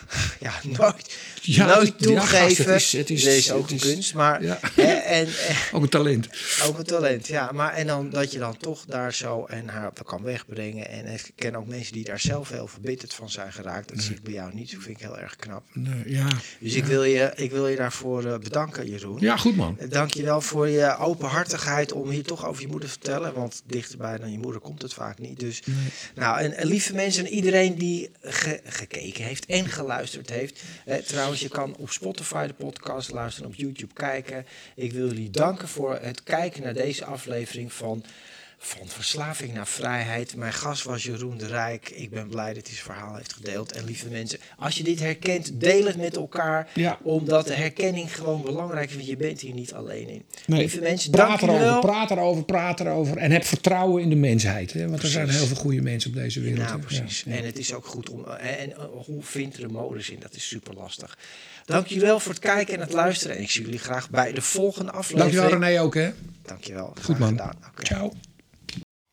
Ja, 0.40 0.52
nooit, 0.62 1.16
Ja, 1.46 1.66
nooit 1.74 1.94
ja, 1.98 2.04
toegeven. 2.04 2.72
het 2.72 2.80
is- 2.82 2.92
het 2.92 3.10
is- 3.10 3.52
ook 3.52 3.62
het 3.62 3.70
een 3.70 3.76
is- 3.88 3.92
kunst, 3.94 4.14
maar 4.14 4.42
Ja. 4.42 4.58
en, 4.76 5.02
en, 5.18 5.28
Ook 5.72 5.82
een 5.82 5.88
talent. 5.88 6.28
Ook 6.64 6.78
een 6.78 6.84
talent, 6.84 7.26
ja. 7.26 7.50
Maar 7.52 7.72
en 7.74 7.86
dan 7.86 8.10
dat 8.10 8.32
je 8.32 8.38
dan 8.38 8.56
toch 8.56 8.84
daar 8.84 9.14
zo 9.14 9.44
en 9.44 9.68
haar 9.68 9.92
kan 10.04 10.22
wegbrengen. 10.22 10.88
En 10.88 11.06
ik 11.06 11.30
ken 11.34 11.54
ook 11.56 11.66
mensen 11.66 11.92
die 11.92 12.04
daar 12.04 12.20
zelf 12.20 12.48
heel 12.48 12.66
verbitterd 12.66 13.14
van 13.14 13.30
zijn 13.30 13.52
geraakt. 13.52 13.88
Dat 13.88 14.02
zie 14.02 14.14
ik 14.14 14.22
bij 14.22 14.32
jou 14.32 14.54
niet. 14.54 14.72
Dat 14.72 14.82
vind 14.82 14.96
ik 15.00 15.02
heel 15.06 15.18
erg 15.18 15.36
knap. 15.36 15.62
Nee, 15.72 16.02
ja. 16.06 16.26
Dus 16.60 16.74
ik, 16.74 16.84
wil 16.84 17.04
je, 17.04 17.32
ik 17.36 17.50
wil 17.50 17.68
je 17.68 17.76
daarvoor 17.76 18.24
eh, 18.24 18.38
bedanken, 18.38 18.86
Jeroen. 18.90 19.20
ja, 19.20 19.36
goed 19.36 19.56
man. 19.56 19.78
Dank 19.88 20.14
je 20.14 20.22
wel 20.22 20.40
voor 20.40 20.68
je 20.68 20.96
openhartigheid 20.98 21.92
om 21.92 22.08
hier 22.10 22.22
toch 22.24 22.46
over 22.46 22.62
je 22.62 22.68
moeder 22.68 22.88
te 22.88 22.94
vertellen. 23.00 23.34
Want 23.34 23.62
dichterbij 23.66 24.18
dan 24.18 24.32
je 24.32 24.38
moeder 24.38 24.60
komt 24.60 24.82
het 24.82 24.94
vaak 24.94 25.18
niet. 25.18 25.40
Dus, 25.40 25.62
nou, 26.14 26.38
en, 26.40 26.52
en 26.56 26.66
lieve 26.66 26.94
mensen, 26.94 27.26
en 27.26 27.32
iedereen 27.32 27.74
die 27.74 28.10
ge- 28.22 28.60
gekeken 28.64 29.24
heeft 29.24 29.46
en 29.46 29.66
geluisterd 29.68 30.30
heeft. 30.30 30.60
Eh, 30.84 30.96
trouwens, 30.96 31.33
je 31.40 31.48
kan 31.48 31.76
op 31.76 31.90
Spotify 31.90 32.46
de 32.46 32.54
podcast 32.54 33.10
luisteren, 33.12 33.48
op 33.50 33.54
YouTube 33.54 33.94
kijken. 33.94 34.46
Ik 34.74 34.92
wil 34.92 35.06
jullie 35.06 35.30
danken 35.30 35.68
voor 35.68 35.98
het 36.00 36.22
kijken 36.22 36.62
naar 36.62 36.74
deze 36.74 37.04
aflevering 37.04 37.72
van, 37.72 38.04
van 38.58 38.88
Verslaving 38.88 39.54
naar 39.54 39.66
Vrijheid. 39.66 40.36
Mijn 40.36 40.52
gast 40.52 40.82
was 40.82 41.02
Jeroen 41.02 41.38
de 41.38 41.46
Rijk. 41.46 41.90
Ik 41.90 42.10
ben 42.10 42.28
blij 42.28 42.54
dat 42.54 42.66
hij 42.66 42.76
zijn 42.76 42.86
verhaal 42.86 43.16
heeft 43.16 43.32
gedeeld. 43.32 43.72
En 43.72 43.84
lieve 43.84 44.08
mensen, 44.08 44.38
als 44.56 44.76
je 44.76 44.82
dit 44.82 45.00
herkent, 45.00 45.60
deel 45.60 45.86
het 45.86 45.96
met 45.96 46.16
elkaar. 46.16 46.68
Ja. 46.74 46.98
Omdat 47.02 47.46
de 47.46 47.54
herkenning 47.54 48.16
gewoon 48.16 48.42
belangrijk 48.42 48.88
is. 48.88 48.94
Want 48.94 49.06
je 49.06 49.16
bent 49.16 49.40
hier 49.40 49.54
niet 49.54 49.72
alleen 49.74 50.08
in. 50.08 50.24
Nee, 50.46 50.60
Lieve 50.60 50.80
mensen, 50.80 51.10
praat 51.10 51.42
erover, 51.42 51.64
wel. 51.64 51.80
praat 51.80 52.10
erover, 52.10 52.44
praat 52.44 52.80
erover. 52.80 53.16
En 53.16 53.30
heb 53.30 53.44
vertrouwen 53.44 54.02
in 54.02 54.08
de 54.08 54.16
mensheid. 54.16 54.72
Hè? 54.72 54.88
Want 54.88 55.02
er 55.02 55.08
zijn 55.08 55.28
heel 55.28 55.46
veel 55.46 55.56
goede 55.56 55.82
mensen 55.82 56.10
op 56.10 56.16
deze 56.16 56.40
wereld. 56.40 56.68
Nou, 56.68 56.80
precies. 56.80 57.22
Ja. 57.26 57.32
En 57.32 57.44
het 57.44 57.58
is 57.58 57.74
ook 57.74 57.86
goed 57.86 58.10
om. 58.10 58.24
En, 58.24 58.58
en 58.58 58.72
eh, 58.72 58.84
hoe 59.04 59.22
vindt 59.22 59.56
er 59.56 59.64
een 59.64 59.72
modus 59.72 60.10
in? 60.10 60.20
Dat 60.20 60.34
is 60.34 60.48
super 60.48 60.74
lastig. 60.74 61.18
Dank 61.64 61.86
jullie 61.86 62.04
wel 62.04 62.20
voor 62.20 62.32
het 62.32 62.40
kijken 62.40 62.74
en 62.74 62.80
het 62.80 62.92
luisteren. 62.92 63.36
En 63.36 63.42
ik 63.42 63.50
zie 63.50 63.64
jullie 63.64 63.78
graag 63.78 64.10
bij 64.10 64.32
de 64.32 64.42
volgende 64.42 64.90
aflevering. 64.90 65.34
Dankjewel 65.34 65.60
René 65.60 65.80
ook 65.80 65.94
hè. 65.94 66.10
Dankjewel. 66.42 66.92
Goed 67.02 67.18
man. 67.18 67.28
gedaan. 67.28 67.56
Ciao. 67.82 68.12